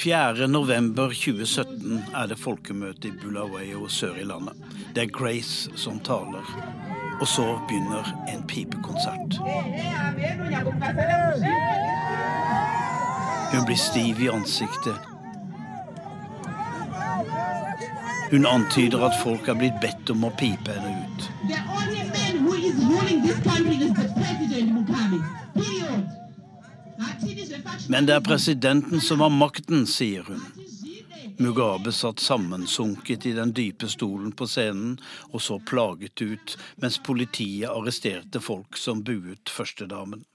4. 0.00 0.46
november 0.46 1.08
2017 1.08 2.04
er 2.16 2.28
det 2.30 2.38
folkemøte 2.40 3.08
i 3.08 3.10
Bulawayo 3.20 3.88
sør 3.88 4.14
i 4.16 4.22
landet. 4.24 4.56
Det 4.94 5.02
er 5.02 5.10
Grace 5.12 5.68
som 5.76 5.98
taler. 6.00 6.46
Og 7.20 7.28
så 7.28 7.44
begynner 7.68 8.08
en 8.32 8.40
pipekonsert. 8.48 9.36
Hun 13.52 13.66
blir 13.66 13.76
stiv 13.76 14.22
i 14.24 14.30
ansiktet. 14.32 14.96
Hun 18.30 18.46
antyder 18.46 19.04
at 19.04 19.20
folk 19.20 19.48
er 19.48 19.60
blitt 19.60 19.76
bedt 19.84 20.14
om 20.16 20.24
å 20.24 20.32
pipe 20.40 20.78
henne 20.80 20.96
ut. 21.04 21.28
Men 27.88 28.06
det 28.06 28.16
er 28.16 28.24
presidenten 28.24 29.00
som 29.00 29.22
har 29.24 29.32
makten, 29.34 29.86
sier 29.86 30.26
hun. 30.28 30.42
Mugabe 31.40 31.92
satt 31.92 32.20
sammensunket 32.20 33.26
i 33.26 33.32
den 33.32 33.54
dype 33.56 33.88
stolen 33.88 34.32
på 34.36 34.44
scenen 34.46 34.98
og 35.30 35.40
så 35.40 35.56
plaget 35.70 36.20
ut 36.20 36.56
mens 36.82 36.98
politiet 37.00 37.70
arresterte 37.72 38.42
folk 38.44 38.76
som 38.76 39.00
buet 39.06 39.48
førstedamen. 39.48 40.26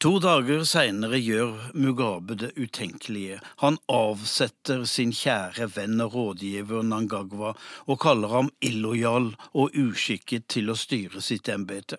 To 0.00 0.14
dager 0.22 0.62
seinere 0.64 1.18
gjør 1.20 1.74
Mugabe 1.76 2.36
det 2.40 2.52
utenkelige. 2.56 3.40
Han 3.60 3.76
avsetter 3.92 4.86
sin 4.88 5.10
kjære 5.12 5.66
venn 5.74 6.00
og 6.00 6.14
rådgiver 6.14 6.86
Nangagwa 6.86 7.50
og 7.84 8.00
kaller 8.00 8.32
ham 8.38 8.48
illojal 8.64 9.34
og 9.52 9.76
uskikket 9.76 10.46
til 10.54 10.72
å 10.72 10.78
styre 10.78 11.20
sitt 11.20 11.50
embete. 11.52 11.98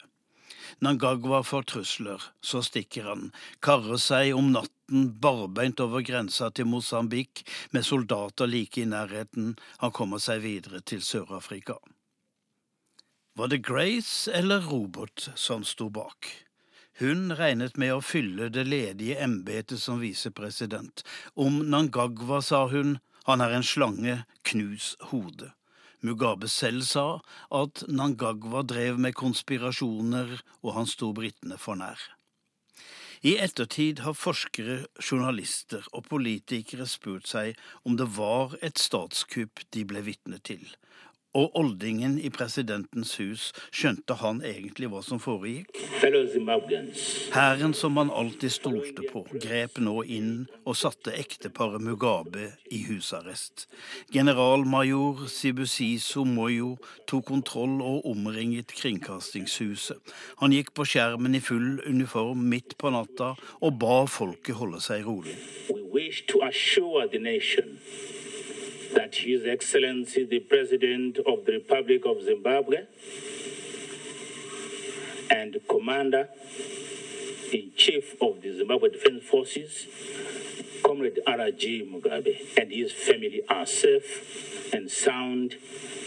Nangagwa 0.82 1.44
får 1.44 1.64
trusler, 1.64 2.24
så 2.42 2.64
stikker 2.66 3.04
han, 3.04 3.28
karrer 3.62 4.00
seg 4.02 4.32
om 4.34 4.48
natten 4.50 5.12
barbeint 5.22 5.80
over 5.84 6.02
grensa 6.02 6.50
til 6.50 6.66
Mosambik 6.72 7.44
med 7.70 7.86
soldater 7.86 8.50
like 8.50 8.82
i 8.82 8.88
nærheten, 8.90 9.54
han 9.78 9.94
kommer 9.94 10.18
seg 10.18 10.42
videre 10.42 10.82
til 10.82 11.04
Sør-Afrika. 11.06 11.78
Var 13.38 13.54
det 13.54 13.62
Grace 13.62 14.34
eller 14.34 14.66
Robert 14.66 15.30
som 15.36 15.62
sto 15.64 15.92
bak? 15.94 16.32
Hun 16.98 17.30
regnet 17.38 17.78
med 17.78 17.94
å 17.94 18.02
fylle 18.02 18.50
det 18.50 18.66
ledige 18.66 19.22
embetet 19.22 19.80
som 19.80 20.02
visepresident. 20.02 21.06
Om 21.38 21.62
Nangagwa 21.70 22.42
sa 22.42 22.66
hun 22.74 22.98
han 23.30 23.42
er 23.46 23.54
en 23.54 23.64
slange, 23.64 24.24
knus 24.50 24.96
hodet. 25.14 25.54
Mugabe 26.02 26.50
selv 26.50 26.86
sa 26.88 27.06
at 27.54 27.84
Nangagwa 27.88 28.64
drev 28.66 28.98
med 28.98 29.14
konspirasjoner, 29.18 30.40
og 30.66 30.74
han 30.78 30.90
sto 30.90 31.12
britene 31.14 31.60
for 31.62 31.78
nær. 31.78 32.00
I 33.22 33.36
ettertid 33.38 34.02
har 34.02 34.18
forskere, 34.18 34.80
journalister 34.98 35.86
og 35.94 36.08
politikere 36.10 36.88
spurt 36.90 37.30
seg 37.30 37.60
om 37.86 38.00
det 38.00 38.08
var 38.16 38.56
et 38.66 38.82
statskupp 38.82 39.62
de 39.76 39.84
ble 39.86 40.02
vitne 40.08 40.40
til, 40.42 40.64
og 41.38 41.56
oldingen 41.56 42.18
i 42.20 42.30
presidentens 42.34 43.14
hus 43.22 43.48
skjønte 43.72 44.18
han 44.20 44.42
egentlig 44.46 44.90
hva 44.92 45.02
som 45.06 45.20
foregikk. 45.22 45.72
Hæren 47.32 47.76
som 47.78 47.98
han 48.00 48.12
alltid 48.12 48.52
stolte 48.52 49.06
på, 49.08 49.24
grep 49.44 49.80
nå 49.80 50.02
inn 50.04 50.34
og 50.66 50.76
satte 50.80 51.14
ekteparet 51.16 51.84
Mugabe 51.84 52.52
i 52.72 52.84
husarrest. 52.90 53.68
Generalmajor 54.12 55.26
Sibusiso 55.32 56.26
Moyo 56.28 56.76
tok 57.08 57.30
kontroll 57.32 57.80
og 57.80 58.08
omringet 58.12 58.76
Kringkastingshuset. 58.76 60.00
Han 60.44 60.56
gikk 60.56 60.74
på 60.76 60.88
skjermen 60.88 61.38
i 61.38 61.44
full 61.44 61.80
uniform 61.88 62.44
midt 62.52 62.76
på 62.82 62.92
natta 62.92 63.34
og 63.62 63.78
ba 63.80 64.04
folket 64.10 64.60
holde 64.60 64.82
seg 64.84 65.08
rolig. 65.08 65.38
We 65.72 65.84
wish 65.94 66.26
to 66.28 66.44
assure 66.44 67.08
the 67.08 67.20
nation 67.20 67.80
that 68.96 69.16
His 69.16 69.46
Excellency 69.46 70.26
the 70.26 70.40
President 70.40 71.18
of 71.20 71.46
the 71.46 71.54
Republic 71.54 72.04
of 72.06 72.22
Zimbabwe 72.24 72.86
and 75.30 75.58
Commander 75.70 76.30
in 77.54 77.72
Chief 77.76 78.16
of 78.22 78.42
the 78.42 78.56
Zimbabwe 78.56 78.90
Defense 78.90 79.24
Forces, 79.24 79.88
Comrade 80.84 81.20
R.G. 81.26 81.90
Mugabe, 81.92 82.58
and 82.58 82.72
his 82.72 82.92
family 82.92 83.42
are 83.50 83.66
safe 83.66 84.74
and 84.74 84.90
sound, 84.90 85.56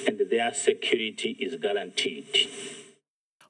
and 0.07 0.21
their 0.31 0.53
security 0.55 1.37
is 1.41 1.57
guaranteed. 1.57 2.49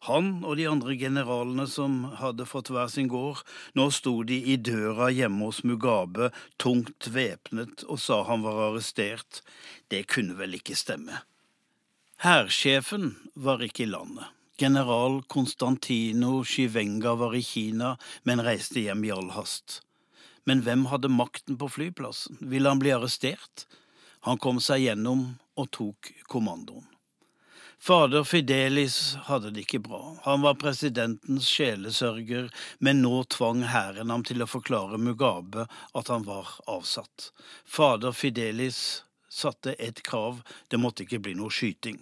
Han 0.04 0.42
og 0.44 0.58
de 0.58 0.66
andre 0.68 0.96
generalene 1.00 1.64
som 1.70 2.02
hadde 2.20 2.44
fått 2.44 2.68
hver 2.74 2.90
sin 2.92 3.08
gård, 3.08 3.40
nå 3.72 3.88
sto 3.94 4.18
de 4.28 4.36
i 4.52 4.58
døra 4.60 5.08
hjemme 5.08 5.48
hos 5.48 5.62
Mugabe, 5.64 6.28
tungt 6.60 7.08
væpnet, 7.14 7.86
og 7.88 8.00
sa 8.02 8.20
han 8.28 8.44
var 8.44 8.66
arrestert. 8.66 9.40
Det 9.88 10.04
kunne 10.12 10.36
vel 10.36 10.58
ikke 10.58 10.76
stemme. 10.76 11.22
Hærsjefen 12.20 13.14
var 13.34 13.64
ikke 13.64 13.86
i 13.86 13.92
landet. 13.94 14.28
General 14.60 15.22
Konstantino 15.26 16.44
Shivenga 16.44 17.16
var 17.18 17.34
i 17.34 17.42
Kina, 17.42 17.96
men 18.22 18.44
reiste 18.44 18.84
hjem 18.84 19.02
i 19.08 19.10
all 19.10 19.32
hast. 19.34 19.80
Men 20.44 20.62
hvem 20.62 20.84
hadde 20.92 21.10
makten 21.10 21.56
på 21.58 21.68
flyplassen? 21.72 22.38
Ville 22.52 22.68
han 22.68 22.78
bli 22.82 22.92
arrestert? 22.94 23.64
Han 24.28 24.38
kom 24.38 24.60
seg 24.62 24.84
gjennom 24.84 25.32
og 25.56 25.72
tok 25.74 26.12
kommandoen. 26.30 26.86
Fader 27.84 28.24
Fidelis 28.24 29.14
hadde 29.14 29.50
det 29.50 29.66
ikke 29.66 29.78
bra. 29.84 30.16
Han 30.22 30.40
var 30.40 30.54
presidentens 30.56 31.50
sjelesørger, 31.52 32.46
men 32.80 33.02
nå 33.04 33.18
tvang 33.28 33.60
hæren 33.68 34.08
ham 34.08 34.24
til 34.24 34.40
å 34.40 34.48
forklare 34.48 34.96
Mugabe 34.96 35.66
at 35.92 36.08
han 36.08 36.24
var 36.24 36.54
avsatt. 36.64 37.28
Fader 37.68 38.16
Fidelis 38.16 39.04
satte 39.28 39.76
et 39.76 40.00
krav, 40.00 40.40
det 40.72 40.80
måtte 40.80 41.04
ikke 41.04 41.20
bli 41.28 41.36
noe 41.36 41.52
skyting. 41.52 42.00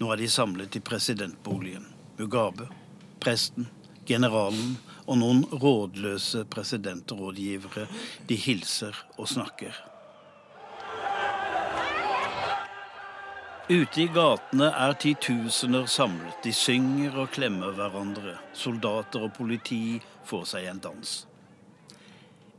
Nå 0.00 0.08
er 0.08 0.24
de 0.24 0.32
samlet 0.32 0.80
i 0.80 0.86
presidentboligen. 0.88 1.84
Mugabe, 2.16 2.72
presten, 3.20 3.68
generalen 4.08 4.78
og 5.04 5.20
noen 5.20 5.44
rådløse 5.52 6.48
presidentrådgivere. 6.48 7.84
De 8.24 8.44
hilser 8.48 8.96
og 9.18 9.28
snakker. 9.28 9.90
Ute 13.64 14.02
i 14.02 14.10
gatene 14.12 14.66
er 14.76 14.92
titusener 15.00 15.86
samlet. 15.88 16.34
De 16.44 16.50
synger 16.52 17.14
og 17.22 17.30
klemmer 17.32 17.72
hverandre. 17.72 18.34
Soldater 18.52 19.24
og 19.24 19.32
politi 19.38 20.02
får 20.28 20.44
seg 20.50 20.66
en 20.68 20.82
dans. 20.84 21.12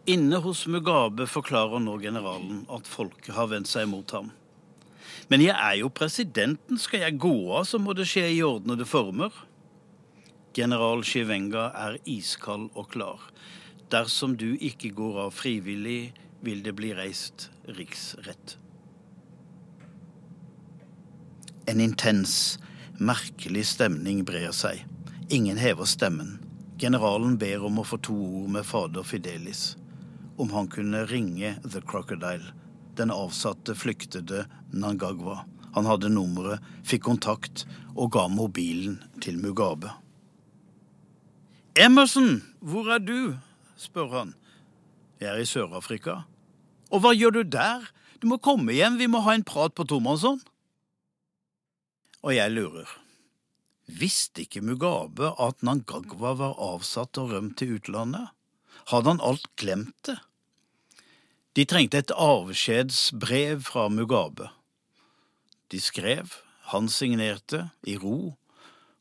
Inne 0.09 0.39
hos 0.41 0.63
Mugabe 0.65 1.27
forklarer 1.29 1.83
nå 1.85 1.99
generalen 2.01 2.63
at 2.73 2.89
folket 2.89 3.37
har 3.37 3.51
vendt 3.53 3.69
seg 3.69 3.85
mot 3.91 4.15
ham. 4.17 4.33
Men 5.29 5.45
jeg 5.45 5.53
er 5.53 5.77
jo 5.83 5.93
presidenten, 5.93 6.81
skal 6.81 7.05
jeg 7.05 7.21
gå 7.21 7.35
av, 7.53 7.69
så 7.69 7.77
må 7.77 7.93
det 7.93 8.09
skje 8.09 8.25
i 8.39 8.41
ordnede 8.41 8.89
former. 8.89 9.29
General 10.57 11.05
Shivenga 11.05 11.69
er 11.85 12.01
iskald 12.09 12.71
og 12.73 12.89
klar. 12.97 13.29
Dersom 13.93 14.33
du 14.41 14.55
ikke 14.57 14.89
går 14.97 15.27
av 15.27 15.37
frivillig, 15.37 16.15
vil 16.41 16.65
det 16.65 16.73
bli 16.73 16.95
reist 16.97 17.51
riksrett. 17.77 18.57
En 21.67 21.81
intens, 21.81 22.59
merkelig 23.01 23.65
stemning 23.65 24.21
brer 24.25 24.51
seg. 24.53 24.83
Ingen 25.33 25.57
hever 25.57 25.87
stemmen. 25.89 26.37
Generalen 26.77 27.39
ber 27.41 27.65
om 27.65 27.79
å 27.81 27.85
få 27.87 27.97
to 28.05 28.13
ord 28.13 28.51
med 28.53 28.67
fader 28.69 29.05
Fidelis. 29.07 29.73
Om 30.37 30.53
han 30.53 30.69
kunne 30.69 31.05
ringe 31.09 31.55
The 31.65 31.81
Crocodile. 31.81 32.53
Den 32.95 33.09
avsatte 33.11 33.73
flyktede 33.75 34.45
Nangagwa. 34.69 35.41
Han 35.73 35.89
hadde 35.89 36.13
nummeret, 36.13 36.61
fikk 36.85 37.07
kontakt 37.09 37.65
og 37.95 38.13
ga 38.13 38.27
mobilen 38.29 38.99
til 39.23 39.41
Mugabe. 39.41 39.89
Emerson, 41.75 42.43
hvor 42.61 42.93
er 42.93 43.01
du? 43.01 43.35
spør 43.75 44.13
han. 44.13 44.35
Jeg 45.19 45.33
er 45.33 45.41
i 45.41 45.49
Sør-Afrika. 45.49 46.21
Og 46.93 47.01
hva 47.01 47.11
gjør 47.17 47.39
du 47.39 47.43
der? 47.57 47.89
Du 48.21 48.29
må 48.29 48.37
komme 48.37 48.75
hjem, 48.77 48.99
vi 49.01 49.09
må 49.11 49.25
ha 49.25 49.33
en 49.35 49.43
prat 49.43 49.73
på 49.75 49.83
tomannshånd. 49.89 50.45
Og 52.25 52.33
jeg 52.33 52.55
lurer. 52.55 52.89
Visste 53.85 54.41
ikke 54.47 54.63
Mugabe 54.65 55.29
at 55.37 55.61
Nangagwa 55.61 56.31
var 56.39 56.55
avsatt 56.57 57.19
og 57.21 57.35
rømt 57.35 57.59
til 57.61 57.75
utlandet? 57.77 58.31
Hadde 58.89 59.13
han 59.13 59.21
alt 59.21 59.45
glemt 59.61 59.99
det? 60.09 60.17
De 61.55 61.67
trengte 61.69 62.01
et 62.01 62.15
avskjedsbrev 62.17 63.61
fra 63.67 63.85
Mugabe. 63.93 64.49
De 65.69 65.77
skrev, 65.79 66.33
han 66.73 66.89
signerte, 66.89 67.69
i 67.85 67.95
ro, 68.01 68.33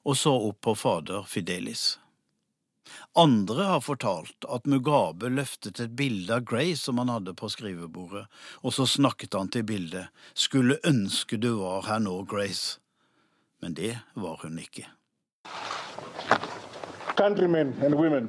og 0.05 0.21
så 0.21 0.37
opp 0.51 0.61
på 0.69 0.77
fader 0.77 1.25
Fidelis. 1.25 1.97
Andre 3.17 3.71
har 3.73 3.83
fortalt 3.83 4.45
at 4.53 4.69
Mugabe 4.69 5.33
løftet 5.33 5.81
et 5.81 5.97
bilde 5.97 6.37
av 6.37 6.45
Grace 6.45 6.85
som 6.85 7.01
han 7.01 7.09
hadde 7.09 7.33
på 7.41 7.49
skrivebordet, 7.49 8.29
og 8.61 8.77
så 8.77 8.85
snakket 8.85 9.35
han 9.41 9.49
til 9.49 9.65
bildet. 9.65 10.13
Skulle 10.37 10.83
ønske 10.85 11.41
du 11.41 11.55
var 11.65 11.89
her 11.89 12.05
nå, 12.05 12.21
Grace 12.29 12.84
men 13.65 13.75
det 13.75 13.99
var 14.15 14.37
hun 14.43 14.59
ikke. 14.59 14.87
Countrymen 17.17 17.73
and 17.83 17.95
women, 17.95 18.29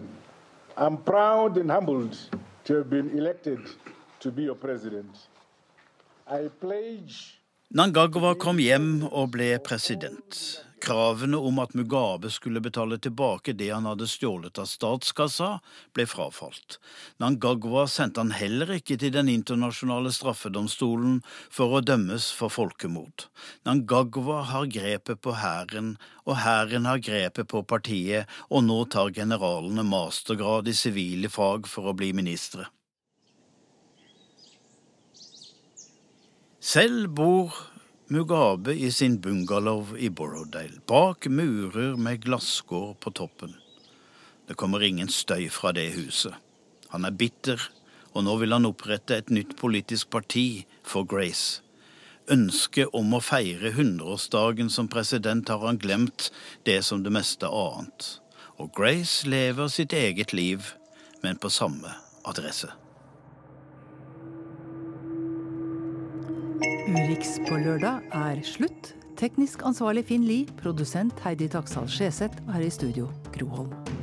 I'm 0.78 0.98
proud 1.04 1.58
and 1.58 1.72
humbled 1.72 2.16
to 2.64 2.74
have 2.74 2.90
been 2.90 3.18
elected 3.18 3.60
to 4.20 4.32
be 4.32 4.42
your 4.44 4.56
president. 4.56 5.30
I 6.28 6.48
pledge 6.62 7.42
Nangagwa 7.70 8.36
kom 8.40 8.58
hjem 8.58 9.04
og 9.12 9.32
ble 9.32 9.60
president. 9.60 10.65
Kravene 10.84 11.38
om 11.40 11.60
at 11.64 11.74
Mugabe 11.74 12.30
skulle 12.30 12.60
betale 12.62 12.98
tilbake 13.00 13.54
det 13.56 13.70
han 13.72 13.88
hadde 13.88 14.08
stjålet 14.12 14.60
av 14.60 14.68
statskassa, 14.68 15.50
ble 15.96 16.06
frafalt. 16.10 16.78
Nangagwa 17.24 17.86
sendte 17.88 18.20
han 18.20 18.34
heller 18.36 18.74
ikke 18.76 18.98
til 19.00 19.14
Den 19.16 19.32
internasjonale 19.32 20.12
straffedomstolen 20.12 21.22
for 21.50 21.78
å 21.78 21.84
dømmes 21.86 22.28
for 22.36 22.52
folkemord. 22.52 23.30
Nangagwa 23.66 24.42
har 24.52 24.68
grepet 24.68 25.22
på 25.24 25.38
hæren, 25.40 25.96
og 26.28 26.42
hæren 26.44 26.90
har 26.90 27.00
grepet 27.00 27.48
på 27.48 27.64
partiet, 27.64 28.28
og 28.52 28.68
nå 28.68 28.84
tar 28.92 29.16
generalene 29.16 29.86
mastergrad 29.88 30.68
i 30.68 30.76
sivile 30.76 31.32
fag 31.32 31.72
for 31.72 31.88
å 31.88 31.96
bli 31.96 32.12
ministre. 32.14 32.68
Selv 36.66 37.14
bor 37.16 37.54
Mugabe 38.08 38.74
i 38.74 38.92
sin 38.92 39.18
bungalow 39.18 39.98
i 39.98 40.10
Borrowdale, 40.10 40.80
bak 40.86 41.26
murer 41.26 41.96
med 41.98 42.22
glasskår 42.22 42.94
på 42.94 43.12
toppen. 43.12 43.56
Det 44.48 44.54
kommer 44.54 44.84
ingen 44.84 45.10
støy 45.10 45.50
fra 45.50 45.72
det 45.74 45.88
huset. 45.96 46.36
Han 46.94 47.10
er 47.10 47.18
bitter, 47.18 47.58
og 48.14 48.28
nå 48.28 48.38
vil 48.44 48.54
han 48.54 48.70
opprette 48.70 49.18
et 49.18 49.34
nytt 49.34 49.58
politisk 49.58 50.12
parti 50.14 50.68
for 50.86 51.10
Grace. 51.10 51.66
Ønsket 52.30 52.94
om 52.94 53.18
å 53.18 53.24
feire 53.26 53.74
hundreårsdagen 53.74 54.70
som 54.70 54.86
president 54.86 55.50
har 55.50 55.66
han 55.66 55.82
glemt 55.82 56.30
det 56.70 56.84
som 56.86 57.02
det 57.02 57.10
meste 57.10 57.50
annet. 57.50 58.20
Og 58.62 58.70
Grace 58.78 59.26
lever 59.26 59.74
sitt 59.74 59.98
eget 59.98 60.30
liv, 60.30 60.76
men 61.26 61.42
på 61.42 61.50
samme 61.50 61.98
adresse. 62.22 62.70
Urix 66.86 67.40
på 67.48 67.58
lørdag 67.58 68.04
er 68.14 68.42
slutt. 68.46 68.92
Teknisk 69.18 69.64
ansvarlig 69.66 70.04
Finn 70.06 70.28
Lie, 70.28 70.46
produsent 70.60 71.18
Heidi 71.26 71.48
Taksal 71.50 71.90
Skjeseth 71.90 72.46
er 72.54 72.62
i 72.62 72.70
studio 72.70 73.10
Gro 73.34 73.50
Holm. 73.56 73.95